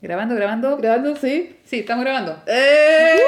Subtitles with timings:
[0.00, 0.76] Grabando, grabando.
[0.76, 1.16] ¿Grabando?
[1.16, 1.56] Sí.
[1.64, 2.40] Sí, estamos grabando.
[2.46, 3.16] ¡Eh!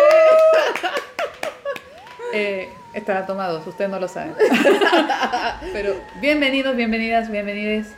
[2.33, 4.35] Eh, estará tomados, ustedes no lo saben.
[5.73, 7.89] Pero bienvenidos, bienvenidas, bienvenides,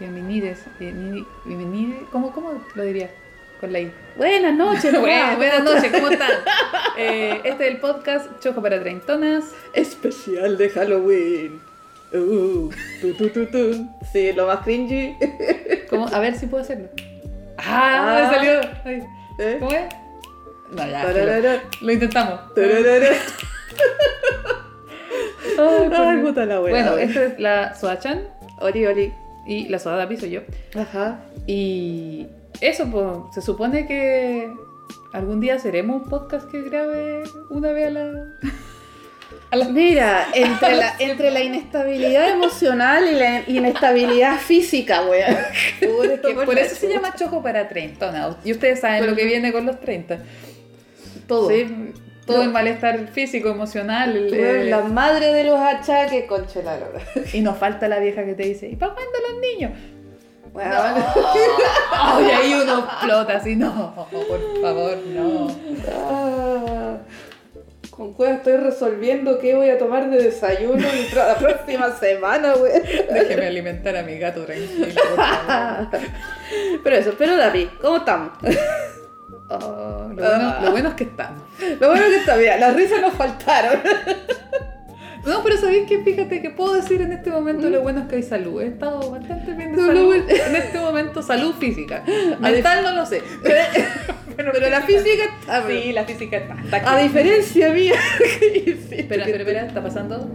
[0.00, 3.10] bienvenides, bienveni- bienvenide- ¿cómo, ¿cómo lo diría?
[3.60, 3.92] Con la I.
[4.16, 6.30] Buenas noches, Buenas, buenas noches, ¿cómo están?
[6.96, 9.44] Eh, este es el podcast Chojo para Treintonas.
[9.74, 11.60] Especial de Halloween.
[12.14, 12.70] Uh,
[13.02, 13.88] tu, tu, tu, tu.
[14.10, 15.16] Sí, lo más cringy.
[15.90, 16.06] ¿Cómo?
[16.08, 16.88] A ver si puedo hacerlo.
[17.64, 18.14] ¡Ah!
[18.14, 18.30] Me Ah.
[18.34, 18.60] salió.
[18.84, 19.02] Ay,
[19.38, 19.56] ¿Eh?
[19.58, 19.84] ¿Cómo es?
[20.72, 21.62] No, ya.
[21.80, 22.40] Lo intentamos.
[25.58, 26.72] Ay, Ay, puta la wea.
[26.72, 28.22] Bueno, esta es la Soachan
[28.60, 29.12] Oli, oli.
[29.46, 30.40] y la Soada Piso yo.
[30.76, 31.20] Ajá.
[31.46, 32.26] Y
[32.60, 34.50] eso, pues, se supone que
[35.12, 38.12] algún día seremos un podcast que grabe una vez a la.
[39.52, 39.64] La...
[39.68, 45.02] Mira, entre la, entre la inestabilidad emocional y la inestabilidad física.
[45.78, 48.36] Que por eso se llama Chojo para Treintona.
[48.44, 50.18] Y ustedes saben lo que viene con los 30.
[51.26, 51.50] Todo.
[51.50, 51.92] Sí.
[52.26, 54.16] Todo el malestar físico, emocional.
[54.16, 57.00] el- Tú eres eh, la madre de los achaques, conche la lora.
[57.32, 59.72] Y nos falta la vieja que te dice, ¿y para cuándo los niños?
[60.52, 60.70] Bueno,
[61.92, 65.48] Ay, ahí uno explota así, no, por favor, no.
[65.98, 66.96] Ah,
[68.02, 72.72] con cuál estoy resolviendo qué voy a tomar de desayuno la la próxima semana, güey.
[73.12, 75.00] Déjeme alimentar a mi gato tranquilo.
[76.82, 78.32] Pero eso, pero David, ¿cómo estamos?
[79.50, 81.42] Oh, lo, bueno, lo bueno es que estamos.
[81.78, 83.80] Lo bueno que está, mira, las risas nos faltaron.
[85.24, 85.98] No, pero ¿sabéis qué?
[86.02, 88.60] Fíjate que puedo decir en este momento lo bueno es que hay salud.
[88.62, 90.06] He estado bastante bien de No, salud.
[90.06, 92.02] bueno- En este momento, salud física.
[92.40, 93.22] Mental no lo sé.
[93.44, 93.62] Pero,
[94.70, 95.66] la física está.
[95.68, 96.56] Sí, la física está.
[96.62, 97.94] está A diferencia mía.
[98.90, 100.28] Espera, espera, espera, ¿está pasando?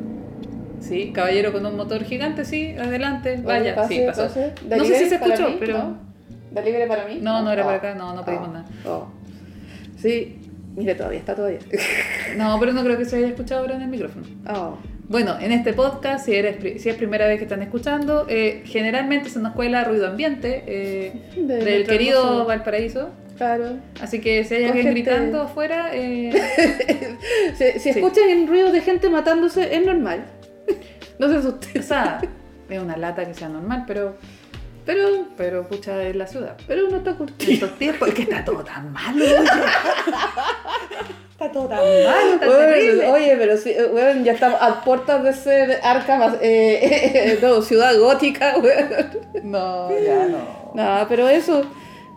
[0.80, 4.23] Sí, caballero con un motor gigante, sí, adelante, vaya, pase, sí, pasó.
[4.23, 4.54] pase.
[4.67, 5.58] ¿Da No sé si se escuchó, mí?
[5.59, 5.78] pero...
[5.78, 5.98] ¿No?
[6.52, 7.20] ¿Da libre para mí?
[7.22, 7.66] No, no era Oh.
[7.66, 8.54] para acá, no, no pedimos Oh.
[8.54, 8.66] nada.
[8.86, 9.08] Oh.
[9.98, 10.38] Sí,
[10.76, 11.59] mire, todavía está todavía.
[12.38, 14.26] No, pero no creo que se haya escuchado ahora en el micrófono.
[15.09, 19.30] Bueno, en este podcast, si, eres, si es primera vez que están escuchando, eh, generalmente
[19.30, 23.09] se nos cuela ruido ambiente eh, De del querido Valparaíso.
[23.37, 23.77] Claro.
[24.02, 26.32] Así que si hay Con alguien gente- gritando afuera, eh,
[27.58, 27.89] Si, si Sí.
[27.99, 30.26] escuchan el ruido de gente matándose, es normal.
[31.20, 31.83] No se o asusten.
[31.83, 32.20] sea,
[32.70, 34.17] es una lata que sea normal, pero,
[34.87, 36.58] Pero, pero pucha, es la ciudad.
[36.65, 37.53] pero uno está En curtido.
[37.53, 39.23] estos tiempos, es que está todo tan malo.
[41.31, 43.08] Está todo tan malo, tan Oye, terrible.
[43.11, 47.95] oye, pero sí, eh, weón, ya estamos a puertas de ser Arkham, eh, no, ciudad
[47.99, 48.89] gótica, weón.
[49.43, 50.71] No, ya no.
[50.73, 51.61] No, pero eso,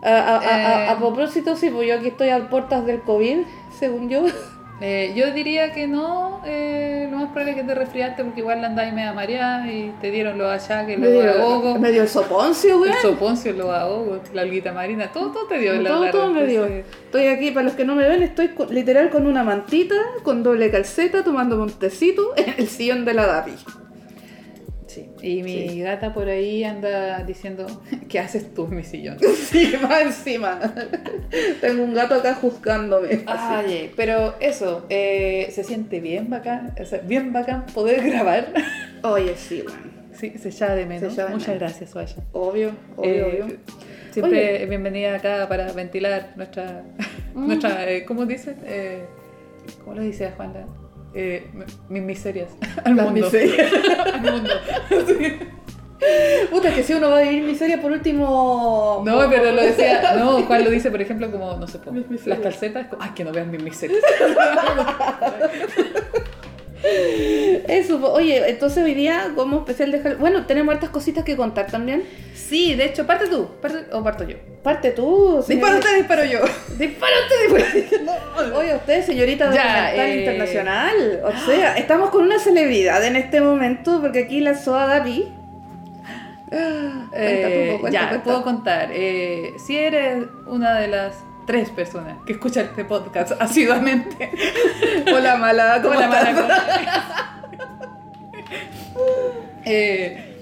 [0.01, 0.89] a, a- a- a- Eh.
[0.89, 3.41] a propósito, sí, pues yo aquí estoy a puertas del COVID,
[3.77, 4.23] según yo.
[4.83, 8.65] Eh, yo diría que no, eh, lo más probable es que te resfriaste porque igual
[8.65, 12.81] andáis media mareada y te dieron los achaques, los Medio, ahogos, medio el soponcio, el
[12.89, 12.95] weón.
[13.01, 16.47] soponcio, los ahogos, la alguita marina, todo, todo te dio la Todo, la- todo me
[16.47, 16.65] dio.
[16.65, 20.71] Estoy aquí, para los que no me ven, estoy literal con una mantita, con doble
[20.71, 23.51] calceta, tomando un tecito en el sillón de la DAPI.
[24.93, 25.09] Sí.
[25.21, 25.79] Y mi Sí.
[25.81, 27.65] gata por ahí anda diciendo,
[28.09, 29.17] ¿qué haces tú en mi sillón?
[29.51, 30.59] Sí, más encima.
[31.61, 33.23] Tengo un gato acá juzgándome.
[33.25, 38.47] Ay, pero eso, eh, se siente bien bacán, o sea, bien bacán poder grabar.
[39.03, 39.91] Oye, sí, weón.
[40.13, 41.13] Sí, se llama de menos.
[41.13, 41.61] Echa de Muchas menos.
[41.61, 42.15] gracias, Suaya.
[42.33, 43.57] Obvio, obvio, Eh, obvio.
[44.11, 44.65] Siempre Oye.
[44.65, 46.83] bienvenida acá para ventilar nuestra,
[47.33, 47.47] Mm.
[47.47, 48.55] nuestra eh, ¿cómo dice?
[48.65, 49.05] Eh,
[49.83, 50.65] ¿Cómo lo dice Juana?
[51.13, 51.49] Eh,
[51.89, 52.51] mis miserias
[52.85, 53.21] al Las mundo.
[53.25, 53.71] miserias.
[54.13, 54.49] al mundo.
[55.07, 55.37] Sí.
[56.49, 59.03] Puta, que si uno va a vivir miseria por último.
[59.05, 61.79] No, pero lo decía, no, Juan lo dice, por ejemplo, como, no sé,
[62.25, 64.01] las calcetas, ay, que no vean mis miserias.
[66.83, 68.07] Eso, po.
[68.11, 70.19] oye, entonces hoy día, como especial de Halloween.
[70.19, 72.03] Bueno, tenemos hartas cositas que contar también.
[72.33, 74.35] Sí, de hecho, parte tú, parte, o parto yo.
[74.63, 76.39] Parte tú, Dispara usted, disparo yo.
[76.77, 80.19] Dispara usted, Oye, usted, señorita Ya, documental eh.
[80.19, 81.21] internacional.
[81.23, 84.87] O sea, estamos con una celebridad en este momento, porque aquí la SOA
[86.49, 88.23] cuenta Eh, tú, po, cuenta, ya, cuenta.
[88.23, 88.89] puedo contar.
[88.91, 91.13] Eh, si eres una de las
[91.51, 94.31] tres personas que escucha este podcast asiduamente,
[95.13, 96.33] Hola, mala, ¿cómo Hola, estás?
[96.33, 97.47] mala,
[99.65, 100.37] Eh,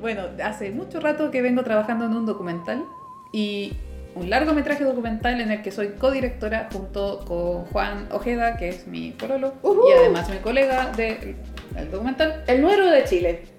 [0.00, 2.84] bueno, hace mucho rato que vengo trabajando en un documental
[3.32, 3.72] y
[4.14, 9.10] un largometraje documental en el que soy codirectora junto con Juan Ojeda, que es mi
[9.10, 11.34] pololo y además mi colega del
[11.90, 13.53] documental, El nuero de Chile.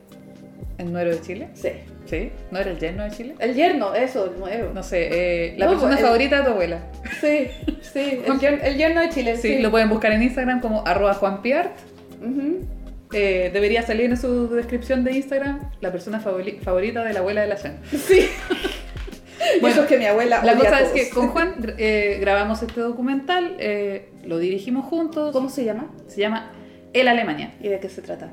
[0.78, 1.50] El nuero de Chile.
[1.54, 1.70] Sí.
[2.06, 2.32] ¿Sí?
[2.52, 3.36] ¿No era el yerno de Chile?
[3.40, 4.74] El yerno, eso, el nuevo.
[4.74, 6.80] No sé, eh, la No, persona el- favorita de tu abuela.
[7.20, 7.48] Sí,
[7.82, 9.62] sí, el, yer- el yerno de Chile, Sí, sí.
[9.62, 11.72] lo pueden buscar en Instagram como arroba juanpiart.
[13.14, 17.42] Eh, debería salir en su descripción de Instagram la persona favori- favorita de la abuela
[17.42, 17.80] de la Shan.
[17.92, 18.28] Sí.
[19.62, 20.44] Y eso es que mi abuela.
[20.44, 23.58] La cosa es que con Juan eh, grabamos este documental,
[24.24, 25.32] lo dirigimos juntos.
[25.34, 25.92] ¿Cómo se llama?
[26.08, 26.52] Se llama
[26.94, 27.54] El Alemania.
[27.62, 28.32] ¿Y de qué se trata?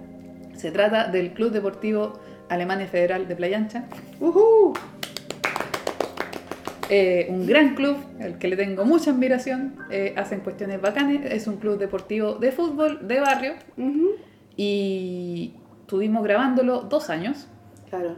[0.56, 2.18] Se trata del Club Deportivo
[2.52, 3.84] Alemania Federal de Playa Ancha.
[4.20, 4.74] ¡Uhú!
[6.90, 9.76] Eh, un gran club, al que le tengo mucha admiración.
[9.90, 11.24] eh, hacen cuestiones bacanes.
[11.24, 13.52] Es un club deportivo de fútbol de barrio.
[14.56, 17.48] Y estuvimos grabándolo dos años.
[17.88, 18.16] Claro.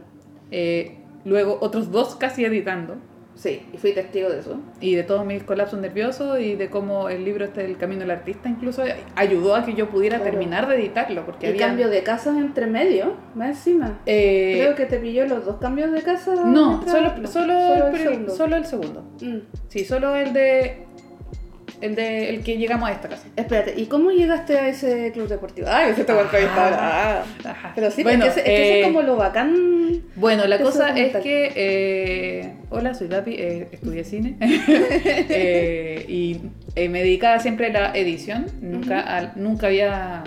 [0.51, 2.95] eh, luego otros dos casi editando.
[3.35, 4.57] Sí, y fui testigo de eso.
[4.79, 8.11] Y de todos mis colapsos nerviosos y de cómo el libro este El Camino del
[8.11, 8.83] Artista incluso
[9.15, 10.31] ayudó a que yo pudiera Claro.
[10.31, 11.25] terminar de editarlo.
[11.25, 11.67] Porque Y había...
[11.67, 13.99] cambio de casas entre medio, más encima.
[14.05, 16.33] eh, Creo que te pilló los dos cambios de casa.
[16.33, 18.35] No, solo, solo, solo el, el peri- segundo.
[18.35, 19.01] solo el segundo.
[19.21, 19.37] Mm.
[19.67, 20.84] Sí, solo el de.
[21.81, 23.27] El de el que llegamos a esta casa.
[23.35, 25.67] Espérate, ¿y cómo llegaste a ese club deportivo?
[25.69, 26.73] Ay, ese te voy a entrevistar.
[26.79, 27.23] Ah.
[27.43, 27.71] Ajá.
[27.75, 30.01] Pero sí, bueno, es que eh, es como lo bacán.
[30.15, 31.51] bueno, la cosa es que.
[31.55, 34.37] eh, hola, soy Lapi, eh, estudié cine.
[35.29, 36.41] Eh, y
[36.75, 38.45] eh, me dedicaba siempre a la edición.
[38.61, 40.23] Nunca, al- nunca había.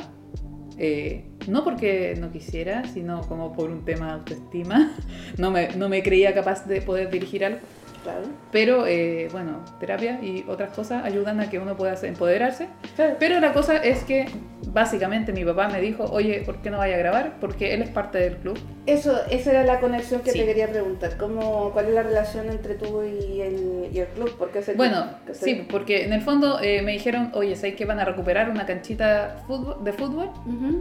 [0.78, 4.92] eh, no porque no quisiera, sino como por un tema de autoestima.
[5.38, 7.58] No me, no me creía capaz de poder dirigir algo.
[8.02, 8.20] Claro.
[8.52, 12.68] Pero eh, bueno, terapia y otras cosas ayudan a que uno pueda empoderarse.
[12.96, 13.16] Claro.
[13.18, 14.26] Pero la cosa es que
[14.68, 17.34] básicamente mi papá me dijo, oye, ¿por qué no vaya a grabar?
[17.40, 18.58] Porque él es parte del club.
[18.86, 20.38] Eso, esa era la conexión que Sí.
[20.38, 21.16] te quería preguntar.
[21.16, 24.34] ¿Cómo, ¿Cuál es la relación entre tú y el, y el club?
[24.38, 27.98] Porque Bueno, club, sí, porque en el fondo eh, me dijeron, oye, ¿sabes que van
[28.00, 30.30] a recuperar una canchita fútbol- de fútbol?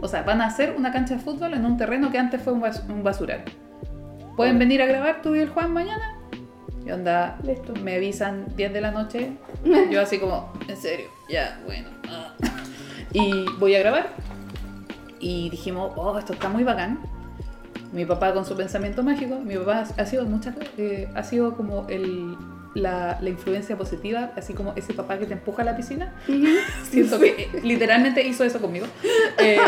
[0.02, 2.52] O sea, van a hacer una cancha de fútbol en un terreno que antes fue
[2.52, 3.42] un, bas- un basural.
[4.36, 6.14] ¿Pueden venir a grabar tú y el Juan mañana?
[6.88, 7.74] Y onda, Listo.
[7.82, 9.32] me avisan 10 de la noche.
[9.90, 11.88] Yo así como, en serio, ya, bueno.
[12.08, 12.34] ah".
[13.12, 14.14] Y voy a grabar.
[15.20, 17.00] Y dijimos, oh, esto está muy bacán.
[17.92, 21.86] Mi papá con su pensamiento mágico, mi papá ha sido muchas, eh, ha sido como
[21.88, 22.36] el,
[22.74, 26.14] la, la influencia positiva, así como ese papá que te empuja a la piscina.
[26.90, 28.86] Siento que eh, literalmente hizo eso conmigo.
[29.40, 29.58] Eh,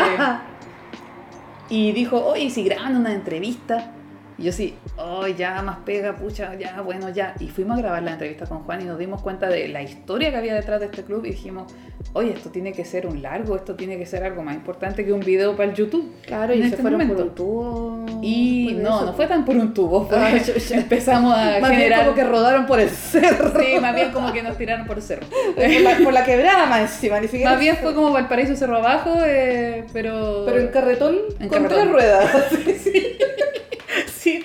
[1.68, 3.92] y dijo, oye, ¿y si graban una entrevista?
[4.40, 7.34] Y yo sí, oh, ya, más pega, pucha, ya, bueno, ya.
[7.40, 10.30] Y fuimos a grabar la entrevista con Juan y nos dimos cuenta de la historia
[10.30, 11.70] que había detrás de este club y dijimos,
[12.14, 15.12] oye, esto tiene que ser un largo, esto tiene que ser algo más importante que
[15.12, 16.10] un video para el YouTube.
[16.26, 17.16] Claro, y se este fueron momento.
[17.16, 18.06] por un tubo.
[18.22, 19.06] Y no, eso.
[19.06, 20.32] no fue tan por un tubo, fue- Ah,
[20.70, 22.04] empezamos a Más bien generar...
[22.04, 23.52] como que rodaron por el cerro.
[23.60, 25.26] Sí, más bien como que nos tiraron por el cerro.
[25.54, 27.50] por, la, por la quebrada más encima, ni siquiera.
[27.50, 30.44] Más bien fue como Valparaíso Cerro Abajo, eh, pero...
[30.46, 31.78] Pero en carretón En con carretón.
[31.80, 32.30] tres ruedas.
[32.80, 33.18] Sí,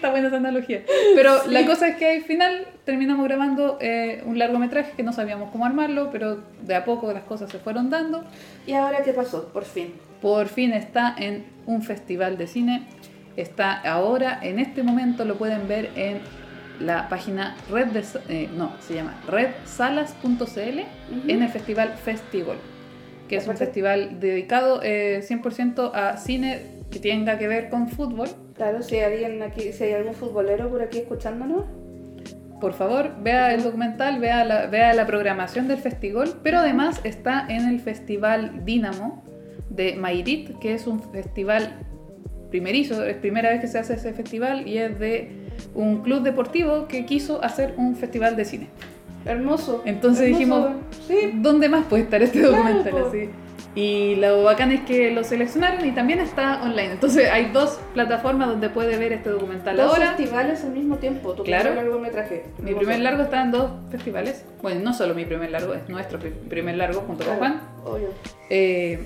[0.06, 0.84] está buena esa analogía.
[1.16, 5.52] Pero la cosa es que al final terminamos grabando eh, un largometraje que no sabíamos
[5.52, 8.24] cómo armarlo, pero de a poco las cosas se fueron dando.
[8.68, 9.48] ¿Y ahora qué pasó?
[9.48, 9.94] Por fin.
[10.22, 12.88] Por fin está en un festival de cine.
[13.36, 16.20] Está ahora, en este momento lo pueden ver en
[16.80, 21.30] la página red de, eh, no, se llama redsalas.cl Ujú.
[21.30, 22.58] en el festival Festigol,
[23.28, 26.62] que es un festival dedicado eh, 100% a cine
[26.92, 28.30] que tenga que ver con fútbol.
[28.56, 31.64] Claro, si hay alguien aquí, si hay algún futbolero por aquí escuchándonos.
[32.62, 37.46] Por favor, vea el documental, vea la, vea la programación del festival, pero además está
[37.50, 39.24] en el Festival Dínamo
[39.70, 41.74] de Mairit, que es un festival
[42.50, 45.32] primerizo, es primera vez que se hace ese festival y es de
[45.74, 48.68] un club deportivo que quiso hacer un festival de cine.
[49.26, 49.82] Hermoso.
[49.86, 50.40] Entonces Hermoso.
[50.40, 50.70] dijimos,
[51.08, 51.32] Sí.
[51.36, 53.06] ¿dónde más puede estar este Claro, documental?
[53.10, 53.30] así?
[53.76, 56.94] Y lo bacán es que lo seleccionaron y también está online.
[56.94, 60.14] Entonces hay dos plataformas donde puede ver este documental Dos ahora.
[60.14, 61.34] festivales al mismo tiempo.
[61.34, 61.72] Tu Claro.
[61.72, 62.46] primer largometraje.
[62.60, 64.46] Mi primer largo está en dos festivales.
[64.62, 67.62] Bueno, no solo mi primer largo, es nuestro pri- primer largo junto con Juan.
[67.84, 68.08] Obvio.
[68.50, 69.00] Eh,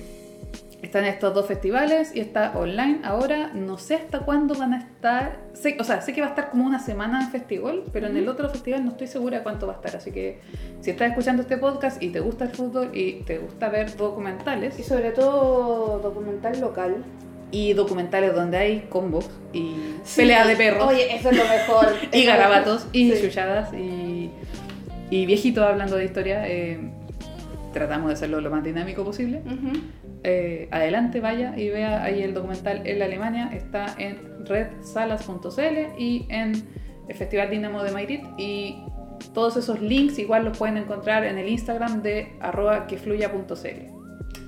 [0.82, 3.50] están estos dos festivales y está online ahora.
[3.54, 5.38] No sé hasta cuándo van a estar.
[5.52, 8.16] Sé, o sea, sé que va a estar como una semana en festival, pero en
[8.16, 9.96] el otro festival no estoy segura cuánto va a estar.
[9.96, 10.40] Así que
[10.80, 13.96] si estás escuchando este podcast y te gusta el fútbol y te gusta ver Y
[13.98, 17.04] documentales sobre todo documental local.
[17.52, 19.74] y documentales donde hay combos y
[20.16, 20.88] pelea de perros.
[20.88, 21.88] Oye, eso es lo mejor.
[22.12, 23.22] y garabatos y Sí.
[23.26, 24.30] chuchadas y,
[25.10, 26.48] y viejitos hablando de historia.
[26.48, 26.78] eh,
[27.72, 29.42] tratamos de hacerlo lo más dinámico posible.
[30.22, 33.50] Eh, adelante, vaya y vea ahí el documental en Alemania.
[33.54, 36.52] Está en redsalas.cl y en
[37.08, 38.20] el Festival Dinamo de Madrid.
[38.36, 38.84] Y
[39.32, 43.90] todos esos links igual los pueden encontrar en el Instagram de arroba quefluya.cl.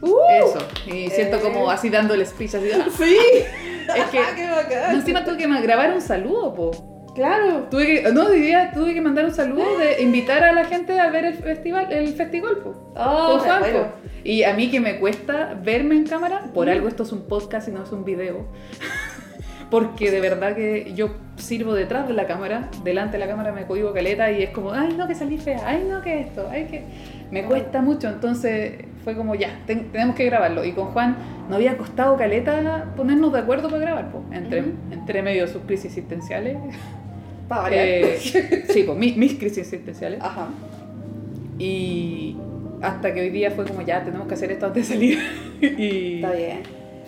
[0.02, 0.58] Uh, Eso.
[0.86, 1.40] Y siento Eh.
[1.40, 2.68] como así dando el speech así.
[2.74, 2.86] ¡ah!
[2.96, 3.16] Sí.
[3.96, 4.94] Es que Qué bacán.
[4.96, 6.91] encima tuve que grabar un saludo, po.
[7.14, 7.66] Claro.
[7.70, 11.10] Tuve que, no, día tuve que mandar un saludo de invitar a la gente a
[11.10, 12.74] ver el festival, el festival, po.
[12.96, 13.86] Oh, Con Juan, bueno.
[14.24, 17.68] Y a mí que me cuesta verme en cámara, por algo esto es un podcast
[17.68, 18.46] y no es un video.
[19.72, 23.66] porque de verdad que yo sirvo detrás de la cámara, delante de la cámara me
[23.66, 26.66] cohibo caleta y es como, ay no, que salí fea, ay no, que esto, ay
[26.66, 26.84] que...
[27.30, 28.74] Me cuesta mucho, entonces
[29.04, 30.64] fue como, ya, ten- tenemos que grabarlo.
[30.64, 31.16] Y con Juan
[31.48, 35.62] no había costado caleta ponernos de acuerdo para grabar, pues, entre, entre medio de sus
[35.62, 36.56] crisis existenciales.
[37.48, 37.86] Para variar.
[37.86, 38.18] Eh,
[38.70, 40.20] sí, pues mis, mis crisis existenciales.
[40.22, 40.46] Ajá.
[41.58, 42.36] Y
[42.80, 45.18] hasta que hoy día fue como, ya, tenemos que hacer esto antes de salir.
[45.60, 46.60] y, Está bien.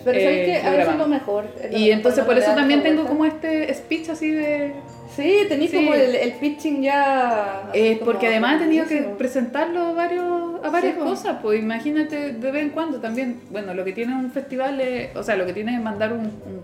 [0.03, 1.45] Pero Eh, sabes que a veces es lo mejor.
[1.61, 4.73] es lo y mejor entonces por eso también tengo como este speech así de...
[5.15, 5.77] Sí, tenéis Sí.
[5.77, 7.69] como el, el pitching ya.
[7.73, 11.09] Eh, porque además he tenido que presentarlo a, varios, a varias Sí, pues.
[11.11, 15.15] cosas, pues imagínate de vez en cuando también, bueno, lo que tiene un festival, es-
[15.15, 16.61] o sea, lo que tiene es mandar un, un-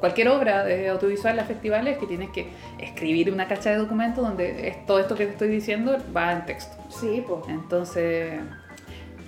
[0.00, 2.46] cualquier obra de audiovisual a festivales es que tienes que
[2.78, 6.46] escribir una cacha de documentos donde es, todo esto que te estoy diciendo va en
[6.46, 6.74] texto.
[6.88, 7.40] Sí, pues.
[7.48, 8.40] Entonces,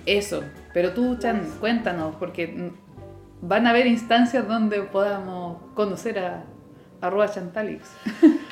[0.07, 0.43] eso.
[0.73, 2.71] Pero tú, Chan, cuéntanos, porque
[3.41, 6.43] van a haber instancias donde podamos conocer a
[7.03, 7.89] arroba Chantalix.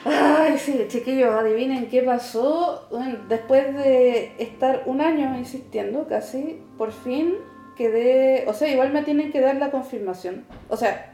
[0.05, 2.88] Ay, sí, chiquillos, adivinen qué pasó.
[2.91, 7.36] Bueno, después de estar un año insistiendo casi, por fin
[7.77, 8.43] quedé.
[8.48, 10.46] O sea, igual me tienen que dar la confirmación.
[10.70, 11.13] O sea,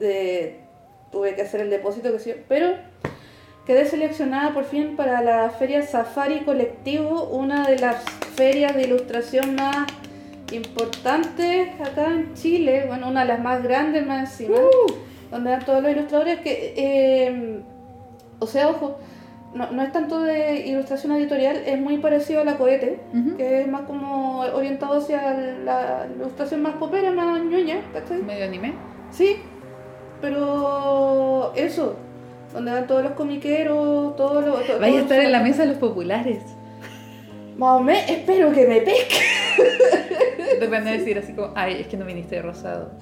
[0.00, 0.60] de-
[1.12, 2.74] tuve que hacer el depósito, que sí, pero
[3.66, 8.02] quedé seleccionada por fin para la Feria Safari Colectivo, una de las
[8.36, 9.86] ferias de ilustración más
[10.50, 12.84] importantes acá en Chile.
[12.86, 14.58] Bueno, una de las más grandes más encima
[15.34, 17.60] donde dan todos los ilustradores que, eh,
[18.38, 18.98] o sea, ojo,
[19.52, 23.00] no, no es tanto de ilustración editorial, es muy parecido a la cohete,
[23.36, 28.22] que es más como orientado hacia la ilustración más popera, más ñoña, ¿cachai?
[28.22, 28.74] Medio anime.
[29.10, 29.36] Sí,
[30.20, 31.96] pero eso,
[32.52, 34.66] donde van todos los comiqueros, todos los...
[34.66, 36.42] to- Vaya a estar en la mesa de los populares.
[37.56, 39.16] Menos, espero que me pesque.
[40.58, 42.92] Te van a decir así como, ay, es que no viniste de rosado.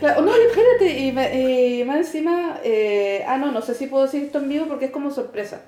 [0.00, 4.38] Claro, no, espérate, y, más encima, eh, ah, no, no sé si puedo decir esto
[4.38, 5.62] en vivo porque es como sorpresa.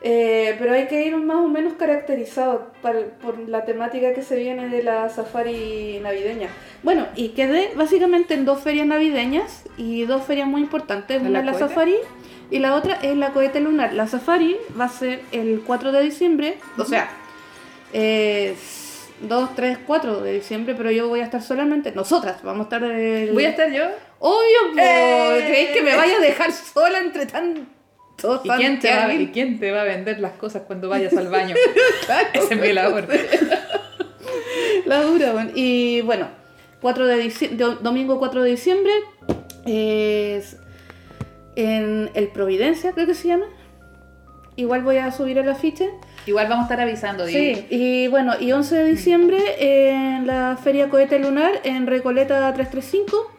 [0.00, 4.36] Eh, pero hay que ir más o menos caracterizado para- por la temática que se
[4.36, 6.48] viene de la safari navideña.
[6.84, 11.20] Bueno, y quedé básicamente en dos ferias navideñas y dos ferias muy importantes.
[11.20, 11.96] ¿En Una es la safari
[12.50, 13.92] y la otra es la cohete lunar.
[13.92, 17.08] La safari va a ser el 4 de diciembre, o sea,
[17.92, 18.54] eh,
[19.22, 22.82] 2, 3, 4 de diciembre, pero yo voy a estar solamente, nosotras vamos a estar
[22.84, 23.32] el...
[23.32, 23.84] Voy a estar yo.
[24.20, 25.44] Obvio, po, ¡Eh!
[25.46, 27.64] ¿creéis que me vaya a dejar sola entre tantos
[28.42, 29.14] ¿Y quién, te va?
[29.14, 31.54] ¿Y quién te va a vender las cosas cuando vayas al baño?
[32.32, 33.06] Ese es mi labor.
[34.86, 35.50] La dura, bueno.
[35.54, 36.28] Y bueno,
[36.80, 38.92] 4 de dici- do- domingo 4 de diciembre
[39.66, 40.56] es
[41.56, 43.46] en el Providencia, creo que se llama.
[44.56, 45.88] Igual voy a subir el afiche.
[46.28, 47.24] Igual vamos a estar avisando.
[47.24, 47.32] Di.
[47.32, 53.32] Sí, y bueno, y 11 de diciembre en la Feria Cohete Lunar en Recoleta 335.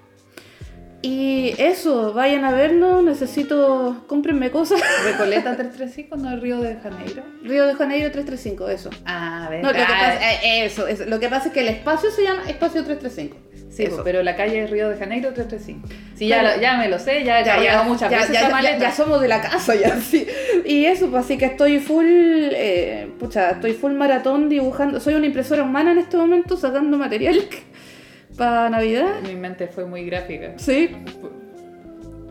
[1.02, 4.82] Y eso, vayan a vernos, necesito, cómprenme cosas.
[5.06, 7.24] Recoleta 335, no Río de Janeiro.
[7.44, 8.90] Río de Janeiro 335, eso.
[9.06, 9.62] Ah, a ver.
[9.62, 11.06] No, lo que, Ah, pasa, eh, eso, eso.
[11.06, 13.38] lo que pasa es que el espacio se llama Espacio 335.
[13.80, 14.04] Sí, eso.
[14.04, 15.88] pero la calle es Río de Janeiro 335.
[16.16, 17.44] Sí, ya, Pero- lo- ya me lo sé, ya he
[17.86, 20.28] muchas veces esa ya somos de la casa ya, sí.
[20.66, 25.00] Y eso, pues así que estoy full, eh, pucha, estoy full maratón dibujando.
[25.00, 27.40] Soy una impresora humana en este momento sacando material
[28.38, 29.22] para Navidad.
[29.24, 30.54] Mi mente fue muy gráfica.
[30.58, 30.90] Sí.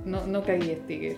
[0.05, 1.17] No, no caí sticker.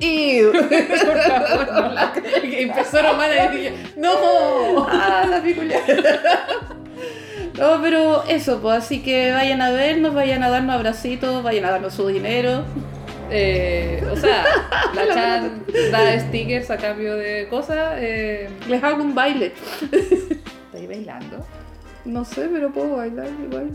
[0.00, 0.42] Y...
[0.42, 2.12] Por favor, no la
[2.60, 4.86] Impresora humana y dije, ¡No!
[4.88, 5.80] ah, la piculia.
[7.58, 11.70] No, pero eso, pues así que vayan a vernos, vayan a darnos abracitos, vayan a
[11.72, 12.62] darnos su dinero.
[13.30, 14.44] Eh, o sea,
[14.94, 17.94] la Chan da stickers a cambio de cosas.
[17.98, 19.52] Eh, Les hago un baile.
[19.82, 21.44] ¿Estáis bailando?
[22.04, 23.70] No sé, pero puedo bailar igual.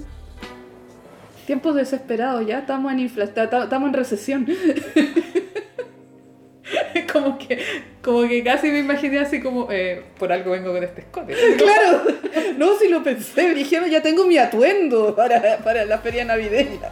[1.45, 4.47] Tiempos desesperados, ya estamos en infla, ta- ta- estamos en recesión.
[7.13, 7.59] como que
[8.03, 11.33] como que casi me imaginé así como eh, por algo vengo con este escote.
[11.57, 12.03] claro,
[12.57, 16.89] no, si lo pensé, dije, ya tengo mi atuendo para, para la feria navideña.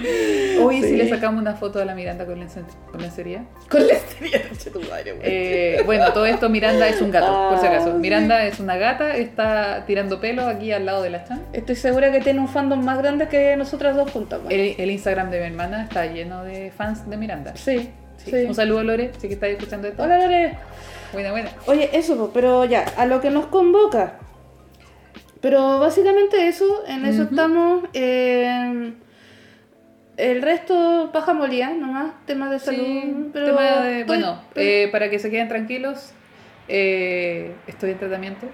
[0.62, 0.88] Hoy Sí.
[0.88, 2.72] sí le sacamos una foto a la Miranda con, lencería.
[2.90, 3.44] con lencería.
[3.68, 5.14] Con de tu madre.
[5.22, 7.90] Eh, bueno, todo esto Miranda es un gato, por si acaso.
[7.90, 7.98] Ah, sí.
[7.98, 11.42] Miranda es una gata, está tirando pelo aquí al lado de la Chan.
[11.52, 15.40] Estoy segura que tiene un fandom más grande que nosotras dos juntas, el Instagram de
[15.40, 17.52] mi hermana está lleno de fans de Miranda.
[17.56, 17.90] Sí,
[18.24, 18.30] Sí.
[18.30, 18.44] sí.
[18.46, 20.02] Un saludo Lore, si que estáis escuchando esto.
[20.02, 20.56] Hola, Lore.
[21.12, 21.50] Buena, buena.
[21.66, 24.18] Oye, eso, pero ya, a lo que nos convoca.
[25.40, 27.84] Pero básicamente eso, en eso estamos.
[27.94, 28.92] eh,
[30.16, 32.84] el resto, paja molía, nomás, temas de salud.
[32.84, 36.10] Sí, pero tema de- estoy- bueno, eh, para que se queden tranquilos,
[36.68, 38.46] eh, estoy en tratamiento,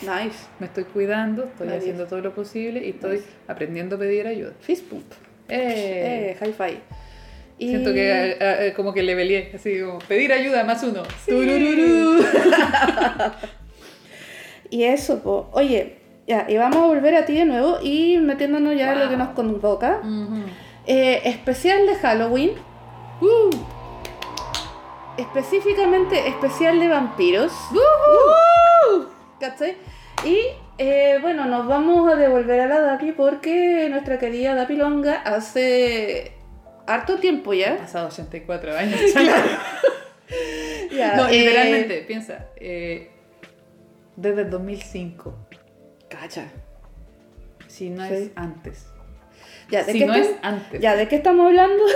[0.00, 0.46] nice.
[0.58, 1.78] me estoy cuidando, estoy Nice.
[1.80, 3.28] haciendo todo lo posible y estoy Nice.
[3.48, 4.52] aprendiendo a pedir ayuda.
[4.60, 5.04] Fist bump.
[5.50, 6.78] Eh, Eh, hi-fi.
[7.60, 11.02] Y- Siento que eh, eh, como que le peleé, así como pedir ayuda más uno.
[11.26, 12.24] Tururú.
[14.70, 15.44] Y eso, pues.
[15.52, 15.96] Oye,
[16.28, 19.16] ya, y vamos a volver a ti de nuevo y metiéndonos ya en lo que
[19.16, 20.00] nos convoca.
[20.86, 22.52] Eh, especial de Halloween.
[23.20, 23.50] Uh,
[25.18, 27.52] Específicamente especial de vampiros.
[29.40, 29.76] ¿Cachai?
[30.24, 30.38] Y
[30.78, 36.32] eh, bueno, nos vamos a devolver a la Dapi porque nuestra querida Dapi Longa hace
[36.86, 37.76] harto tiempo Han ya.
[37.78, 39.00] pasado 84 años.
[40.92, 42.46] Ya, no, eh, literalmente, piensa.
[42.56, 43.10] eh,
[44.16, 45.36] desde el 2005.
[46.08, 46.50] Cacha.
[47.68, 48.14] Si no Sí.
[48.14, 48.86] es antes.
[49.70, 50.80] Ya, ¿de Si qué no estamos- es antes.
[50.80, 51.82] Ya, ¿de qué estamos hablando?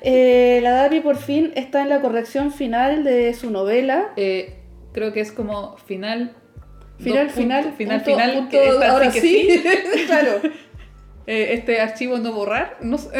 [0.00, 4.12] Eh, la Dapi por fin está en la corrección final de su novela.
[4.14, 6.36] Creo que es como final.
[7.00, 8.32] Final, final, punto- final, punto, final.
[8.34, 9.64] punto, que ahora que sí.
[10.06, 10.40] claro.
[11.26, 12.76] Eh, este archivo no borrar.
[12.80, 13.10] No sé.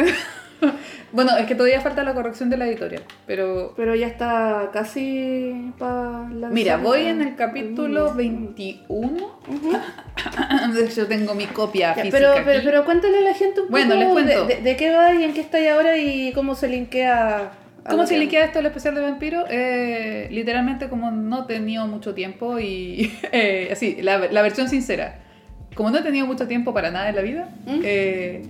[1.11, 3.03] bueno, es que todavía falta la corrección de la editorial.
[3.27, 3.73] Pero.
[3.77, 6.49] Pero ya está casi para la.
[6.49, 9.39] Mira, voy en el capítulo 21.
[10.73, 12.17] De hecho, tengo mi copia Ya, física.
[12.17, 12.41] pero, aquí.
[12.45, 14.45] pero, pero cuéntale a la gente un poco Bueno, les cuento.
[14.45, 17.51] De, de- de qué va y en qué está ahora y cómo se linkea.
[17.89, 19.45] ¿Cómo se que- liquida esto el especial de vampiro?
[19.49, 25.19] Eh, literalmente como no he tenido mucho tiempo y eh, así, la, la versión sincera.
[25.75, 27.79] Como no he tenido mucho tiempo para nada en la vida ¿Mm?
[27.83, 28.41] eh,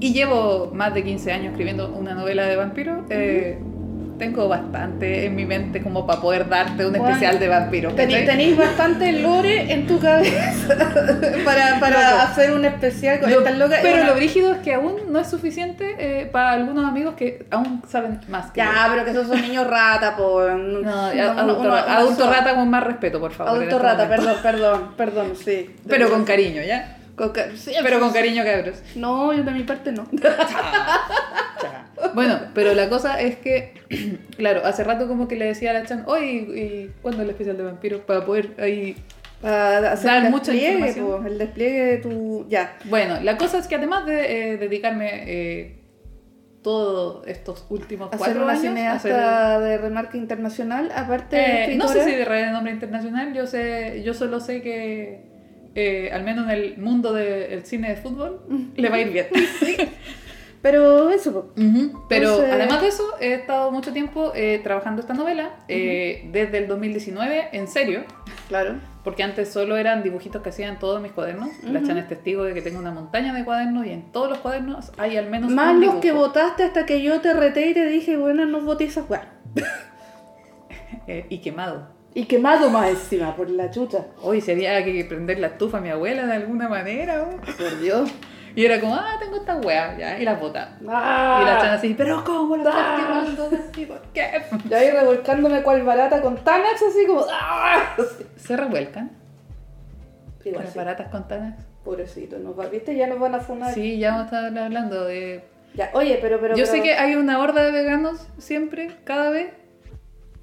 [0.00, 3.58] y llevo más de 15 años escribiendo una novela de vampiro, eh,
[4.18, 7.90] tengo bastante en mi mente como para poder darte un Bueno, especial de vampiro.
[7.90, 8.24] Tení- ¿cachai?
[8.26, 10.74] Tenéis bastante lore en tu cabeza
[11.44, 12.22] para, para Loco.
[12.22, 13.78] hacer un especial con Lo- estas locas.
[13.82, 17.82] pero lo brígido es que aún no es suficiente eh, para algunos amigos que aún
[17.88, 18.66] saben más que yo.
[18.66, 20.50] Ya, pero que esos son niños rata, por.
[20.50, 23.52] No, adulto, ra- adulto rata con más respeto, por favor.
[23.52, 24.24] en Adulto este rata, momento.
[24.24, 25.70] perdón, perdón, perdón, sí.
[25.86, 26.95] Pero con cariño, ¿ya?
[27.16, 28.82] Con ca- sí, Pero con cariño, cabros.
[28.94, 30.06] No, yo de mi parte no.
[32.14, 33.74] Bueno, pero la cosa es que,
[34.36, 37.56] claro, hace rato como que le decía a la Chan, oye, ¿y cuándo el especial
[37.56, 38.00] de vampiros?
[38.02, 38.96] Para poder ahí...
[39.42, 42.46] Para hacer Dar el despliegue, po, el despliegue de tu.
[42.48, 42.78] Ya.
[42.86, 45.78] Bueno, la cosa es que además de eh, dedicarme eh,
[46.62, 48.62] todos estos últimos Hacer cuatro una años...
[48.62, 54.02] cineasta de remarca internacional, aparte de Eh, no sé si de renombre internacional, yo sé,
[54.04, 55.35] yo solo sé que
[55.76, 58.40] eh, al menos en el mundo del cine de fútbol
[58.74, 59.26] le va a ir bien.
[60.62, 61.52] Pero eso,
[62.08, 66.58] Pero Entonces- además de eso, he estado mucho tiempo eh, trabajando esta novela, eh, desde
[66.58, 68.02] el 2019, en serio,
[68.48, 68.74] claro.
[69.04, 71.50] porque antes solo eran dibujitos que hacían todos mis cuadernos.
[71.62, 71.86] La Ujú.
[71.86, 74.90] Chan es testigo de que tengo una montaña de cuadernos y en todos los cuadernos
[74.98, 77.86] hay al menos Más un los que votaste hasta que yo te reté y te
[77.86, 79.28] dije, bueno, no voté esa weá.
[81.08, 81.88] Eh, y quemado.
[82.16, 84.06] Y quemado más encima, por la chucha.
[84.22, 87.24] Hoy sería que prender la estufa a mi abuela de alguna manera.
[87.24, 87.36] ¿o?
[87.42, 88.10] Por Dios.
[88.54, 90.78] Y era como, ah, tengo esta wea, ya, y las bota.
[90.88, 92.96] Ah, Y la Chan así, pero ¿cómo lo estás Ah.
[93.26, 93.50] quemando?
[93.76, 94.42] ¿Y por qué?
[94.70, 97.20] Ya ahí revolcándome cual barata con Tanax, así como.
[97.30, 97.94] ¡ah!
[98.36, 99.10] Se revuelcan
[100.46, 100.78] las sí.
[100.78, 101.62] baratas con tanas.
[101.84, 102.96] Pobrecito, nos va- ¿viste?
[102.96, 103.74] Ya nos van a funar.
[103.74, 106.56] Sí, ya vamos a estar hablando de Ya, oye, pero, pero.
[106.56, 109.52] Yo pero- sé que hay una horda de veganos siempre, cada vez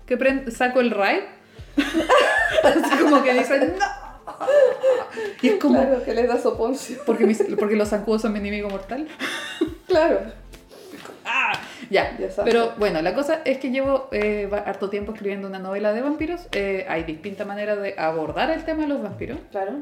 [0.05, 1.41] que saco el ride.
[2.63, 4.03] Así como que dicen, ¡No!
[5.41, 6.97] Y es como, Claro, que les da soponcio.
[7.05, 9.07] porque, mis- porque los zancudos son mi enemigo mortal.
[9.87, 10.21] Claro.
[11.25, 11.53] ¡Ah!
[11.91, 12.51] Ya, Ya sabes.
[12.51, 16.47] pero bueno, la cosa es que llevo eh, harto tiempo escribiendo una novela de vampiros.
[16.53, 19.37] Eh, hay distintas maneras de abordar el tema de los vampiros.
[19.51, 19.73] Claro.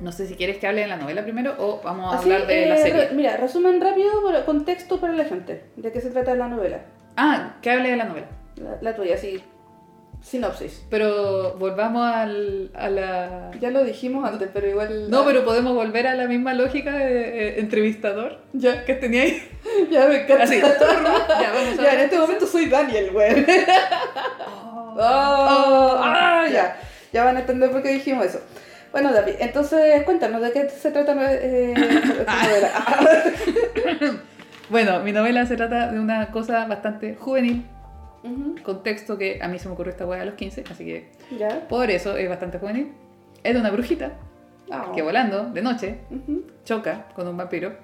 [0.00, 2.48] No sé si quieres que hable de la novela primero o vamos a Así, hablar
[2.48, 3.08] de eh, la serie.
[3.12, 4.10] mira, resumen rápido,
[4.46, 5.64] contexto para la gente.
[5.76, 6.78] ¿De qué se trata la novela?
[7.18, 8.26] Ah, que hable de la novela.
[8.56, 9.42] La, la tuya, sí.
[10.22, 10.84] Sinopsis.
[10.88, 13.50] Pero volvamos al, a la...
[13.60, 15.10] Ya lo dijimos antes, pero igual.
[15.10, 19.42] No, pero podemos volver a la misma lógica de eh, entrevistador Ya, que tenía ahí.
[19.90, 20.44] ya me encanta.
[20.44, 20.60] Así.
[20.60, 23.46] ya, vamos a Ya, en este momento soy Daniel, güey.
[24.94, 26.76] Oh, ah, ya.
[27.14, 28.42] Ya van a entender por qué dijimos eso.
[28.92, 34.22] Bueno, David, entonces cuéntanos de qué se trata eh, esta novela.
[34.68, 37.64] Bueno, mi novela se trata de una cosa bastante juvenil,
[38.62, 41.10] Contexto que a mí se me ocurrió esta weá a los 15, así que
[41.68, 42.92] por eso es bastante juvenil.
[43.42, 44.12] Es de una brujita
[44.70, 44.92] Ah.
[44.94, 45.98] que volando de noche
[46.64, 47.74] choca con un vampiro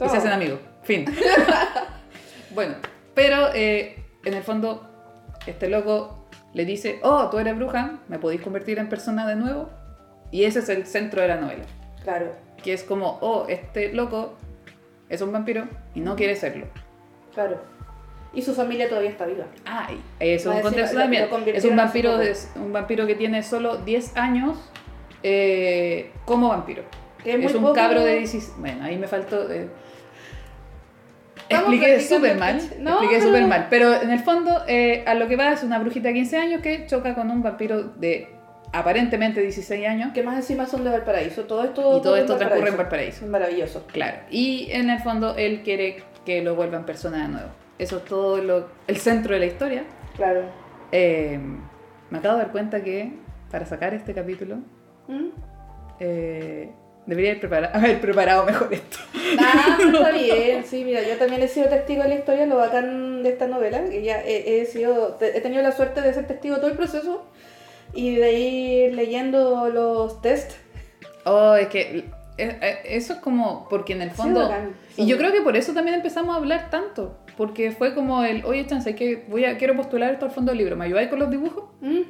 [0.00, 0.08] y Oh.
[0.08, 0.58] se hacen amigos.
[0.82, 1.04] Fin.
[2.54, 2.74] bueno,
[3.14, 4.88] pero eh, en el fondo,
[5.46, 9.68] este loco le dice: Oh, tú eres bruja, me podéis convertir en persona de nuevo.
[10.30, 11.64] Y ese es el centro de la novela.
[12.02, 14.36] Claro, Que es como: Oh, este loco
[15.08, 16.66] es un vampiro y no quiere serlo.
[17.34, 17.60] claro.
[18.34, 19.46] Y su familia todavía está viva.
[19.66, 19.88] Ah,
[20.20, 21.28] eso es un contexto lo- también.
[21.30, 24.58] lo Es un vampiro, de- un vampiro que tiene solo 10 años
[25.22, 26.82] eh, como vampiro.
[27.24, 28.52] Que es es un poco- cabro de 16.
[28.58, 29.50] Bueno, ahí me faltó.
[29.50, 29.68] eh,
[31.48, 32.60] Expliqué súper mal.
[32.78, 35.78] No, expliqué súper mal, pero en el fondo eh, a lo que va es una
[35.78, 38.28] brujita de 15 años que choca con un vampiro de
[38.70, 41.44] aparentemente 16 años Que más encima son de Valparaíso.
[41.44, 43.26] Todo esto y todo ocurre esto transcurre en Valparaíso.
[43.26, 43.86] Maravilloso.
[43.90, 47.48] Claro, y en el fondo él quiere que lo vuelvan persona de nuevo.
[47.78, 49.84] Eso es todo lo, el centro de la historia.
[50.16, 50.42] Claro.
[50.92, 51.38] Eh,
[52.10, 53.12] me acabo de dar cuenta que
[53.50, 54.56] para sacar este capítulo
[55.06, 55.28] ¿Mm?
[56.00, 56.70] eh,
[57.06, 58.98] debería haber, prepara- haber preparado mejor esto.
[59.38, 63.22] Ah, está bien, sí, mira, yo también he sido testigo de la historia, lo bacán
[63.22, 66.60] de esta novela, ya he, he sido, he tenido la suerte de ser testigo de
[66.62, 67.26] todo el proceso
[67.94, 70.52] y de ir leyendo los test.
[71.24, 72.04] Oh, es que
[72.38, 74.40] eso es como porque en el Sí, fondo...
[74.42, 74.72] bacán.
[74.96, 77.18] Y yo creo que por eso también empezamos a hablar tanto.
[77.36, 80.58] Porque fue como el, oye, Chance, que voy a, quiero postular esto al fondo del
[80.58, 80.76] libro.
[80.76, 81.64] ¿Me ayudáis con los dibujos?
[81.80, 82.00] ¿Mm?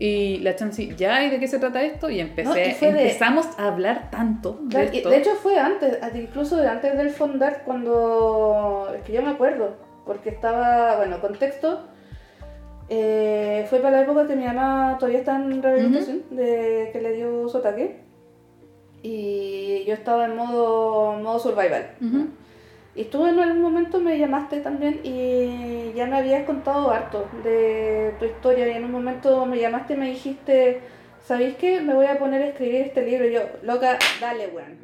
[0.00, 2.10] Y la Chance, ya, ¿y de qué se trata esto?
[2.10, 5.08] Y empecé, No, y fue de- empezamos a hablar tanto de esto.
[5.10, 10.30] de hecho fue antes, incluso antes del fondar, cuando, es que yo me acuerdo, porque
[10.30, 11.86] estaba, bueno, contexto,
[12.88, 17.12] eh, fue para la época que mi mamá todavía está en rehabilitación, de que le
[17.12, 18.00] dio su ataque,
[19.04, 21.90] y yo estaba en modo, modo survival.
[22.96, 28.14] Y tú en algún momento me llamaste también y ya me habías contado harto de
[28.18, 30.80] tu historia y en un momento me llamaste y me dijiste,
[31.22, 31.82] ¿sabéis qué?
[31.82, 33.28] Me voy a poner a escribir este libro.
[33.28, 34.78] Y yo, loca, dale, weón.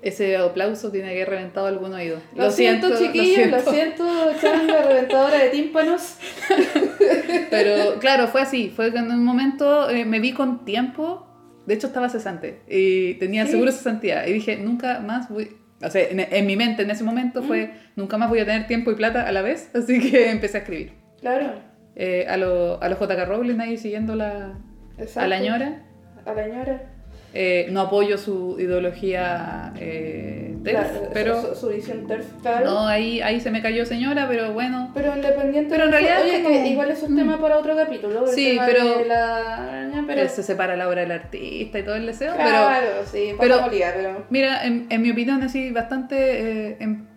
[0.00, 2.20] Ese aplauso tiene que haber reventado algún oído.
[2.34, 4.04] Lo, siento, chiquillos, lo siento,
[4.40, 6.16] changa, reventadora de tímpanos.
[7.50, 8.72] Pero claro, fue así.
[8.74, 11.26] Fue que en un momento eh, me vi con tiempo.
[11.70, 12.62] De hecho, estaba cesante.
[12.68, 13.52] Y tenía Sí.
[13.52, 14.26] seguro cesantía.
[14.26, 15.56] Y dije, nunca más voy.
[15.80, 18.66] O sea, en, en mi mente en ese momento fue, nunca más voy a tener
[18.66, 19.70] tiempo y plata a la vez.
[19.74, 20.94] Así que empecé a escribir.
[21.20, 21.52] Claro,
[21.94, 24.58] Eh, a los a lo JK Rowling ahí siguiendo la,
[24.98, 25.20] exacto.
[25.20, 25.82] a la ñora.
[26.26, 26.89] A la ñora.
[27.32, 32.64] Eh, no apoyo su ideología eh, TERF, Claro, pero Su, su visión TERF, claro.
[32.66, 34.90] no, ahí, ahí se me cayó señora, pero bueno.
[34.94, 37.16] Pero independiente Pero en realidad oye, es como- que igual es un Mm.
[37.16, 38.26] tema para otro capítulo.
[38.26, 40.02] Sí, pero- la...
[40.08, 43.60] pero, se separa la obra del artista y todo el deseo, pero claro, sí, pero-
[43.70, 47.08] pero, pero Mira, en, en mi opinión, así bastante, eh, en,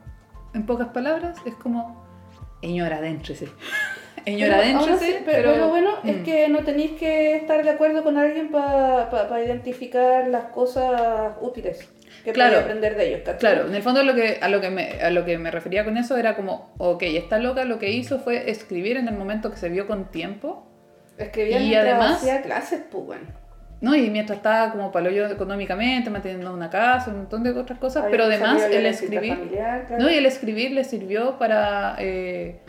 [0.54, 2.06] en pocas palabras, es como,
[2.62, 3.48] señora, adéntrese.
[4.26, 7.70] Señora, Pero, adéntrese, así, pero, lo bueno es mm, que no tenéis que estar de
[7.70, 11.88] acuerdo con alguien para identificar las cosas útiles
[12.24, 12.60] que Claro.
[12.60, 13.22] aprender de ellos.
[13.26, 13.40] ¿cachai?
[13.40, 15.84] Claro, en el fondo lo que, a, lo que me, a lo que me refería
[15.84, 19.52] con eso era como, ok, esta loca lo que hizo fue escribir en el momento
[19.52, 20.68] que se vio con tiempo,
[21.18, 23.26] Escribía y además- hacía clases, pues bueno.
[23.82, 23.94] ¿no?
[23.96, 28.24] Y mientras estaba como paloyo económicamente, manteniendo una casa, un montón de otras cosas, pero
[28.24, 29.98] además el escribir, claro.
[30.00, 30.10] ¿no?
[30.10, 31.98] Y el escribir le sirvió para...
[32.00, 32.62] eh,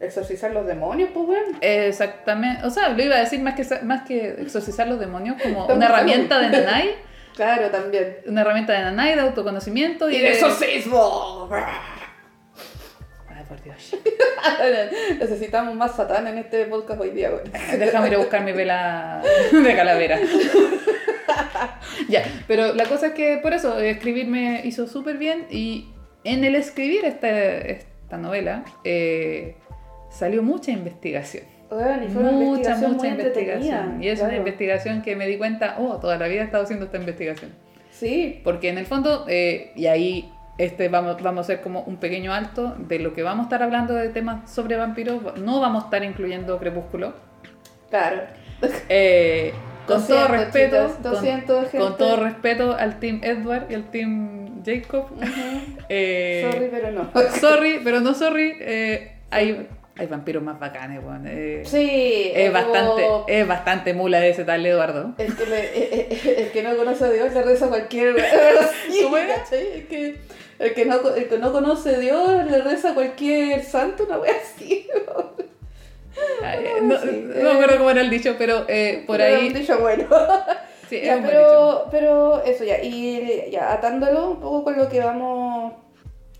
[0.00, 1.58] Exorcizar los demonios, pues bueno.
[1.60, 5.66] Exactamente, o sea, lo iba a decir más que, más que exorcizar los demonios como
[5.74, 6.94] una herramienta de nanay,
[7.36, 8.16] Claro, también.
[8.26, 10.32] una herramienta de nanay, de autoconocimiento y, Y de...
[10.32, 11.48] exorcismo.
[13.28, 13.94] Ay, por Dios.
[15.18, 17.42] Necesitamos más satán en este podcast hoy día, güey.
[17.78, 20.18] Déjame ir a buscar mi vela de calavera.
[22.08, 25.88] ya, pero la cosa es que por eso escribir me hizo súper bien y
[26.24, 29.56] en el escribir este- esta novela eh,
[30.10, 31.44] salió mucha investigación.
[31.70, 34.02] Bueno, y fue una Mucha, investigación mucha investigación.
[34.02, 36.86] Y es una investigación que me di cuenta, oh, toda la vida he estado haciendo
[36.86, 37.52] esta investigación.
[37.90, 41.96] Sí, Porque en el fondo, eh, y ahí este, vamos, vamos a hacer como un
[41.98, 45.84] pequeño alto de lo que vamos a estar hablando de temas sobre vampiros, no vamos
[45.84, 47.14] a estar incluyendo Crepúsculo.
[47.88, 48.22] claro.
[48.88, 49.52] Eh,
[49.86, 55.06] con todo respeto, chicas, con, todo respeto al team Edward y al team Jacob.
[55.88, 57.10] Eh, Sorry, pero no.
[57.40, 58.52] sorry, pero no sorry.
[58.60, 59.66] eh, hay,
[60.00, 61.26] hay vampiros más bacanes, weón.
[61.28, 63.08] eh, Sí, es, como bastante,
[63.40, 65.12] es bastante mula ese tal Eduardo.
[65.18, 68.16] El que, le- eh, eh, el que no conoce a Dios le reza a cualquier.
[68.90, 69.34] Sí, ¿Cómo era?
[69.36, 69.66] ¿cachai?
[69.74, 70.16] El que,
[70.58, 74.18] el, que no, el que no conoce a Dios le reza a cualquier santo, una
[74.18, 74.88] wea así.
[76.42, 79.48] Ay, no, sí, no me acuerdo cómo era el dicho, pero eh, por Pero ahí.
[79.48, 80.06] un dicho bueno.
[80.88, 81.84] Sí, Ya, un buen dicho.
[81.90, 85.74] pero, pero eso ya, y ya atándolo un poco con lo que vamos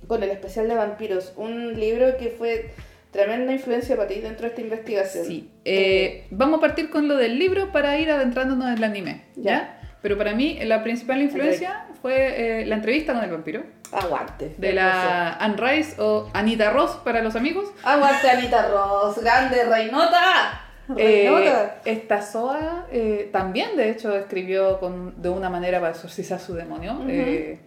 [0.09, 2.71] con el especial de vampiros, un libro que fue
[3.11, 5.25] tremenda influencia para ti dentro de esta investigación.
[5.27, 5.51] Sí.
[5.65, 9.25] Eh, vamos a partir con lo del libro para ir adentrándonos en el anime.
[9.37, 9.43] ¿Ya?
[9.43, 9.81] Ya.
[10.03, 13.63] Pero para mí la principal influencia fue eh, la entrevista con el vampiro.
[13.93, 14.55] Aguante.
[14.57, 17.69] De la Anne Rice o Anita Ross para los amigos.
[17.83, 20.67] Aguante Anita Ross, grande Reinota.
[20.97, 21.81] Eh, Reinota.
[21.85, 27.01] esta Soa eh, también, de hecho, escribió con, de una manera para exorcizar su demonio.
[27.09, 27.59] Eh,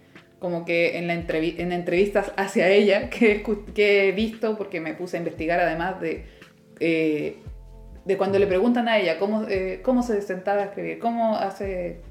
[0.44, 3.42] como que en, la entrevi- en entrevistas hacia ella que,
[3.78, 6.26] he visto, porque me puse a investigar además de,
[6.82, 7.38] eh,
[8.04, 12.02] de cuando le preguntan a ella cómo, eh, cómo se sentaba a escribir, cómo hace...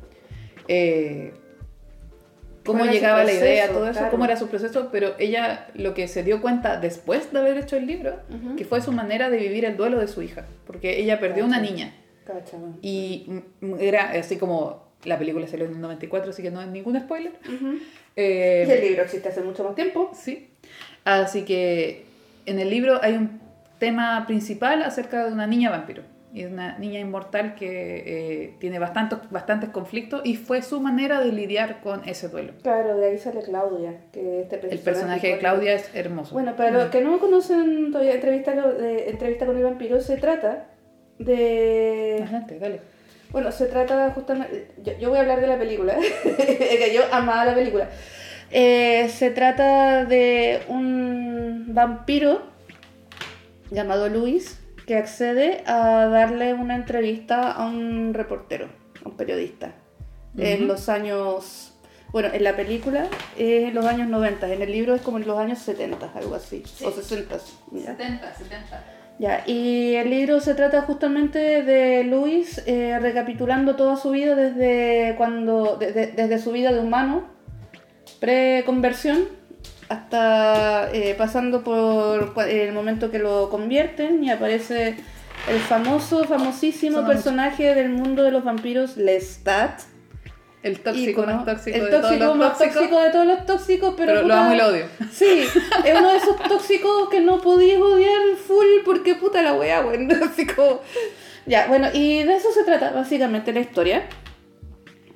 [0.66, 1.34] eh,
[2.64, 4.10] cómo ¿Cuál era su llegaba la idea, todo eso, Claro.
[4.12, 7.76] cómo era su proceso, pero ella lo que se dio cuenta después de haber hecho
[7.76, 8.20] el libro,
[8.56, 11.60] que fue su manera de vivir el duelo de su hija, porque ella perdió una
[11.60, 11.92] niña
[12.24, 13.26] Cacha, y
[13.78, 17.32] era así como la película salió en el 94, así que no es ningún spoiler.
[18.16, 20.10] Eh, Y el libro existe hace mucho más tiempo.
[20.14, 20.50] Sí.
[21.04, 22.04] Así que
[22.46, 23.40] en el libro hay un
[23.78, 26.02] tema principal acerca de una niña vampiro.
[26.34, 27.66] Y es una niña inmortal que
[28.06, 32.54] eh, tiene bastantes, bastantes conflictos y fue su manera de lidiar con ese duelo.
[32.62, 35.38] Claro, de ahí sale Claudia, que este El personaje de.
[35.38, 36.32] Claudia es hermoso.
[36.32, 40.68] Bueno, para los que no conocen todavía entrevista, de, entrevista con el vampiro, se trata
[41.18, 42.20] de...
[42.22, 42.80] Adelante, dale.
[43.32, 44.68] Bueno, se trata justamente...
[44.82, 47.88] Yo, yo voy a hablar de la película, que yo amaba la película.
[48.50, 52.42] Eh, se trata de un vampiro
[53.70, 58.68] llamado Luis que accede a darle una entrevista a un reportero,
[59.04, 59.72] a un periodista,
[60.36, 61.68] en los años...
[62.10, 65.26] Bueno, en la película es en los años 90, en el libro es como en
[65.26, 67.38] los años 70, algo así, o 60.
[67.72, 67.96] ya.
[67.96, 69.01] 70, 70.
[69.22, 75.14] Ya, y el libro se trata justamente de Luis eh, recapitulando toda su vida desde
[75.16, 77.22] cuando, de- de- desde su vida de humano,
[78.18, 79.28] pre-conversión,
[79.88, 84.96] hasta eh, pasando por el momento que lo convierten y aparece
[85.48, 89.82] el famoso, famosísimo personaje del mundo de los vampiros, Lestat.
[90.62, 92.74] El tóxico más tóxico el de tóxico todos los más tóxicos.
[92.74, 94.86] tóxico de todos los tóxicos, pero, pero lo amo y lo odio.
[95.12, 95.44] Sí,
[95.84, 100.06] es uno de esos tóxicos que no podías odiar full porque puta la wea, güey.
[100.22, 100.80] Así como...
[101.46, 104.04] Ya, bueno, y de eso se trata básicamente la historia.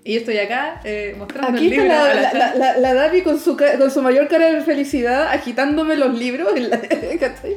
[0.02, 1.96] Y estoy acá eh, mostrando Aquí el está libro.
[1.96, 2.58] la, a la la, Chan.
[2.58, 6.56] la, la Davi con su, con su mayor cara de felicidad agitándome los libros.
[6.56, 6.80] en la-
[7.20, 7.56] ¿cachai?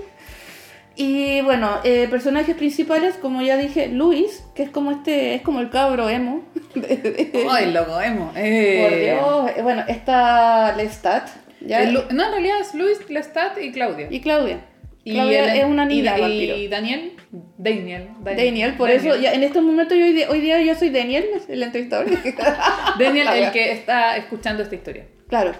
[1.01, 5.61] Y bueno, eh, personajes principales, como ya dije, Luis, que es como este, es como
[5.61, 6.43] el cabro emo.
[7.49, 8.31] Ay, loco, emo.
[8.35, 9.51] Eh, Por Dios.
[9.57, 11.29] Eh, Bueno, está Lestat,
[11.61, 11.83] ¿ya?
[11.83, 14.07] el no, en realidad es Luis, Lestat y Claudia.
[14.09, 14.65] y Claudia.
[15.05, 16.55] Y Claudia el- es una niña y, vampiro.
[16.69, 17.13] Daniel,
[17.57, 21.63] Daniel, Daniel, por eso, ya en estos momentos yo hoy, día, yo soy Daniel, el
[21.63, 22.07] entrevistador.
[22.99, 25.05] Daniel, el que está escuchando esta historia.
[25.29, 25.53] claro.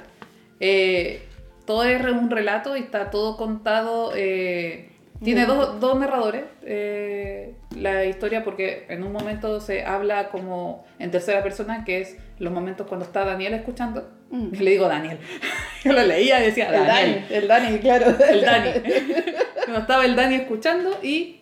[0.60, 1.22] Eh,
[1.66, 4.12] todo es un relato y está todo contado.
[4.16, 4.90] eh,
[5.24, 11.12] tiene dos, dos narradores eh, la historia porque en un momento se habla como en
[11.12, 14.10] tercera persona, que es los momentos cuando está Daniel escuchando.
[14.32, 14.52] Mm.
[14.52, 15.18] Yo le digo Daniel.
[15.84, 17.24] Yo lo leía y decía El Daniel.
[17.30, 18.16] Dani, el Dani, claro.
[18.30, 18.70] El Dani.
[19.66, 21.40] Cuando estaba el Dani escuchando y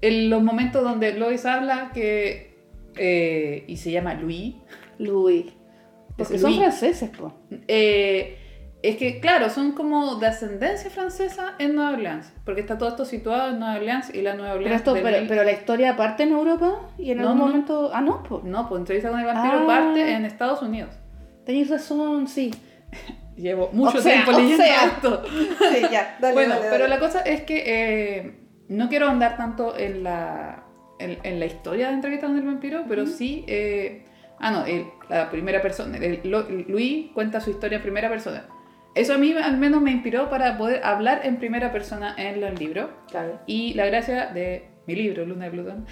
[0.00, 2.54] en los momentos donde Lois habla que...
[2.96, 4.54] eh, y se llama Louis.
[4.98, 5.46] Louis.
[6.16, 6.62] Porque Es son Louis.
[6.62, 7.34] franceses, po.
[7.68, 8.38] Eh,
[8.82, 12.32] es que, claro, son como de ascendencia francesa en Nueva Orleans.
[12.44, 14.76] Porque está todo esto situado en Nueva Orleans y la Nueva Pero, Orleans...
[14.80, 17.46] esto, del pero, mil- pero la historia aparte en Europa y en No, algún no.
[17.46, 17.90] momento.
[17.92, 18.40] Ah, no, po.
[18.44, 19.66] No, pues entrevista con el vampiro Ah.
[19.66, 20.90] parte en Estados Unidos.
[21.44, 22.52] Tenéis razón, sí.
[23.36, 24.84] Llevo mucho O sea, tiempo o leyendo sea.
[24.86, 25.22] esto.
[25.72, 29.76] Sí, ya, dale, bueno, dale, pero la cosa es que eh, no quiero andar tanto
[29.78, 30.64] en la,
[30.98, 33.44] en, en la historia de entrevista con el vampiro, pero sí...
[33.48, 34.04] eh,
[34.40, 35.96] ah, no, el- la primera persona.
[35.98, 38.46] el- Lo- Luis cuenta su historia en primera persona.
[38.94, 42.54] Eso a mí al menos me inspiró para poder hablar en primera persona en el
[42.56, 42.90] libro.
[43.10, 43.38] Claro.
[43.46, 45.86] Y la gracia de mi libro, Luna de Plutón,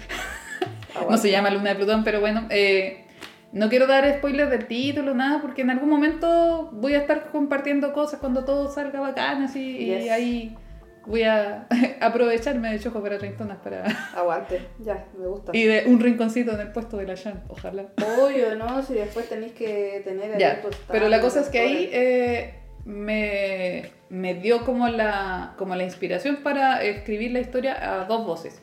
[0.95, 3.05] Ah, no se llama Luna de Plutón, pero bueno, eh,
[3.51, 7.93] no quiero dar spoilers del título, nada, porque en algún momento voy a estar compartiendo
[7.93, 10.05] cosas cuando todo salga bacán, así, Yes.
[10.05, 10.57] y ahí
[11.05, 11.67] voy a
[12.01, 13.83] aprovecharme de Choco para Treintonas para...
[14.15, 15.51] Aguante, ya, me gusta.
[15.55, 17.85] y de un rinconcito en el puesto de la Shan, ojalá.
[18.19, 18.81] Obvio, ¿no?
[18.81, 22.55] Si después tenéis que tener Ya, pero la cosa es que ahí eh,
[22.87, 28.61] me, me dio como la, como la inspiración para escribir la historia a dos voces.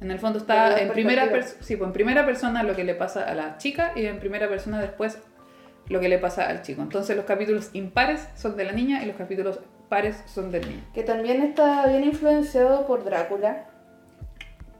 [0.00, 1.24] En el fondo está en primera,
[1.60, 4.48] sí, pues en primera persona lo que le pasa a la chica y en primera
[4.48, 5.18] persona después
[5.88, 6.82] lo que le pasa al chico.
[6.82, 10.82] Entonces los capítulos impares son de la niña y los capítulos pares son del niño.
[10.94, 13.66] Que también está bien influenciado por Drácula.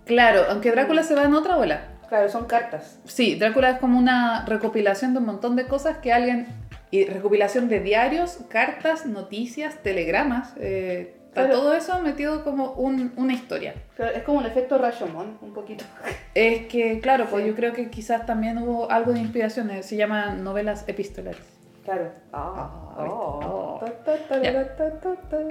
[0.06, 1.88] Claro, aunque Drácula se va en otra ola.
[2.08, 3.00] Claro, son cartas.
[3.04, 6.46] Sí, Drácula es como una recopilación de un montón de cosas que alguien...
[6.92, 10.52] Y recopilación de diarios, cartas, noticias, telegramas.
[10.58, 11.60] eh, está Claro.
[11.60, 13.74] todo eso metido como un- una historia.
[13.96, 15.84] Claro, es como un efecto Rashomon, un poquito.
[16.34, 17.48] Es que, claro, pues Sí.
[17.50, 19.70] yo creo que quizás también hubo algo de inspiración.
[19.70, 21.40] eh, Se llaman novelas epistolares.
[21.84, 22.12] Claro.
[22.32, 23.40] Oh.
[23.44, 23.80] oh.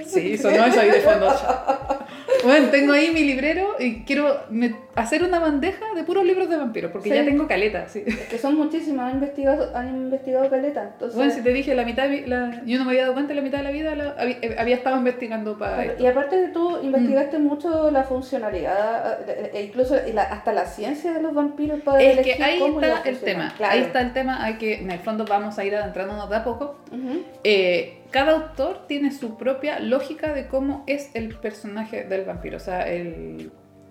[0.04, 1.28] Sí, sonó eso ahí de fondo.
[2.44, 6.56] Bueno, tengo ahí mi librero y quiero me- hacer una bandeja de puros libros de
[6.56, 7.14] vampiros, porque Sí.
[7.14, 7.88] ya tengo caleta.
[7.88, 8.02] Sí.
[8.04, 10.82] Es que son muchísimas, han investigado, han investigado caleta.
[10.92, 13.32] Entonces, Bueno, si te dije, la mitad, de la- yo no me había dado cuenta,
[13.34, 16.02] la mitad de la vida la- había, eh, había estado investigando para Claro, esto.
[16.02, 17.42] Y aparte de tú, investigaste Mm.
[17.44, 22.14] mucho la funcionalidad, eh, e incluso la- hasta la ciencia de los vampiros para Es
[22.14, 23.72] elegir que ahí cómo está el tema, Claro.
[23.72, 26.36] ahí está el tema, hay que, en el fondo vamos a ir adentrándonos vamos de
[26.36, 27.22] a poco, Ujú.
[27.44, 32.60] eh, cada autor tiene su propia lógica de cómo es el personaje del vampiro, o
[32.60, 33.50] sea, el,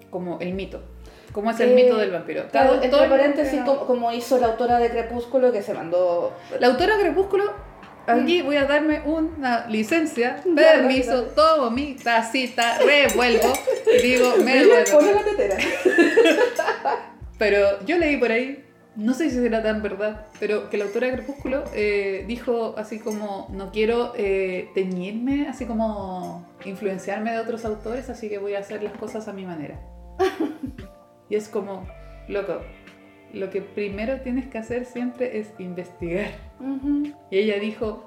[0.10, 0.82] como el mito.
[1.32, 2.44] ¿Cómo es el Eh, mito del vampiro?
[2.52, 6.34] Cada Claro, entre paréntesis, era- como, hizo la autora de Crepúsculo que se mandó.
[6.60, 7.46] La autora Crepúsculo,
[8.06, 11.36] aquí voy a darme una licencia, permiso, dale, dale.
[11.56, 13.54] tomo mi tacita, revuelvo
[13.98, 14.92] y digo, me duele.
[14.92, 15.58] pone la tetera.
[17.38, 18.64] Pero yo leí por ahí,
[18.96, 23.00] no sé si será tan verdad, pero que la autora de Crepúsculo eh, dijo así
[23.00, 28.60] como, no quiero eh, teñirme, así como influenciarme de otros autores, así que voy a
[28.60, 29.80] hacer las cosas a mi manera.
[31.30, 31.88] y es como,
[32.28, 32.60] loco,
[33.34, 36.32] lo que primero tienes que hacer siempre es investigar.
[37.30, 38.06] Y ella dijo,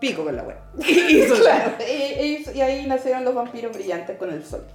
[0.00, 0.56] pico con la web.
[0.86, 4.66] Y hizo la- Claro, y, y- y ahí nacieron los vampiros brillantes con el sol.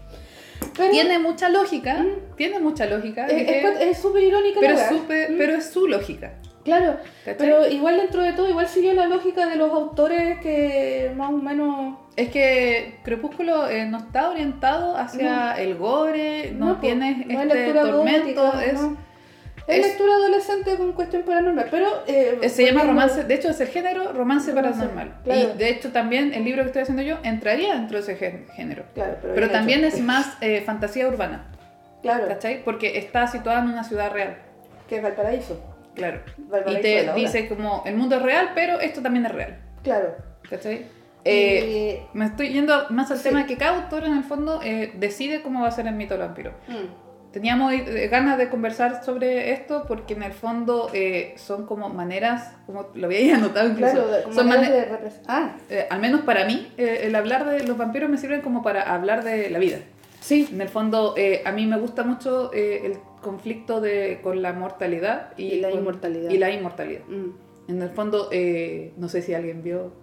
[0.77, 2.05] Pero Tiene mucha lógica,
[2.37, 5.37] tiene mucha lógica, es- súper irónica pero, la Mm.
[5.37, 6.33] pero es su lógica.
[6.63, 7.35] Claro, ¿cachai?
[7.37, 11.37] pero igual dentro de todo, igual siguió la lógica de los autores que más o
[11.37, 11.97] menos...
[12.15, 18.43] Es que Crepúsculo eh, no está orientado hacia el gore, no, tiene no este tormento,
[18.43, 18.97] gótica, es, no.
[19.71, 21.87] Es, es- lectura adolescente con cuestión paranormal, pero...
[22.07, 25.15] eh, eh, se llama romance, de hecho es el género romance paranormal.
[25.23, 25.39] claro.
[25.55, 28.47] Y de hecho también el libro que estoy haciendo yo entraría dentro de ese gé-
[28.53, 28.83] género.
[28.93, 29.95] Claro, pero, Pero también hecho.
[29.97, 31.45] es más eh, fantasía urbana,
[32.01, 32.63] Claro, ¿cachai?
[32.63, 34.37] Porque está situada en una ciudad real,
[34.89, 35.59] que es Valparaíso.
[35.95, 36.21] claro.
[36.37, 39.57] Y Valparaíso de te dice como el mundo es real, pero esto también es real,
[39.83, 40.15] Claro.
[40.49, 40.85] ¿cachai?
[41.23, 43.25] Eh, Y- me estoy yendo más al Sí.
[43.25, 45.93] tema de que cada autor en el fondo eh, decide cómo va a ser el
[45.93, 46.51] mito vampiro.
[46.67, 51.87] mm, Teníamos eh, ganas de conversar sobre esto porque en el fondo eh, son como
[51.89, 55.99] maneras, como lo había anotado incluso, claro, como son maneras mane- de Ah, eh, al
[56.01, 59.49] menos para mí, eh, el hablar de los vampiros me sirve como para hablar de
[59.49, 59.77] la vida.
[60.19, 60.49] sí.
[60.51, 64.51] En el fondo, eh, a mí me gusta mucho eh, el conflicto de, con la
[64.51, 66.29] mortalidad y, Y la con- inmortalidad.
[66.31, 67.01] Y la inmortalidad.
[67.07, 67.29] Mm.
[67.71, 68.29] En el fondo,
[68.97, 69.93] no sé si alguien vio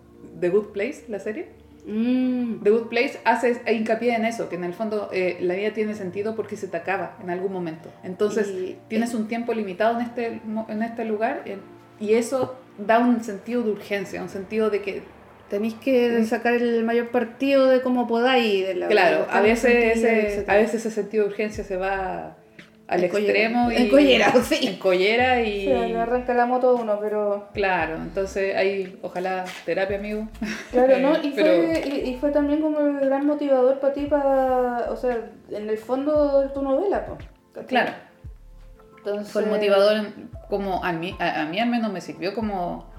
[0.40, 1.48] The Good Place, la serie.
[1.86, 2.62] Mm.
[2.62, 5.94] The Good Place hace hincapié en eso, que en el fondo eh, la vida tiene
[5.94, 7.90] sentido porque se te acaba en algún momento.
[8.04, 11.58] Entonces Y- tienes un tiempo limitado en este, en este lugar eh,
[12.00, 15.02] y eso da un sentido de urgencia, un sentido de que,
[15.48, 18.66] Tenéis que sacar el mayor partido de cómo podáis.
[18.66, 21.78] De la, claro, de a veces, sentido, ese, a veces ese sentido de urgencia se
[21.78, 22.36] va
[22.88, 23.32] al En collera.
[23.32, 23.70] extremo.
[23.70, 24.66] Y, En collera, sí.
[24.66, 25.64] En collera y...
[25.66, 30.26] Se le arranca la moto a uno, pero Claro, entonces hay, ojalá, terapia, amigo.
[30.72, 31.12] claro, ¿no?
[31.22, 34.96] Y, Pero- fue, y, y fue también como el gran motivador para ti, para, o
[34.96, 37.66] sea, en el fondo de tu novela, pues.
[37.66, 37.92] Claro.
[38.98, 40.06] Entonces, Fue el motivador,
[40.48, 42.90] como a mí, a, a mí al menos me sirvió como,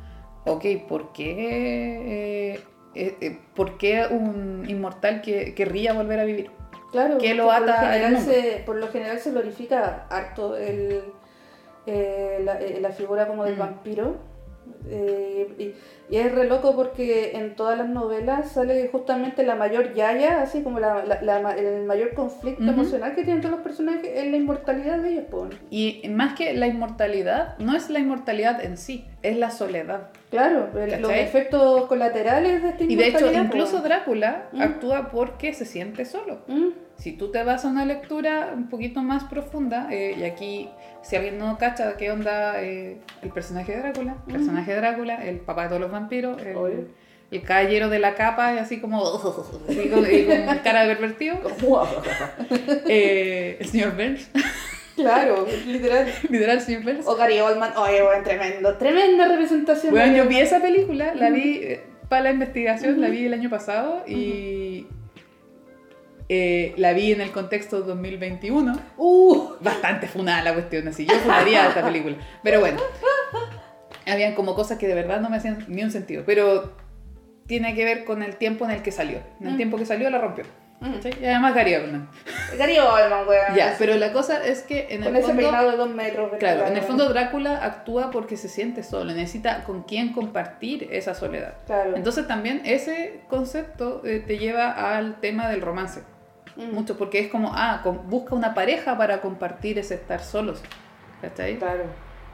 [0.46, 2.60] ok, ¿por qué, eh,
[2.96, 6.52] eh, eh, ¿por qué un inmortal que querría volver a vivir?
[6.92, 11.02] Claro, que lo por al general se, por lo general se glorifica harto el,
[11.86, 13.60] eh, la, eh, la figura como del Mm.
[13.60, 14.30] vampiro.
[14.88, 15.74] Eh,
[16.10, 20.42] y, y es re loco porque en todas las novelas sale justamente la mayor yaya,
[20.42, 24.10] así como la, la- la ma- el mayor conflicto emocional que tienen todos los personajes
[24.14, 25.26] es la inmortalidad de ellos.
[25.30, 25.56] pues.
[25.72, 30.10] Y más que la inmortalidad, no es la inmortalidad en sí, es la soledad.
[30.30, 33.82] Claro, los efectos colaterales de esta Y de hecho, incluso.
[33.82, 34.62] Drácula Mm.
[34.62, 36.40] actúa porque se siente solo.
[36.48, 40.70] Mm, Si tú te vas a una lectura un poquito más profunda, eh, y aquí,
[41.02, 44.36] si alguien no cacha qué onda eh, el personaje de Drácula, el Mm.
[44.38, 46.88] personaje de Drácula, el papá de todos los vampiros, el, Obvio.
[47.32, 49.02] el caballero de la capa, así como,
[49.70, 51.38] así con, y con cara de pervertido,
[52.90, 54.30] eh, el señor Burns,
[55.02, 56.08] claro, literal.
[56.30, 57.08] literal señor Burns.
[57.08, 59.92] O Gary Oldman, oye, bueno, tremendo, tremenda representación.
[59.94, 63.50] Bueno, yo vi esa película, la vi eh, para la investigación, la vi el año
[63.50, 64.88] pasado y
[66.28, 68.80] eh, la vi en el contexto 2021.
[68.98, 71.06] Uh, bastante funada la cuestión, así.
[71.06, 72.18] Yo funaría esta película.
[72.44, 72.80] Pero bueno,
[74.06, 76.24] habían como cosas que de verdad no me hacían ni un sentido.
[76.26, 76.74] Pero
[77.48, 79.20] tiene que ver con el tiempo en el que salió.
[79.42, 79.58] En el Mm.
[79.58, 80.46] tiempo que salió la rompió.
[80.82, 82.10] Y además Gary Oldman.
[82.58, 83.56] Gary Oldman, weón.
[83.56, 85.42] Ya, pero la cosa es que en Con el ese fondo...
[85.42, 86.32] peinado de dos metros.
[86.40, 91.14] Claro, en el fondo Drácula actúa porque se siente solo, necesita con quién compartir esa
[91.16, 91.56] soledad.
[91.66, 91.96] Claro.
[91.98, 96.04] Entonces también ese concepto eh, te lleva al tema del romance.
[96.56, 100.62] Mm, Mucho, porque es como, ah, con- busca una pareja para compartir ese estar solos.
[101.22, 101.58] ¿Cachai?
[101.58, 101.84] Claro.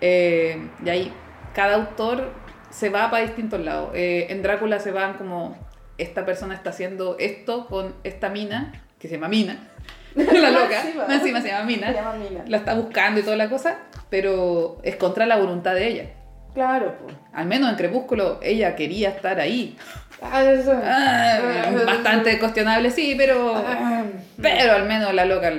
[0.02, 1.14] Eh, y ahí
[1.56, 2.32] cada autor
[2.70, 3.90] se va para distintos lados.
[3.96, 5.58] Eh, en Drácula se van como,
[5.98, 9.58] esta persona está haciendo esto con esta mina, que se llama Mina,
[10.16, 12.44] la loca, encima se llama Se Mina, llama Mina.
[12.48, 13.78] la está buscando y toda la cosa,
[14.10, 16.06] pero es contra la voluntad de ella.
[16.54, 17.14] Claro, pues.
[17.34, 19.78] Al menos en Crepúsculo ella quería estar ahí.
[20.22, 20.72] Ah, eso.
[20.82, 23.54] Ah, bastante cuestionable, sí, pero...
[23.56, 24.04] Ah,
[24.42, 25.52] Pero al menos la loca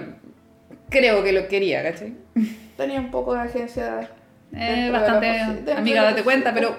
[0.88, 2.14] creo que lo quería, ¿cachai?
[2.78, 4.08] Tenía un poco de agencia
[4.54, 5.26] Eh, bastante
[5.64, 6.74] de amiga, date cuenta, pero...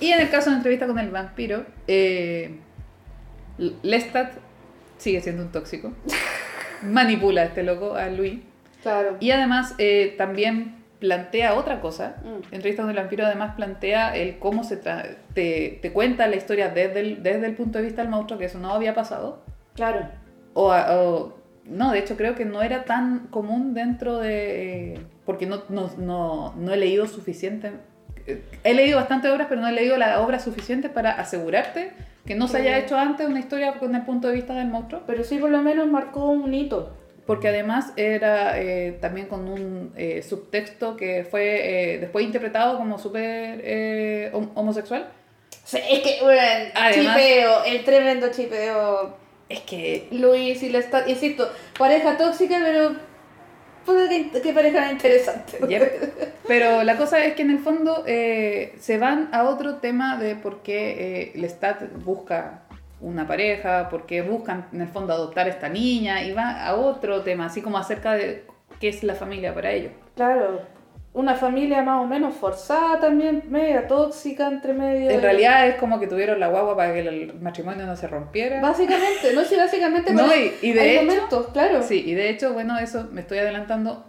[0.00, 2.58] Y en el caso de entrevista con el vampiro, eh,
[3.82, 4.32] Lestat
[4.96, 5.92] sigue siendo un tóxico.
[6.82, 8.40] Manipula a este loco, a Luis.
[8.82, 9.16] Claro.
[9.20, 12.16] Y además eh, también plantea otra cosa.
[12.22, 12.54] Mm.
[12.54, 17.00] Entrevista con el vampiro además plantea el cómo se te, te cuenta la historia desde
[17.00, 19.42] el, desde el punto de vista del monstruo, que eso no había pasado.
[19.74, 20.08] Claro.
[20.54, 21.34] O,
[21.64, 24.94] no, de hecho creo que no era tan común dentro de...
[24.94, 27.72] eh, porque no, no, no, no he leído suficiente...
[28.64, 31.92] He leído bastante obras, pero no he leído la obra suficiente para asegurarte
[32.26, 35.02] que no se haya hecho antes una historia con el punto de vista del monstruo.
[35.06, 36.94] Pero sí por lo menos marcó un hito.
[37.26, 42.98] Porque además era eh, también con un eh, subtexto que fue eh, después interpretado como
[42.98, 45.06] súper eh, hom- homosexual.
[45.64, 46.40] Sí, es que, bueno,
[46.74, 49.16] Además- chipeo, el tremendo chipeo.
[49.50, 52.92] Es que Luis y la está, insisto, pareja tóxica, pero
[53.88, 55.58] puta que, que pareja interesante.
[55.66, 56.44] Yep.
[56.46, 60.36] Pero la cosa es que en el fondo eh, se van a otro tema de
[60.36, 62.62] por qué eh, Lestat busca
[63.00, 66.74] una pareja, por qué buscan en el fondo adoptar a esta niña y va a
[66.74, 68.44] otro tema, así como acerca de
[68.80, 69.92] qué es la familia para ellos.
[70.16, 70.62] Claro,
[71.18, 75.10] una familia más o menos forzada también, media tóxica entre medio.
[75.10, 78.60] En realidad es como que tuvieron la guagua para que el matrimonio no se rompiera.
[78.60, 80.12] Básicamente, no sé, básicamente.
[80.14, 81.82] No, y- y de hay hecho- momentos, claro.
[81.82, 84.04] Sí, y de hecho, bueno, eso me estoy adelantando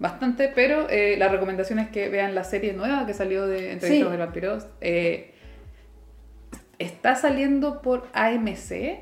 [0.00, 3.98] bastante, pero eh, la recomendación es que vean la serie nueva que salió de Entrevistas
[3.98, 4.02] Sí.
[4.02, 4.58] con el Vampiro.
[4.80, 5.34] Eh,
[6.78, 9.00] está saliendo por AMC.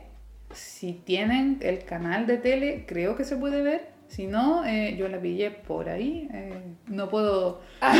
[0.52, 3.96] Si tienen el canal de tele, creo que se puede ver.
[4.08, 6.28] Si no, eh, yo la pillé por ahí.
[6.32, 7.94] eh, no puedo, Ah,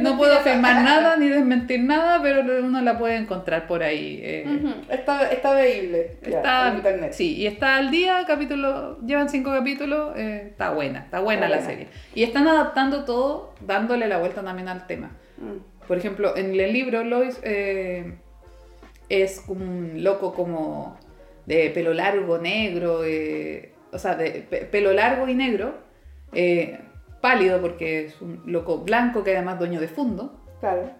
[0.00, 4.20] no, puedo afirmar nada ni desmentir nada, pero uno la puede encontrar por ahí.
[4.22, 4.44] eh,
[4.90, 6.18] Está, está veíble.
[6.22, 7.12] Está, en internet.
[7.14, 11.62] sí, y está al día, capítulo, llevan cinco capítulos, está buena, está buena Está la
[11.62, 11.70] buena.
[11.72, 11.88] serie.
[12.14, 15.10] Y están adaptando todo, dándole la vuelta también al tema.
[15.38, 15.86] Mm.
[15.88, 17.40] Por ejemplo, en el libro Lois
[19.08, 20.96] es un loco como
[21.46, 23.00] de pelo largo, negro,
[23.92, 25.74] o sea, de pe- pelo largo y negro,
[26.32, 26.80] eh,
[27.20, 30.40] pálido porque es un loco blanco que además dueño de fondo.
[30.60, 30.90] Claro.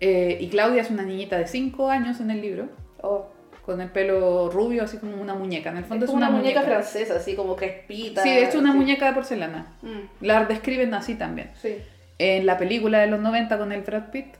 [0.00, 2.68] Eh, y Claudia es una niñita de 5 años en el libro,
[3.02, 3.26] Oh.
[3.64, 5.70] con el pelo rubio, así como una muñeca.
[5.70, 8.22] En el fondo Es una, muñeca, francesa, así como crespita.
[8.22, 9.76] Sí, de hecho una muñeca de porcelana.
[9.82, 11.50] Mm, La describen así también.
[11.60, 11.76] Sí.
[12.18, 14.34] En la película de los 90 con el Brad Pitt,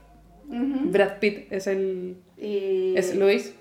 [0.49, 0.89] Ujú.
[0.91, 2.93] Brad Pitt es el Y...
[2.97, 3.55] es Luis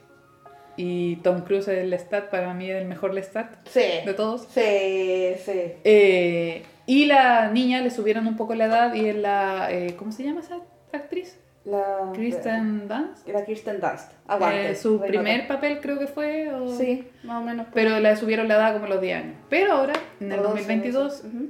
[0.81, 3.83] y Tom Cruise es el Lestat, para mí es el mejor Lestat Sí.
[4.07, 4.43] de todos.
[4.51, 5.73] Sí, sí.
[5.85, 10.11] Eh, y la niña le subieron un poco la edad y es la, eh, ¿cómo
[10.13, 10.59] se llama esa
[10.93, 11.39] actriz?
[11.65, 12.11] La...
[12.15, 13.29] Kristen Dunst.
[13.29, 14.13] La Kirsten Dunst.
[14.27, 14.71] Aguante.
[14.71, 16.51] Eh, su primer papel creo que fue.
[16.53, 17.67] o- Sí, más o menos.
[17.75, 19.35] Pero le subieron la edad como a los 10 años.
[19.51, 21.25] Pero ahora, en el Todos 2022, esos.
[21.27, 21.49] Ujú.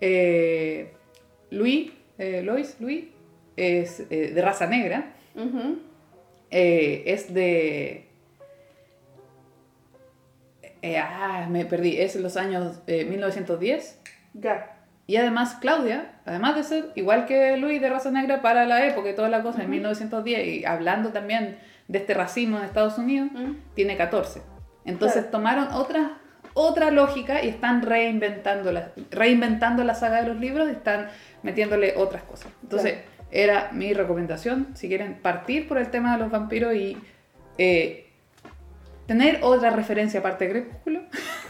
[0.00, 0.92] eh,
[1.50, 3.04] Luis, eh, Lois, Luis,
[3.56, 5.12] es eh, de raza negra.
[6.50, 8.08] Eh, es de...
[10.82, 12.00] eh, ah, me perdí.
[12.00, 14.00] Es los años eh, 1910.
[14.34, 14.76] Ya.
[15.06, 19.10] Y además Claudia, además de ser igual que Luis de raza negra para la época
[19.10, 21.58] y toda la cosa en 1910, y hablando también
[21.88, 23.54] de este racismo en Estados Unidos, Mm.
[23.74, 24.42] tiene 14.
[24.84, 25.30] Entonces Claro.
[25.30, 26.18] tomaron otra,
[26.54, 31.08] otra lógica y están reinventando la, reinventando la saga de los libros y están
[31.42, 32.52] metiéndole otras cosas.
[32.62, 32.98] Entonces,
[33.30, 36.96] era mi recomendación, si quieren partir por el tema de los vampiros y
[37.58, 38.11] eh,
[39.06, 41.00] tener otra referencia aparte de Crepúsculo,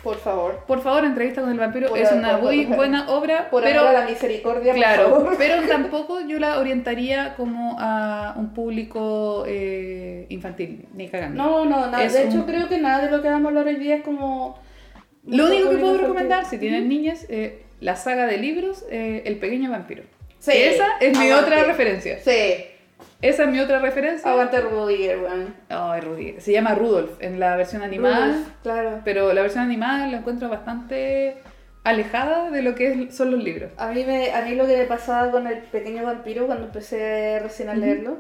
[0.03, 0.64] Por favor.
[0.66, 3.62] por favor, Entrevista con el vampiro Por es una por- muy por- buena obra, Por
[3.62, 3.92] pero...
[3.92, 5.34] la misericordia, Claro, por favor.
[5.38, 11.42] pero tampoco yo la orientaría como a un público eh, infantil, ni cagando.
[11.42, 12.03] No, no, nada.
[12.03, 13.96] Es De hecho, un- creo que nada de lo que vamos a hablar hoy día
[13.96, 14.59] es como.
[15.24, 19.36] Lo único que puedo recomendar, si tienen niñas, eh, la saga de libros eh, El
[19.36, 20.03] pequeño vampiro.
[20.40, 21.53] Sí, Esa es mi aguante.
[21.53, 22.18] otra referencia.
[22.18, 22.64] Sí,
[23.20, 24.30] Esa es mi otra referencia.
[24.30, 25.55] aguante Rudiger, weón.
[25.68, 26.34] Ay, Rudy.
[26.40, 29.00] Se llama Rudolf en la versión animada, Claro.
[29.05, 31.36] pero la versión animada la encuentro bastante
[31.84, 33.70] alejada de lo que es- son los libros.
[33.76, 37.38] A mí, me, a mí lo que me pasaba con el pequeño vampiro cuando empecé
[37.40, 38.18] recién a leerlo,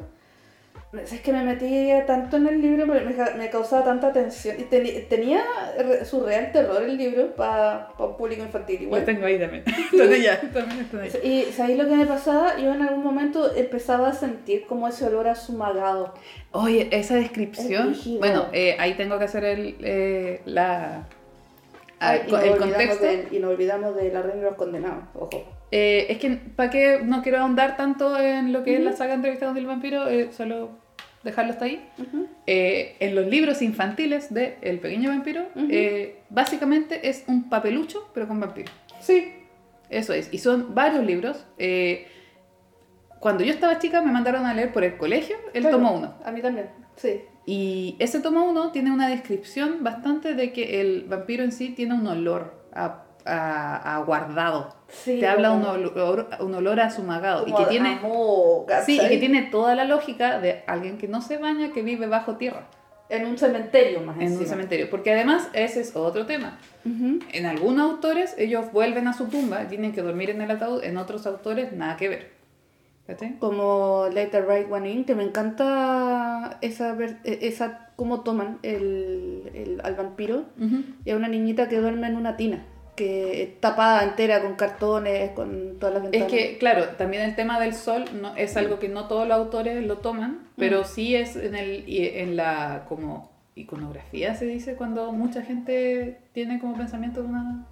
[0.92, 4.56] es que me metí tanto en el libro, me, me causaba tanta tensión.
[4.60, 5.42] Y tenía
[5.78, 9.04] re- su real terror el libro para un público infantil Lo igual.
[9.06, 9.64] tengo ahí también.
[9.66, 11.10] Están allá, también están ahí.
[11.22, 12.58] Y ¿sabéis lo que me pasaba?
[12.58, 16.12] Yo en algún momento empezaba a sentir como ese olor a sumagado.
[16.50, 17.92] Oye, esa descripción.
[17.92, 18.06] Es.
[18.18, 21.06] Bueno, eh, ahí tengo que hacer el, eh, la,
[22.00, 23.04] Ay, y, co- nos el contexto.
[23.06, 25.42] de- y nos olvidamos de la reina de los condenados, ojo.
[25.70, 29.14] Eh, es que, ¿para qué no quiero ahondar tanto en lo que es la saga
[29.14, 30.04] Entrevistados del Vampiro?
[30.32, 30.81] solo
[31.24, 31.88] dejarlo hasta ahí.
[32.46, 38.26] Eh, en los libros infantiles de El Pequeño Vampiro, eh, básicamente es un papelucho, pero
[38.28, 38.70] con vampiro.
[39.00, 39.32] Sí,
[39.90, 40.32] Eso es.
[40.32, 41.44] Y son varios libros.
[41.58, 42.06] Eh,
[43.20, 46.14] cuando yo estaba chica me mandaron a leer por el colegio el Claro, tomo 1.
[46.24, 47.20] A mí también, sí.
[47.44, 51.94] Y ese tomo 1 tiene una descripción bastante de que el vampiro en sí tiene
[51.94, 54.74] un olor a, a- a guardado.
[54.88, 57.46] Sí, Te habla un olor, un olor a sumagado.
[57.46, 58.00] Y que tiene...
[58.84, 62.06] Sí, y que tiene toda la lógica de alguien que no se baña, que vive
[62.06, 62.66] bajo tierra,
[63.08, 64.88] En un cementerio más en un cementerio.
[64.90, 66.58] Porque además ese es otro tema.
[66.84, 70.96] En algunos autores ellos vuelven a su tumba, tienen que dormir en el ataúd, en
[70.96, 72.32] otros autores nada que ver.
[73.06, 73.36] ¿Cachai?
[73.40, 79.80] Como Later Right One In, que me encanta esa, eh, esa cómo toman el, el-
[79.84, 80.84] al vampiro Ujú.
[81.04, 82.64] y a una niñita que duerme en una tina,
[83.02, 86.32] que es tapada entera con cartones, con todas las Es ventanas.
[86.32, 89.84] que, claro, también el tema del sol no, es algo que no todos los autores
[89.84, 95.42] lo toman, pero sí es en, el, en la como iconografía, se dice, cuando mucha
[95.42, 97.66] gente tiene como pensamiento de una...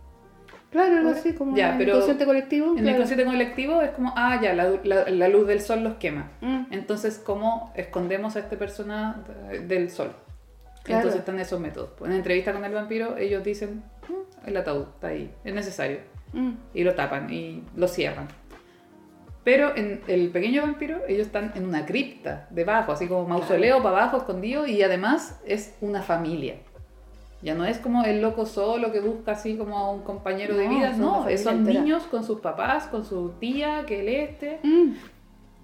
[0.70, 2.66] Claro, algo así, como Ya, en el pero inconsciente colectivo.
[2.72, 2.98] En el claro.
[2.98, 6.30] consciente colectivo es como, ah, ya, la, la- la luz del sol los quema.
[6.40, 10.12] Mm, Entonces, ¿cómo escondemos a esta persona de- del sol?
[10.84, 11.00] Claro.
[11.00, 11.90] Entonces están esos métodos.
[12.04, 13.82] En entrevista con el vampiro, ellos dicen, "Mm,
[14.46, 15.98] el ataúd está ahí, es necesario.
[16.32, 16.52] mm.
[16.74, 18.28] Y lo tapan y lo cierran.
[19.42, 23.96] Pero en el pequeño vampiro, ellos están en una cripta debajo, así como mausoleo para
[23.96, 26.56] abajo, escondido, y además es una familia.
[27.42, 30.68] Ya no es como el loco solo que busca así como a un compañero de
[30.68, 31.80] vida, no, son entera.
[31.80, 34.60] niños con sus papás, con su tía, que él este.
[34.62, 34.92] Mm.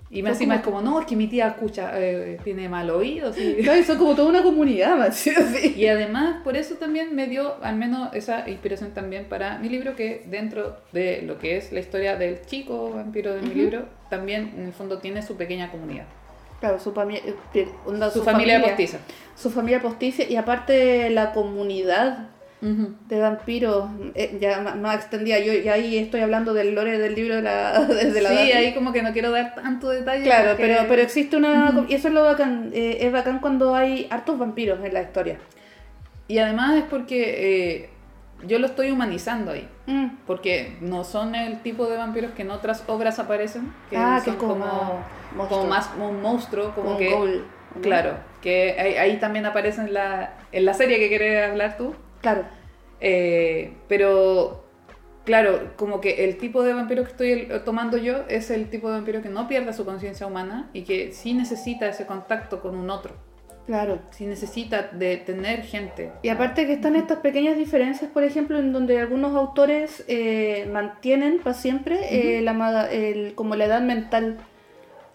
[0.09, 2.69] Y más Son encima como- es como, no, es que mi tía escucha, eh, tiene
[2.69, 3.33] mal oído.
[3.33, 3.57] sí.
[3.63, 5.75] Claro, y son como toda una comunidad, más sí, sí.
[5.77, 9.97] Y además, por eso también me dio al menos esa inspiración también para mi libro,
[9.97, 14.53] que dentro de lo que es la historia del chico vampiro de mi libro, también
[14.57, 16.05] en el fondo tiene su pequeña comunidad.
[16.61, 17.23] Claro, su, familia,
[18.13, 18.99] su, familia, postiza.
[19.37, 22.31] Su familia postiza y aparte la comunidad
[22.61, 25.39] de vampiros, eh, ya más extendida.
[25.39, 28.75] Yo ya ahí estoy hablando del lore del libro de la, desde la sí, ahí
[28.75, 30.25] como que no quiero dar tanto detalle.
[30.25, 31.87] Claro, porque- pero, pero existe una...
[31.89, 32.71] Y eso es lo bacán.
[32.73, 35.39] eh, es bacán cuando hay hartos vampiros en la historia.
[36.29, 37.91] Y además es porque eh,
[38.47, 39.69] yo lo estoy humanizando ahí.
[39.87, 40.17] Mm.
[40.27, 44.35] Porque no son el tipo de vampiros que en otras obras aparecen, que ah, son
[44.35, 44.55] que como...
[44.55, 45.05] como,
[45.37, 47.43] monstruo, como más un monstruo, como que...
[47.83, 51.95] Claro, que ahí, ahí también aparece en la, en la serie que quieres hablar tú.
[52.33, 52.45] Claro.
[53.01, 54.65] Eh, pero,
[55.25, 58.89] claro, como que el tipo de vampiro que estoy el- tomando yo es el tipo
[58.89, 62.77] de vampiro que no pierde su conciencia humana y que sí necesita ese contacto con
[62.77, 63.15] un otro.
[63.67, 63.99] Claro.
[64.11, 66.11] Sí necesita de tener gente.
[66.23, 71.39] Y aparte que están estas pequeñas diferencias, por ejemplo, en donde algunos autores eh, mantienen
[71.39, 74.39] para siempre eh, la, ma- el- como la edad mental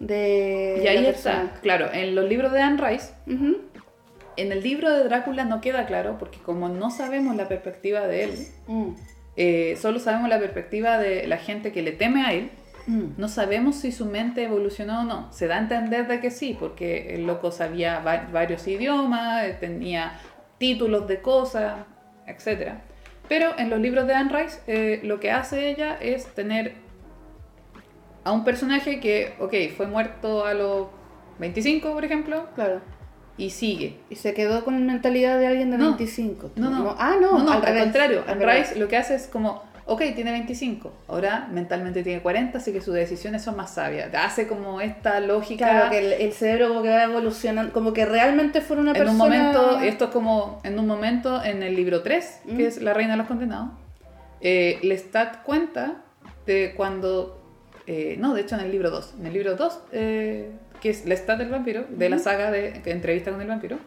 [0.00, 3.58] de Y ahí la está, claro, en los libros de Anne Rice, Ujú.
[4.36, 8.24] En el libro de Drácula no queda claro porque como no sabemos la perspectiva de
[8.24, 8.32] él,
[8.66, 8.88] Mm.
[9.36, 12.50] eh, solo sabemos la perspectiva de la gente que le teme a él,
[12.84, 13.14] Mm.
[13.16, 15.32] No sabemos si su mente evolucionó o no.
[15.32, 19.56] Se da a entender de que sí, porque el loco sabía va- varios idiomas, eh,
[19.60, 20.18] tenía
[20.58, 21.76] títulos de cosas,
[22.26, 22.72] etc.
[23.28, 26.74] Pero en los libros de Anne Rice, eh, lo que hace ella es tener
[28.24, 30.88] a un personaje que, ok, fue muerto a los
[31.38, 32.80] 25, por ejemplo, Claro.
[33.38, 33.96] Y sigue.
[34.10, 35.88] Y se quedó con mentalidad de alguien de No.
[35.96, 36.50] 25.
[36.56, 36.94] No, no.
[36.98, 37.82] Ah, no, no, al, revés.
[37.84, 38.24] contrario.
[38.26, 38.38] Al.
[38.40, 42.80] Rice lo que hace es como, ok, tiene 25, ahora mentalmente tiene 40, así que
[42.80, 44.10] sus decisiones son más sabias.
[44.14, 45.68] Hace como esta lógica.
[45.68, 48.96] Claro, que el, el cerebro como que va evolucionando, como que realmente fuera una en
[48.98, 49.12] persona...
[49.12, 52.56] un momento, esto es como en un momento en el libro 3, Mm.
[52.56, 53.70] que es La Reina de los Condenados,
[54.40, 56.02] eh, Lestat cuenta
[56.46, 57.40] de cuando,
[57.86, 60.50] eh, no, de hecho en el libro 2, en el libro 2, eh,
[60.82, 63.78] que es Lestat del vampiro, de la saga de entrevista con el vampiro,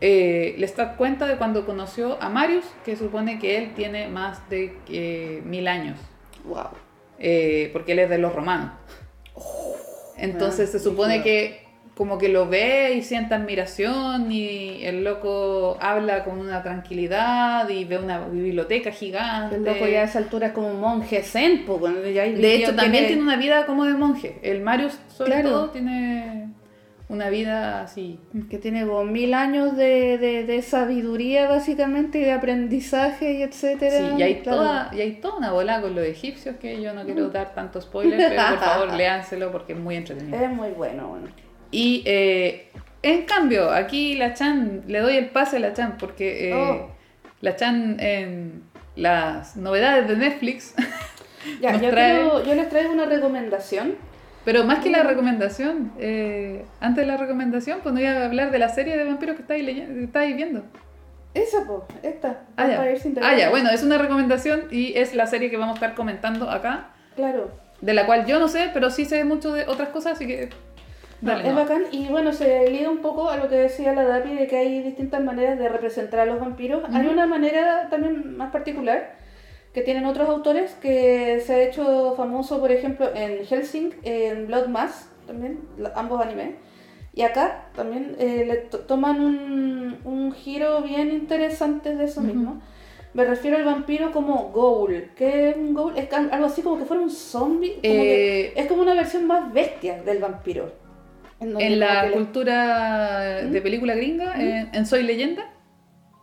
[0.00, 4.76] eh, Lestat cuenta de cuando conoció a Marius, que supone que él tiene más de
[4.88, 5.98] eh, mil años,
[6.44, 6.70] Wow.
[7.18, 8.72] eh, porque él es de los romanos.
[10.16, 11.61] Entonces ah, se supone que
[11.94, 17.84] como que lo ve y siente admiración y el loco habla con una tranquilidad y
[17.84, 19.56] ve una biblioteca gigante.
[19.56, 22.54] El loco ya a esa altura es como un monje zen, pues, bueno, ya de
[22.54, 24.38] hecho, también tiene- tiene una vida como de monje.
[24.42, 25.50] El Marius, sobre Claro.
[25.50, 26.48] todo, tiene
[27.10, 28.18] una vida así.
[28.48, 33.98] que tiene como mil años de, de, de sabiduría básicamente y de aprendizaje y etcétera.
[33.98, 34.56] Sí, y hay, Claro.
[34.58, 37.82] toda, y hay toda una bola con los egipcios que yo no quiero dar tanto
[37.82, 40.42] spoiler, pero por favor léanselo porque es muy entretenido.
[40.42, 41.26] Es muy bueno, bueno.
[41.72, 42.68] Y eh,
[43.02, 46.90] en cambio, aquí la Chan, le doy el pase a la Chan porque eh, Oh.
[47.40, 48.62] la Chan en
[48.94, 50.74] las novedades de Netflix,
[51.60, 53.96] Ya, Nos yo, trae- yo les traigo una recomendación.
[54.44, 58.52] pero más que la recomendación, eh, antes de la recomendación, pues no iba a hablar
[58.52, 60.62] de la serie de vampiros que estáis, leyendo, que estáis viendo.
[61.34, 62.42] Esa, pues, esta.
[62.56, 62.84] Ah, ya.
[63.22, 66.48] Ah, ya, bueno, es una recomendación y es la serie que vamos a estar comentando
[66.48, 67.50] acá, Claro.
[67.80, 70.50] de la cual yo no sé, pero sí sé mucho de otras cosas, así que...
[71.22, 71.54] No, es no.
[71.54, 74.56] bacán y bueno, se liga un poco a lo que decía la Dapi de que
[74.56, 76.82] hay distintas maneras de representar a los vampiros.
[76.92, 77.12] Hay Ujú.
[77.12, 79.14] una manera también más particular
[79.72, 84.66] que tienen otros autores que se ha hecho famoso, por ejemplo, en Helsing, en Blood
[84.66, 85.60] Mass, también,
[85.94, 86.56] ambos animes.
[87.14, 92.28] Y acá también eh, le to- toman un, un giro bien interesante de eso Ujú.
[92.28, 92.62] mismo.
[93.14, 95.10] Me refiero al vampiro como ghoul.
[95.14, 95.96] ¿Qué es un ghoul?
[95.98, 97.72] Es algo así como que fuera un zombie.
[97.74, 100.72] como que- Eh, es como una versión más bestia del vampiro.
[101.42, 103.62] En la cultura de ¿Mm?
[103.62, 104.40] película gringa, ¿Mm?
[104.40, 105.50] eh, en Soy Leyenda,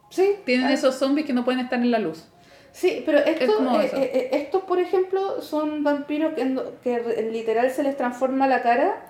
[0.10, 2.28] Sí, tienen ah, esos zombies que no pueden estar en la luz.
[2.72, 7.98] Sí, pero estos, eh, eh, estos, por ejemplo, son vampiros que, que literal se les
[7.98, 9.06] transforma la cara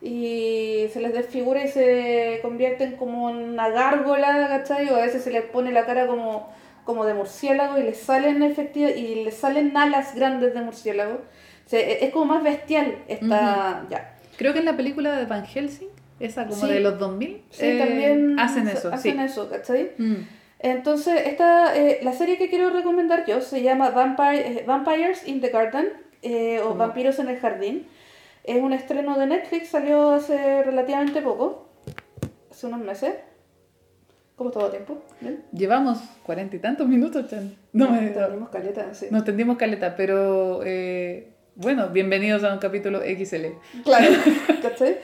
[0.00, 4.88] y se les desfigura y se convierten como en una gárgola, ¿cachai?
[4.90, 6.52] O a veces se les pone la cara como,
[6.84, 11.14] como de murciélago y les salen efectiva, y les salen alas grandes de murciélago.
[11.14, 13.84] O sea, e- es como más bestial esta...
[13.90, 14.11] ya.
[14.36, 15.88] Creo que en la película de Van Helsing,
[16.20, 16.72] esa como Sí.
[16.72, 19.22] de los 2000, Sí, eh, también hacen eso, hacen sí.
[19.24, 19.92] eso, ¿cachai?
[19.98, 20.14] Mm.
[20.60, 25.40] Entonces, esta, eh, la serie que quiero recomendar yo se llama Vampire, eh, Vampires in
[25.40, 25.88] the Garden
[26.22, 26.74] eh, o.
[26.74, 27.86] Vampiros en el Jardín.
[28.44, 31.68] Es un estreno de Netflix, salió hace relativamente poco,
[32.50, 33.14] hace unos meses.
[34.36, 35.02] ¿Cómo todo tiempo?
[35.20, 35.44] ¿Bien?
[35.52, 37.54] Llevamos cuarenta y tantos minutos, Chan.
[37.72, 38.08] No me...
[38.08, 39.06] Tenemos caleta, sí.
[39.10, 43.46] Nos tendimos caleta, pero eh, bueno, bienvenidos a un capítulo XL.
[43.84, 44.10] Claro,
[44.62, 44.98] ¿cachai?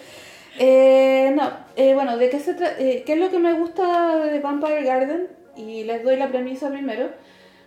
[0.59, 4.41] Eh, no, eh, bueno, ¿de qué se eh, ¿qué es lo que me gusta de
[4.41, 5.29] Vampire Garden?
[5.57, 7.11] Y les doy la premisa primero.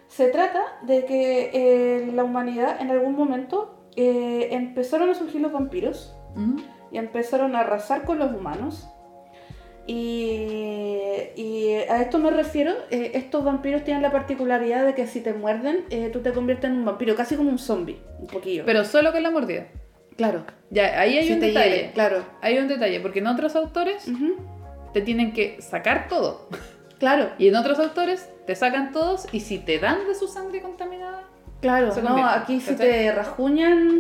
[0.07, 6.15] Se trata de que eh, la humanidad en algún momento empezaron a surgir los vampiros
[6.91, 8.87] y empezaron a arrasar con los humanos.
[9.87, 15.21] Y, y a esto me refiero, eh, estos vampiros tienen la particularidad de que si
[15.21, 18.63] te muerden, eh, tú te conviertes en un vampiro, casi como un zombie, un poquillo.
[18.65, 19.67] Pero solo con la mordida.
[20.15, 21.91] claro, Ya, ahí hay si un detalle.
[21.93, 22.23] claro.
[22.41, 24.05] Hay un detalle, porque en otros autores
[24.93, 26.47] te tienen que sacar todo.
[26.99, 27.31] Claro.
[27.39, 31.23] Y en otros autores te sacan todos y si te dan de su sangre contaminada,
[31.61, 32.89] Claro, no, convierte, aquí si ¿cachai?
[32.89, 33.99] te rajuñan,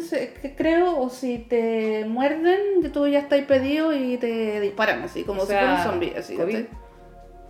[0.57, 5.45] creo, o si te muerden, tú ya estás pedido y te disparan, así como O
[5.45, 6.13] si fuera un zombie.
[6.17, 6.53] Así, COVID.
[6.53, 6.69] ¿cachai?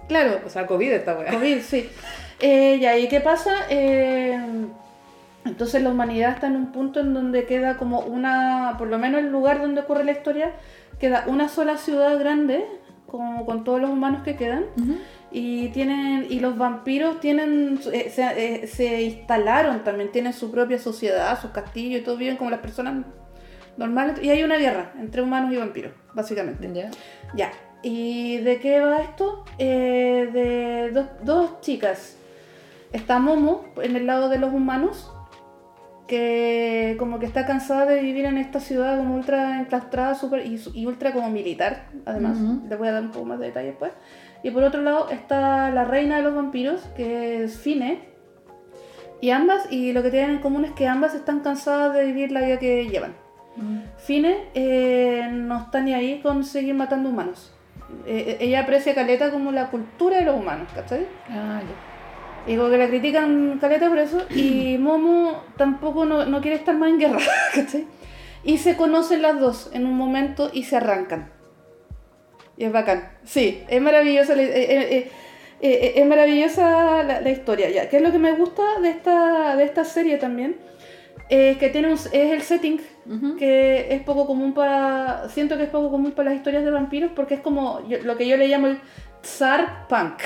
[0.10, 1.32] Claro, o sea, COVID esta weá.
[1.32, 1.90] COVID, sí.
[2.42, 3.52] Eh, ¿y qué pasa?
[3.70, 4.38] Eh,
[5.46, 9.22] entonces la humanidad está en un punto en donde queda como una, por lo menos
[9.22, 10.52] el lugar donde ocurre la historia,
[11.00, 12.66] queda una sola ciudad grande,
[13.08, 14.66] con, con todos los humanos que quedan.
[15.34, 18.24] Y tienen y los vampiros tienen eh, se,
[18.64, 22.60] eh, se instalaron también, tienen su propia sociedad, sus castillos y todo viven como las
[22.60, 23.06] personas
[23.78, 24.20] normales.
[24.22, 26.70] Y hay una guerra entre humanos y vampiros, básicamente.
[26.74, 26.92] Ya.
[27.34, 27.52] Ya.
[27.82, 29.46] ¿Y de qué va esto?
[29.58, 32.18] Eh, de dos, dos chicas.
[32.92, 35.14] Está Momo en el lado de los humanos,
[36.08, 40.62] que como que está cansada de vivir en esta ciudad como ultra enclaustrada super, y,
[40.74, 42.38] y ultra como militar, además.
[42.38, 42.68] Ujú.
[42.68, 43.94] Les voy a dar un poco más de detalle después.
[44.44, 48.10] Y por otro lado está la reina de los vampiros, que es Fine.
[49.22, 52.32] Y ambas, y lo que tienen en común es que ambas están cansadas de vivir
[52.32, 53.14] la vida que llevan.
[53.56, 53.80] Mm.
[53.98, 57.54] Fine eh, no está ni ahí con seguir matando humanos.
[58.06, 61.06] Eh, ella aprecia Caleta como la cultura de los humanos, ¿cachai?
[61.30, 62.52] Ah, ya.
[62.52, 64.26] Y como que la critican Caleta por eso.
[64.32, 67.20] Y Momo tampoco no, no quiere estar más en guerra,
[67.54, 67.86] ¿cachai?
[68.44, 71.32] Y se conocen las dos en un momento y se arrancan.
[72.62, 73.10] Y es bacán.
[73.26, 75.12] Sí, es maravillosa la, eh, eh, eh,
[75.62, 77.72] eh, es maravillosa la, la historia.
[77.72, 77.90] Ya.
[77.90, 80.58] ¿Qué es lo que me gusta de esta, de esta serie también?
[81.28, 82.80] Es que tiene un- es el setting
[83.40, 85.28] que es poco común para.
[85.30, 88.16] Siento que es poco común para las historias de vampiros porque es como yo- lo
[88.16, 88.78] que yo le llamo el
[89.24, 90.22] Tsar Punk.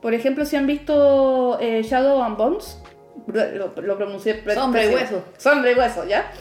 [0.00, 2.80] Por ejemplo, si han visto eh, Shadow and Bones,
[3.26, 5.22] lo, lo pronuncié Sombra y hueso.
[5.36, 6.32] Sombra y hueso, ¿ya?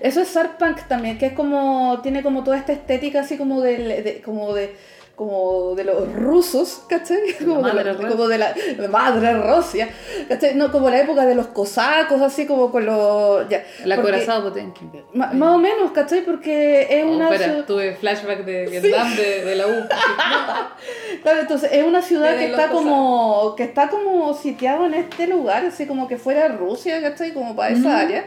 [0.00, 2.00] Eso es Tsar Punk también, que es como.
[2.02, 4.74] tiene como toda esta estética así como de, como de.
[5.16, 7.18] como de los rusos, ¿cachai?
[7.40, 9.88] La Como de, la, como de la de madre Rusia,
[10.28, 10.54] ¿cachai?
[10.54, 13.46] No, como la época de los cosacos, así como con los.
[13.50, 14.90] Ya, La porque- corazada Potemkin.
[15.12, 16.22] Ma- más o menos, ¿cachai?
[16.24, 17.64] Porque es Oh, una espera, ciudad.
[17.66, 19.72] tuve flashback de Vietnam, de, de la U.
[21.22, 23.54] Claro, entonces es una ciudad que está como.
[23.56, 27.32] que está como sitiado en este lugar, así como que fuera Rusia, ¿cachai?
[27.32, 28.24] Como para esa área.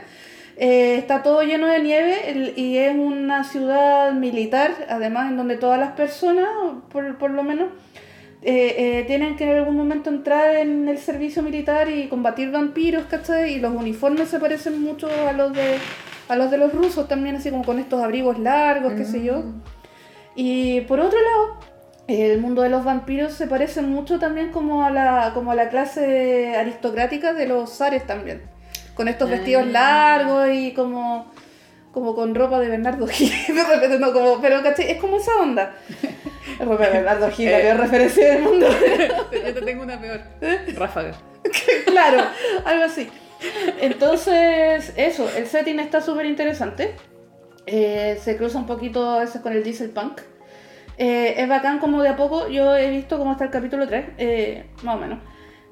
[0.58, 5.58] Eh, está todo lleno de nieve el- y es una ciudad militar, además, en donde
[5.58, 6.48] todas las personas,
[6.92, 7.70] por, por lo menos,
[8.44, 13.06] eh, eh, tienen que en algún momento entrar en el servicio militar y combatir vampiros,
[13.06, 13.54] ¿cachai?
[13.54, 15.78] Y los uniformes se parecen mucho a los de
[16.30, 19.40] a los de los rusos también, así como con estos abrigos largos, qué sé yo.
[19.40, 19.62] Mm.
[20.36, 21.60] Y por otro lado,
[22.08, 25.70] el mundo de los vampiros se parece mucho también como a la, como a la
[25.70, 28.42] clase aristocrática de los zares también.
[28.96, 29.72] Con estos vestidos Ah.
[29.72, 31.32] largos y como,
[31.92, 33.32] como con ropa de Bernardo Gil.
[33.48, 34.92] De repente no como, pero ¿cachai?
[34.92, 35.76] es como esa onda.
[36.60, 37.62] ropa de Bernardo Gil, la Eh.
[37.64, 38.68] peor referencia del mundo.
[39.32, 40.22] Yo te tengo una peor.
[40.76, 41.14] Ráfaga.
[41.86, 42.24] claro,
[42.66, 43.10] algo así.
[43.82, 46.96] Entonces, eso, el setting está súper interesante.
[47.66, 50.22] Eh, se cruza un poquito a veces con el diesel punk.
[50.98, 54.06] Eh, es bacán como de a poco, yo he visto como hasta el capítulo 3,
[54.18, 55.20] eh, más o menos.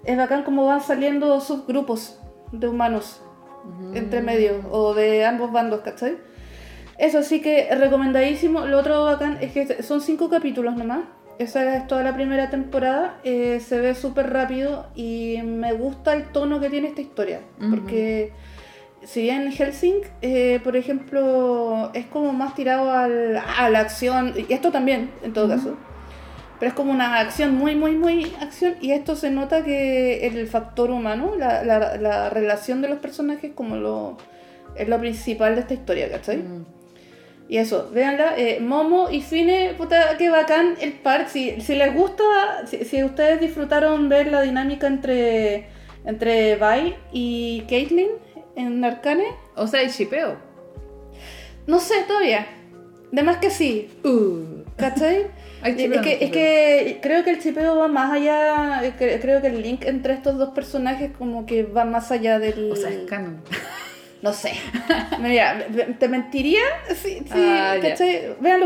[0.03, 2.19] Es bacán como van saliendo subgrupos
[2.51, 3.21] de humanos
[3.93, 6.17] entre medio o de ambos bandos, ¿cachai?
[6.97, 8.65] Eso sí que recomendadísimo.
[8.65, 11.01] Lo otro bacán es que son cinco capítulos nomás.
[11.39, 13.19] Esa es toda la primera temporada.
[13.23, 17.41] eh, se ve súper rápido y me gusta el tono que tiene esta historia.
[17.69, 18.31] Porque
[19.03, 24.51] si bien Helsing, eh, por ejemplo, es como más tirado al- a la acción, y
[24.53, 25.77] esto también, en todo caso.
[26.61, 28.75] Pero es como una acción muy, muy, muy acción.
[28.81, 33.51] Y esto se nota que el factor humano, la, la- la relación de los personajes,
[33.55, 34.15] como lo,
[34.75, 36.37] es lo principal de esta historia, ¿cachai?
[36.37, 36.65] Mm.
[37.49, 38.35] Y eso, véanla.
[38.37, 41.27] eh, Momo y Fine, puta, qué bacán el par.
[41.29, 42.23] Si, si les gusta,
[42.67, 45.65] si, si ustedes disfrutaron ver la dinámica entre,
[46.05, 46.59] entre
[47.11, 48.09] y Caitlyn
[48.55, 50.37] en Arcane, O sea, el chipeo.
[51.65, 52.45] no sé todavía.
[53.11, 54.63] De más que sí, Uh.
[54.77, 55.25] ¿cachai?
[55.63, 58.81] Es, que, es que creo que el chipeo va más allá.
[58.99, 62.71] cre- Creo que el link entre estos dos personajes, como que va más allá del.
[62.71, 63.41] O sea, es canon.
[64.21, 64.51] No sé.
[65.19, 65.65] Mira,
[65.97, 67.73] te mentiría si, si Ah,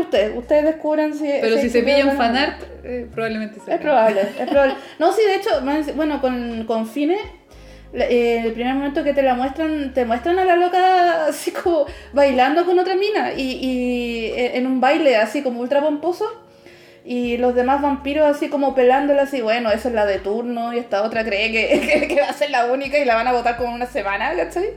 [0.00, 1.24] ustedes, ustedes descubran si.
[1.40, 2.22] Pero si se chipeo pilla o un no.
[2.22, 4.74] fanart, eh, probablemente sea Es probable, es probable.
[4.98, 5.50] No, sí, de hecho,
[5.94, 7.16] bueno, con, con Fine,
[7.94, 11.86] eh, el primer momento que te la muestran, te muestran a la loca así como
[12.12, 16.26] bailando con otra mina y, y eh, en un baile así como ultra pomposo.
[17.06, 20.78] Y los demás vampiros así como pelándola así, bueno, esa es la de turno y
[20.78, 23.32] esta otra cree que, que, que va a ser la única y la van a
[23.32, 24.70] votar como una semana, ¿cachai?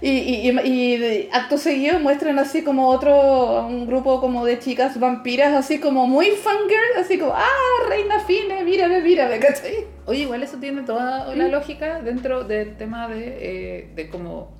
[0.00, 4.98] Y, y, y, y acto seguido muestran así como otro, un grupo como de chicas
[4.98, 9.86] vampiras, así como muy fangirl, así como, ah, reina fine, mírame, mírame, ¿cachai?
[10.06, 14.56] Oye, igual eso tiene toda la lógica dentro del tema de, eh, de cómo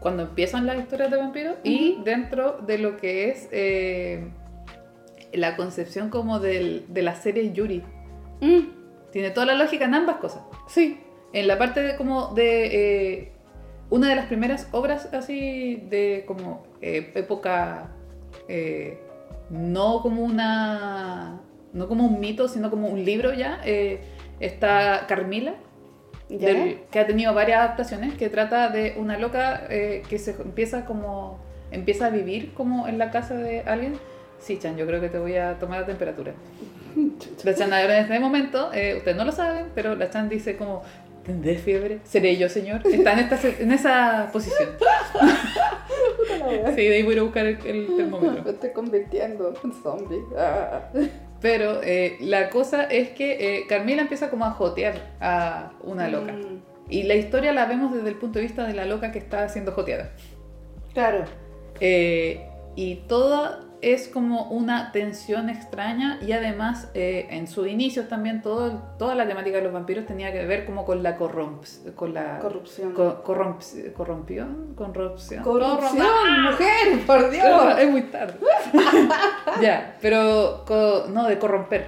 [0.00, 4.30] cuando empiezan las historias de vampiros y dentro de lo que es eh,
[5.32, 7.82] la concepción como del, de la serie Yuri.
[8.40, 8.60] Mm,
[9.12, 10.42] Tiene toda la lógica en ambas cosas.
[10.68, 11.00] sí,
[11.32, 12.66] En la parte de como de
[13.18, 13.32] eh,
[13.90, 17.90] una de las primeras obras así de como eh, época
[18.48, 18.98] eh,
[19.50, 21.40] no como una
[21.72, 24.00] no como un mito sino como un libro ya eh,
[24.40, 25.54] está Carmila
[26.28, 30.84] del- que ha tenido varias adaptaciones que trata de una loca eh, que se empieza
[30.86, 31.38] como
[31.72, 33.94] empieza a vivir como en la casa de alguien
[34.40, 36.32] sí Chan yo creo que te voy a tomar la temperatura
[37.44, 40.56] la Chan ahora en este momento, eh, ustedes no lo saben, pero la Chan dice
[40.56, 40.82] como,
[41.24, 42.00] ¿tendré fiebre?
[42.04, 42.80] ¿Seré yo, señor?
[42.86, 44.70] Está en, esta, en esa posición.
[46.74, 48.42] Sí, de ahí voy a buscar el, el termómetro.
[48.44, 50.22] Me estoy convirtiendo en zombie.
[50.36, 50.88] Ah.
[51.40, 56.32] Pero eh, la cosa es que eh, Carmila empieza como a jotear a una loca.
[56.32, 59.18] Mm, Y la historia la vemos desde el punto de vista de la loca que
[59.18, 60.10] está siendo joteada.
[60.94, 61.24] claro.
[61.80, 68.42] Eh, y toda es como una tensión extraña y además eh, en sus inicios también
[68.42, 72.12] todo, toda la temática de los vampiros tenía que ver como con la corromps, con
[72.12, 72.92] la Corrupción.
[72.92, 75.42] co- corromps- corrompión, corrupción.
[75.42, 77.44] Corrupción, mujer, por Dios.
[77.48, 77.76] ¡Ah!
[77.80, 78.34] Es muy tarde.
[79.62, 80.64] ya, pero
[81.08, 81.86] no de corromper.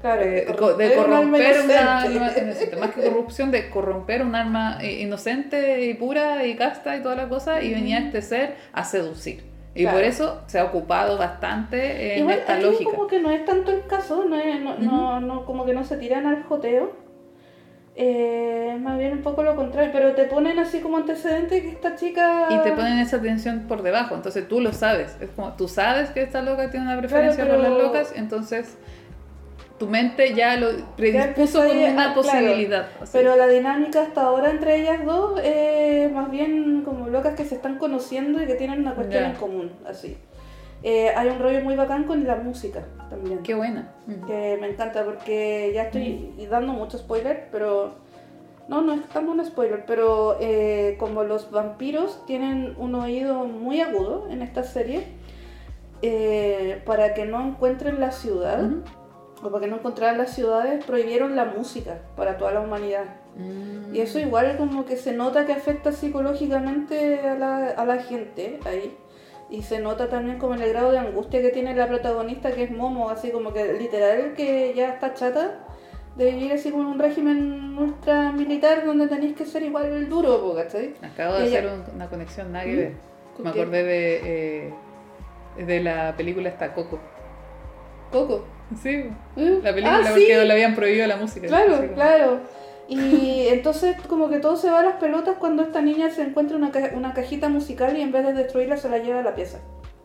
[0.00, 0.44] Claro, Eh, de
[0.88, 2.76] de corromper un una inocente.
[2.76, 7.16] Más que corrupción, de corromper un alma eh, inocente y pura y casta y toda
[7.16, 7.62] la cosa.
[7.62, 9.49] Y venía este ser a seducir.
[9.74, 9.98] Y Claro.
[9.98, 12.90] por eso se ha ocupado bastante en Igual esta lógica.
[12.90, 15.84] como que no es tanto el caso, no, es- no, no, no- como que no
[15.84, 16.92] se tiran al joteo.
[17.96, 21.96] Eh, más bien un poco lo contrario, pero te ponen así como antecedente que esta
[21.96, 22.46] chica...
[22.50, 25.16] Y te ponen esa tensión por debajo, entonces tú lo sabes.
[25.20, 28.12] Es como, tú sabes que esta loca tiene una preferencia Claro, por las pero- locas,
[28.16, 28.78] entonces
[29.80, 32.14] tu mente ya lo predispuso a- una claro.
[32.14, 32.86] posibilidad.
[33.12, 37.54] Pero la dinámica hasta ahora entre ellas dos es más bien como locas que se
[37.54, 40.18] están conociendo y que tienen una cuestión en común, así.
[40.82, 43.42] Eh, hay un rollo muy bacán con la música también.
[43.42, 43.90] Qué buena.
[44.06, 44.26] Mm.
[44.26, 47.94] que me encanta porque ya estoy dando mucho spoiler, pero
[48.68, 53.80] no, no es tanto un spoiler, pero eh, como los vampiros tienen un oído muy
[53.80, 55.04] agudo en esta serie,
[56.02, 58.60] eh, para que no encuentren la ciudad.
[59.42, 63.04] O para que no encontraran las ciudades, prohibieron la música para toda la humanidad.
[63.36, 63.94] Mm.
[63.94, 68.60] Y eso igual como que se nota que afecta psicológicamente a la, a la gente
[68.66, 68.96] ahí.
[69.48, 72.64] Y se nota también como en el grado de angustia que tiene la protagonista, que
[72.64, 75.64] es Momo, así como que literal que ya está chata
[76.16, 80.08] de vivir así como en un régimen ultra militar donde tenéis que ser igual el
[80.08, 80.94] duro, ¿cachai?
[81.02, 82.76] Acabo de ella- hacer un- una conexión nada que ¿Mm?
[82.76, 82.92] ver.
[83.36, 84.20] ¿Con Me acordé de,
[84.68, 84.74] eh,
[85.66, 86.98] de la película esta Coco.
[88.12, 88.44] Coco.
[88.82, 88.88] Sí,
[89.36, 89.60] ¿Eh?
[89.62, 90.46] la película Ah, porque sí.
[90.46, 91.46] le habían prohibido la música.
[91.48, 92.40] Claro, como- claro.
[92.88, 96.56] Y entonces como que todo se va a las pelotas cuando esta niña se encuentra
[96.56, 99.34] una, ca- una cajita musical y en vez de destruirla se la lleva a la
[99.34, 99.58] pieza.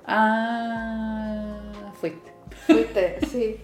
[0.06, 2.32] Ah, fuiste.
[2.68, 3.58] Fuiste, sí.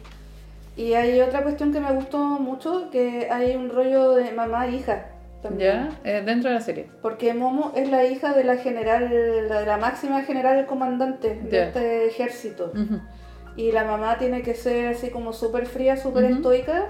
[0.77, 4.71] Y hay otra cuestión que me gustó mucho, que hay un rollo de mamá e
[4.71, 5.07] hija
[5.43, 5.89] también.
[6.03, 6.09] ¿Ya?
[6.09, 6.87] Eh, dentro de la serie.
[7.01, 12.05] Porque Momo es la hija de la general, de la máxima general comandante de este
[12.07, 12.71] ejército.
[12.73, 12.99] Ujú.
[13.55, 16.35] Y la mamá tiene que ser así como súper fría, súper Ujú.
[16.35, 16.89] estoica.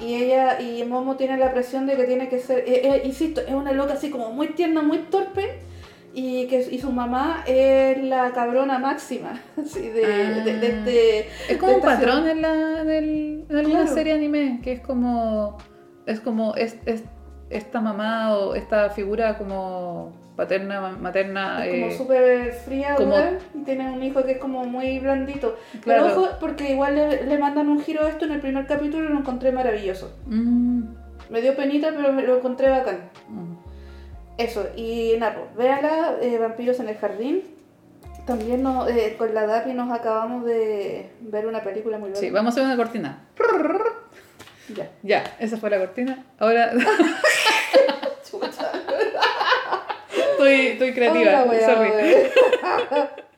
[0.00, 3.40] Y ella, y Momo tiene la presión de que tiene que ser, eh, eh, insisto,
[3.40, 5.60] es una loca así como muy tierna, muy torpe.
[6.14, 10.42] Y, que, y su mamá es la cabrona máxima, así de, Ah.
[10.44, 11.28] de, de este...
[11.52, 13.94] Es como un patrón en, la, del- en alguna Claro.
[13.94, 15.58] serie anime, que es como.
[16.06, 17.04] Es como es, es-
[17.50, 21.64] esta mamá o esta figura como paterna, ma- materna.
[21.66, 23.14] Es como eh, súper fría, como-
[23.54, 25.56] y tiene un hijo que es como muy blandito.
[25.82, 26.04] Claro.
[26.06, 29.04] Pero ojo, porque igual le, le mandan un giro a esto en el primer capítulo
[29.04, 30.16] y lo encontré maravilloso.
[30.26, 30.82] mm,
[31.30, 33.10] Me dio penita, pero me lo encontré bacán.
[33.28, 33.54] mm.
[34.38, 37.42] Eso, y nada, pues, véala, eh, Vampiros en el Jardín.
[38.24, 42.20] También nos, eh, con la Dapi nos acabamos de ver una película muy buena.
[42.20, 43.24] Sí, vamos a hacer una cortina.
[44.74, 44.90] Ya.
[45.02, 46.24] Ya, esa fue la cortina.
[46.38, 46.72] Ahora
[48.30, 48.70] Chucha.
[50.32, 51.44] estoy, estoy creativa.
[51.44, 51.90] Hola, sorry.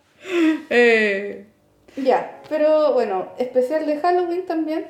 [0.70, 1.46] Eh,
[1.96, 4.86] Ya, pero bueno, especial de Halloween también.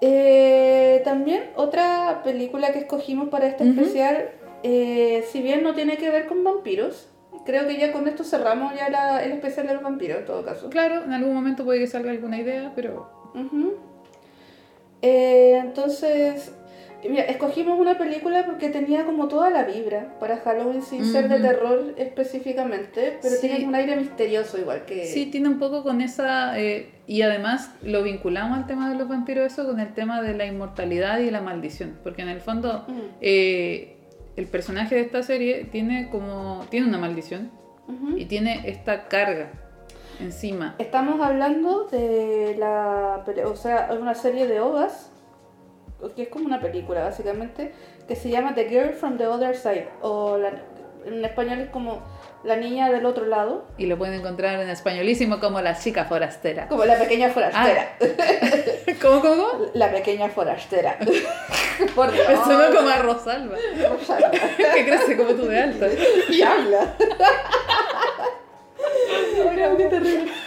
[0.00, 4.30] Eh, también otra película que escogimos para este especial,
[4.62, 7.08] eh, si bien no tiene que ver con vampiros,
[7.46, 10.44] creo que ya con esto cerramos ya la- el especial de los vampiros en todo
[10.44, 10.68] caso.
[10.70, 13.30] claro, en algún momento puede que salga alguna idea, pero.
[13.34, 13.74] Ujú.
[15.06, 16.52] Eh, entonces,
[17.06, 21.40] mira, escogimos una película porque tenía como toda la vibra para Halloween sin ser de
[21.40, 23.46] terror específicamente, pero Sí.
[23.48, 25.04] tiene un aire misterioso igual que...
[25.04, 26.58] Sí, tiene un poco con esa.
[26.58, 30.34] eh, y además lo vinculamos al tema de los vampiros, eso con el tema de
[30.34, 31.98] la inmortalidad y la maldición.
[32.02, 32.86] Porque en el fondo,
[33.20, 33.96] eh,
[34.36, 36.64] el personaje de esta serie tiene como.
[36.70, 37.50] tiene una maldición
[38.16, 39.50] y tiene esta carga
[40.20, 40.74] encima.
[40.78, 45.10] Estamos hablando de la, o sea, una serie de ovas,
[46.16, 47.72] que es como una película básicamente,
[48.06, 50.52] que se llama The Girl from the Other Side, o la-
[51.06, 52.02] en español es como
[52.44, 56.68] La niña del otro lado, Y lo pueden encontrar en españolísimo como la chica forastera.
[56.68, 57.96] como la pequeña forastera,
[59.00, 59.64] ¿Cómo, cómo, cómo?
[59.72, 60.98] la pequeña forastera.
[61.94, 62.26] Por Dios.
[62.44, 63.56] Sonó como a Rosalba,
[64.74, 65.86] que crece como tú de alta.
[66.30, 66.94] y habla.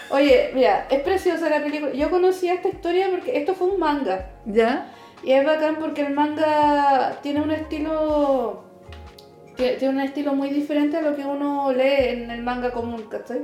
[0.09, 1.91] Oye, mira, es preciosa la película.
[1.93, 4.29] Yo conocía esta historia porque esto fue un manga.
[4.45, 4.91] ¿Ya?
[5.23, 8.63] Y es bacán porque el manga tiene un estilo.
[9.57, 13.03] tie- Tiene un estilo muy diferente a lo que uno lee en el manga común,
[13.09, 13.41] ¿cachai?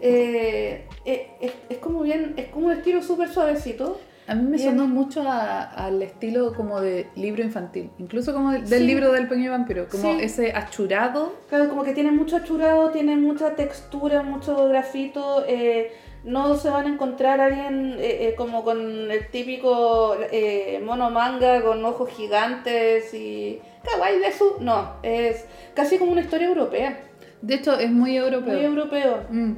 [0.00, 3.98] Eh, eh, es, es como bien, es como un estilo súper suavecito.
[4.28, 8.68] A mí me sonó mucho a- al estilo como de libro infantil, incluso como del,
[8.68, 8.86] del Sí.
[8.86, 10.18] libro del pequeño vampiro, como Sí.
[10.20, 11.32] ese achurado.
[11.48, 15.44] Claro, como que tiene mucho achurado, tiene mucha textura, mucho grafito.
[15.46, 15.92] eh,
[16.24, 21.62] no se van a encontrar alguien eh, eh, como con el típico eh, mono manga
[21.62, 24.56] con ojos gigantes y kawaii de su.
[24.58, 26.98] No, es casi como una historia europea.
[27.42, 28.54] De hecho, es muy europeo.
[28.54, 29.20] Muy europeo.
[29.30, 29.52] Mm.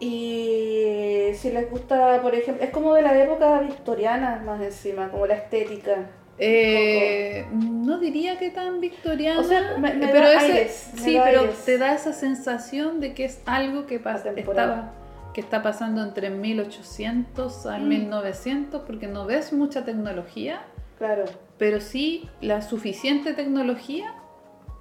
[0.00, 5.26] Y si les gusta, por ejemplo, es como de la época victoriana más encima, como
[5.26, 6.06] la estética.
[6.38, 11.14] Eh, no diría que tan victoriana, O sea, me- me pero ese- aires, me sí,
[11.16, 11.64] da pero aires.
[11.64, 14.92] te da esa sensación de que es algo que pasa, estaba,
[15.34, 17.88] que está pasando entre 1800 a Mm.
[17.88, 20.60] 1900, porque no ves mucha tecnología,
[20.98, 21.24] Claro.
[21.58, 24.14] pero sí la suficiente tecnología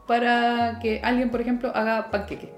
[0.06, 2.52] para que alguien, por ejemplo, haga panqueque.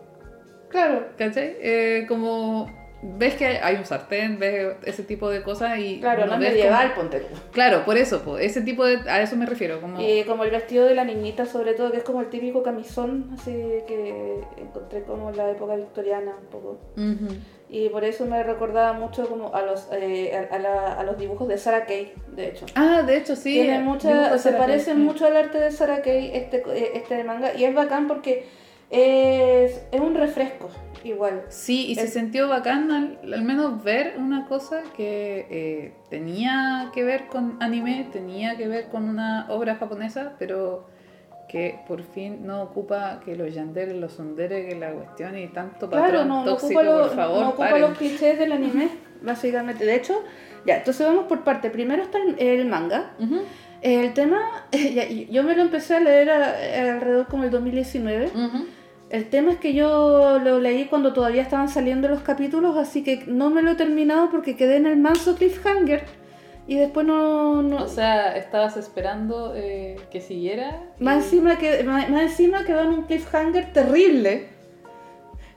[0.70, 1.08] Claro.
[1.18, 1.56] ¿Cachai?
[1.60, 6.34] Eh, como ves que hay un sartén, ves ese tipo de cosas y Claro, no
[6.34, 7.26] es medieval, como- ponte.
[7.52, 10.52] Claro, por eso, po, ese tipo de a eso me refiero, como Y como el
[10.52, 13.52] vestido de la niñita, sobre todo, que es como el típico camisón, así
[13.88, 16.78] que encontré como en la época victoriana un poco.
[17.72, 21.18] Y por eso me recordaba mucho como a los, eh, a, a la- a los
[21.18, 22.66] dibujos de Sarah Kay, de hecho.
[22.76, 23.54] Ah, de hecho sí.
[23.54, 27.24] Tiene mucha, se Sarah parece Kay, mucho al arte de Sarah Kay este, eh, este
[27.24, 28.46] manga y es bacán porque
[28.90, 30.70] es, es un refresco
[31.04, 31.44] igual.
[31.50, 37.04] Sí, y se sintió bacán al, al menos ver una cosa que eh, tenía que
[37.04, 40.88] ver con anime, tenía que ver con una obra japonesa, pero
[41.48, 45.90] que por fin no ocupa que los yanderes, los sondere, que la cuestión y tanto
[45.90, 48.90] Claro, patrón no, no tóxico, ocupa, lo- por favor, no ocupa los clichés del anime,
[49.22, 49.86] básicamente.
[49.86, 50.22] De hecho,
[50.66, 51.70] ya, entonces vamos por parte.
[51.72, 53.14] Primero está el, el manga.
[53.82, 54.40] El tema,
[54.72, 58.26] ya, yo me lo empecé a leer a- alrededor como el 2019.
[58.28, 58.66] ujú.
[59.10, 63.24] El tema es que yo lo leí cuando todavía estaban saliendo los capítulos, así que
[63.26, 66.04] no me lo he terminado porque quedé en el manso cliffhanger
[66.68, 67.64] y después no...
[67.64, 70.84] no O sea, estabas esperando eh, que siguiera.
[71.00, 74.50] y- más, encima que, más, más encima quedó en un cliffhanger terrible.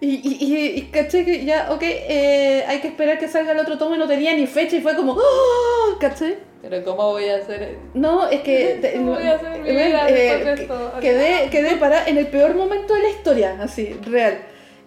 [0.03, 3.59] Y, y, y, y caché que ya, ok, eh, hay que esperar que salga el
[3.61, 5.99] otro tomo y no tenía ni fecha y fue como, ¡oh!
[6.01, 6.39] ¿caché?
[6.61, 7.77] Pero ¿cómo voy a hacer?
[7.95, 8.79] No, es que...
[8.83, 10.13] te- ¿Cómo voy a hacer mi vida eh,
[10.45, 10.93] de esto?
[11.01, 14.39] quedé, quedé para en el peor momento de la historia, así, real.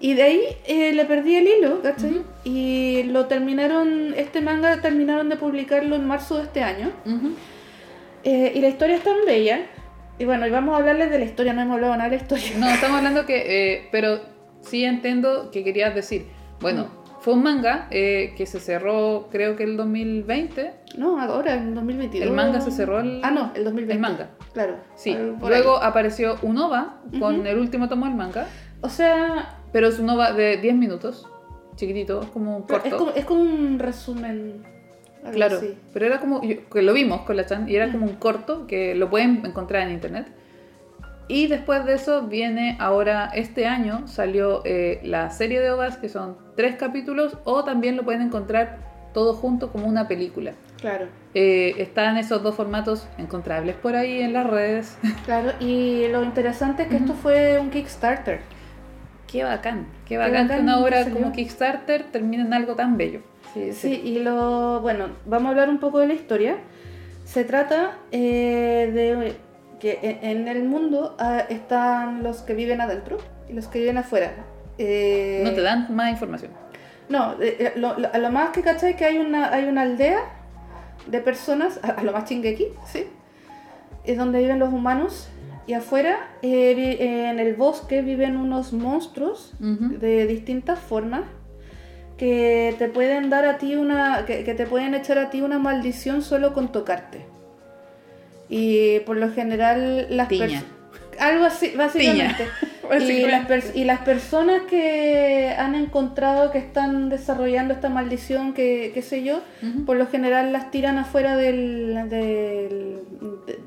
[0.01, 2.09] Y de ahí eh, le perdí el hilo, ¿cachai?
[2.11, 2.23] Ujú.
[2.43, 6.91] Y lo terminaron, este manga terminaron de publicarlo en marzo de este año.
[7.05, 7.29] Ujú.
[8.25, 9.61] Eh, y la historia es tan bella.
[10.19, 12.21] Y bueno, y vamos a hablarles de la historia, no hemos hablado nada de la
[12.21, 12.49] historia.
[12.57, 14.19] No, estamos hablando que, eh, pero
[14.65, 16.25] sí entiendo que querías decir.
[16.61, 16.87] Bueno,
[17.21, 20.71] fue un manga eh, que se cerró, creo que el 2020.
[20.97, 22.27] No, ahora, en 2022.
[22.29, 23.93] El manga se cerró el- Ah, no, el 2020.
[23.93, 24.29] el manga.
[24.53, 24.75] Claro.
[24.95, 25.17] Sí.
[25.39, 25.87] por Luego ahí.
[25.89, 27.47] apareció un OVA con Ujú.
[27.47, 28.47] el último tomo del manga,
[28.81, 31.27] O sea, pero es un OVA de 10 minutos,
[31.75, 32.87] chiquitito, como un corto.
[32.87, 34.63] es como, es como un resumen.
[35.31, 35.75] Claro, así.
[35.91, 38.93] pero era como, que lo vimos con la Chan, y era como un corto que
[38.93, 40.27] lo pueden encontrar en internet.
[41.27, 46.09] Y después de eso viene ahora, este año salió eh, la serie de OVAs, que
[46.09, 48.77] son tres capítulos, o también lo pueden encontrar
[49.13, 50.53] todo junto como una película.
[50.79, 51.07] Claro.
[51.33, 54.97] Eh, están esos dos formatos encontrables por ahí en las redes.
[55.25, 58.41] Claro, y lo interesante es que esto fue un Kickstarter.
[59.25, 63.21] qué bacán, qué bacán, que bacán una obra como Kickstarter termine en algo tan bello.
[63.53, 64.81] Sí, Sí, y lo.
[64.81, 66.57] Bueno, vamos a hablar un poco de la historia.
[67.23, 69.35] Se trata eh, de
[69.93, 73.17] que en el mundo ah, están los que viven adentro
[73.49, 74.31] y los que viven afuera.
[74.77, 76.51] Eh, No te dan más información.
[77.07, 79.65] No, eh, eh, lo, lo- a lo más que cachai es que hay una, hay
[79.65, 80.19] una aldea
[81.07, 83.05] de personas, a, a lo más chinguequi, ¿sí?
[84.05, 85.29] Es donde viven los humanos.
[85.67, 91.21] Y afuera, eh, vi- en el bosque, viven unos monstruos de distintas formas
[92.17, 95.59] que te pueden dar a ti una que, que te pueden echar a ti una
[95.59, 97.25] maldición solo con tocarte
[98.49, 100.63] y por lo general las personas
[101.19, 102.45] algo así básicamente.
[102.85, 108.91] Y, las pers- y las personas que han encontrado que están desarrollando esta maldición que
[108.93, 109.41] qué sé yo
[109.87, 112.99] por lo general las tiran afuera del, del,
[113.47, 113.59] de-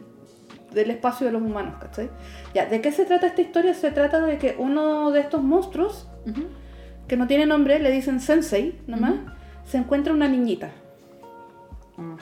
[0.72, 2.10] del espacio de los humanos ¿cachai?
[2.54, 6.06] ya de qué se trata esta historia se trata de que uno de estos monstruos
[7.08, 9.30] que no tiene nombre, le dicen Sensei nomás, Ujú.
[9.66, 10.70] se encuentra una niñita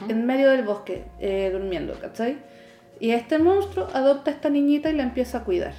[0.08, 2.38] En medio del bosque eh, durmiendo, ¿cachai?
[2.98, 5.74] Y este monstruo adopta a esta niñita y la empieza a cuidar.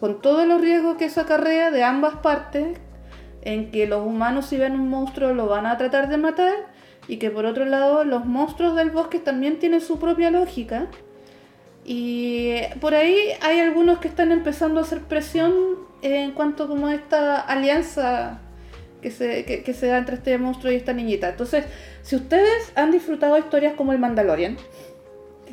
[0.00, 2.78] Con todos los riesgos que eso acarrea de ambas partes,
[3.42, 6.54] en que los humanos si ven un monstruo lo van a tratar de matar,
[7.06, 10.88] y que por otro lado los monstruos del bosque también tienen su propia lógica.
[11.84, 15.52] Y por ahí hay algunos que están empezando a hacer presión
[16.02, 18.40] en cuanto a esta alianza
[19.04, 21.28] que se, que, que se da entre este monstruo y esta niñita.
[21.28, 21.64] Entonces,
[22.02, 24.56] si ustedes han disfrutado historias como el Mandalorian,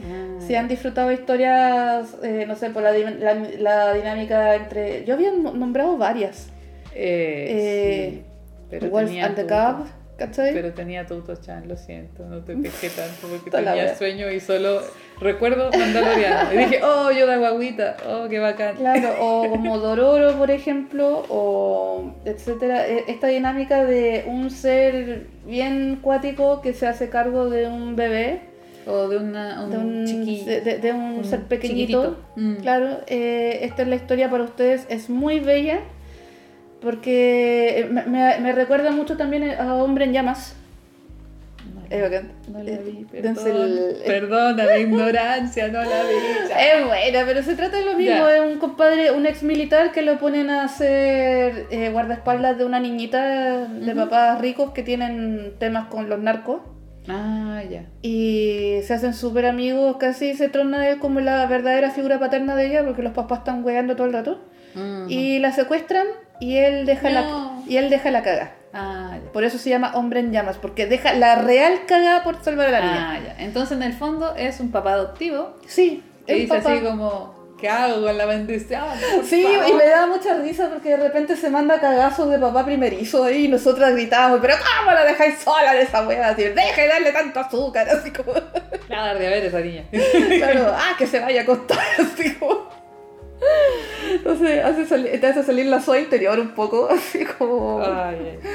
[0.04, 5.04] Ah, si han disfrutado historias, eh, no sé, por la, la, la dinámica entre...
[5.06, 6.48] Yo había nom- nombrado varias.
[6.96, 8.24] Eh, Eh, sí,
[8.70, 9.44] pero Wolf and the.
[9.44, 9.86] Cub,
[10.26, 10.54] ¿cachai?
[10.54, 14.40] Pero tenía Tuto Chan, lo siento, no te pesqué tanto porque la tenía sueño y
[14.40, 14.82] solo
[15.20, 16.54] recuerdo Mandaloriano.
[16.54, 18.76] Y dije, oh, yo da guaguita, oh, qué bacán.
[18.76, 22.88] Claro, o como Dororo, por ejemplo, o etcétera.
[22.88, 28.42] E- Esta dinámica de un ser bien cuático que se hace cargo de un bebé,
[28.88, 32.18] O de, una, un, de un, chiqui- de, de- de un un ser pequeñito.
[32.36, 32.56] Mm.
[32.56, 35.80] Claro, eh, esta es la historia para ustedes, es muy bella
[36.82, 40.56] porque me, me- me recuerda mucho también a Hombre en Llamas.
[41.74, 42.32] No, Es bacán.
[42.52, 43.36] no la vi, Eh, perdón.
[43.36, 46.50] Denzel- Perdona mi ignorancia, no la vi.
[46.50, 46.56] ya.
[46.80, 48.16] Es buena, pero se trata de lo mismo.
[48.28, 48.36] Ya.
[48.36, 52.80] Es un compadre, un ex militar que lo ponen a hacer eh, guardaespaldas de una
[52.80, 56.62] niñita de papás ricos que tienen temas con los narcos.
[57.08, 57.86] Ah, ya.
[58.04, 62.68] Y se hacen súper amigos, casi se torna él como la verdadera figura paterna de
[62.68, 64.40] ella porque los papás están weando todo el rato.
[65.08, 66.08] Y la secuestran
[66.40, 68.54] y él deja la y él deja la caga.
[68.74, 69.18] Ah.
[69.34, 72.72] Por eso se llama hombre en llamas, porque deja la real cagada por salvar a
[72.72, 73.12] la niña.
[73.12, 73.44] Ah, ya.
[73.44, 76.72] Entonces, en el fondo, es un papá adoptivo Sí, que dice papá.
[76.72, 78.86] así como, ¿qué hago con la bendición?
[79.26, 79.70] Sí, favor".
[79.70, 83.46] y me da mucha risa porque de repente se manda cagazos de papá primerizo ahí
[83.46, 86.30] y nosotras gritábamos, pero ¿cómo la dejáis sola de esa wea?
[86.30, 89.68] Así, deja de darle tanto azúcar, así como, Le va a dar diabetes a esa
[89.68, 89.84] niña.
[90.38, 92.70] claro, ah, que se vaya a acostar, así como.
[94.12, 97.82] Entonces hace te hace salir la soa interior un poco, así como...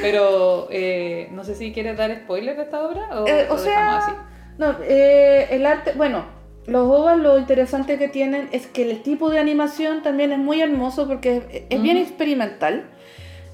[0.01, 3.99] Pero eh, no sé si quieres dar spoilers de esta obra o, Eh, o sea,
[3.99, 4.13] así.
[4.59, 6.25] No, eh, el arte, bueno,
[6.67, 10.61] los OVAs lo interesante que tienen es que el tipo de animación también es muy
[10.61, 12.91] hermoso porque es, es bien experimental.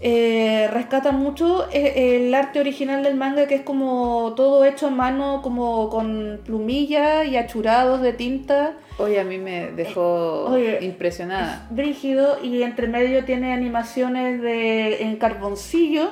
[0.05, 4.91] Eh, rescata mucho eh, el arte original del manga que es como todo hecho a
[4.91, 8.75] mano, como con plumillas y achurados de tinta.
[8.99, 10.79] Oye, a mí me dejó Oye.
[10.83, 11.69] impresionada.
[11.71, 16.11] Brígido y entre medio tiene animaciones de, en carboncillo.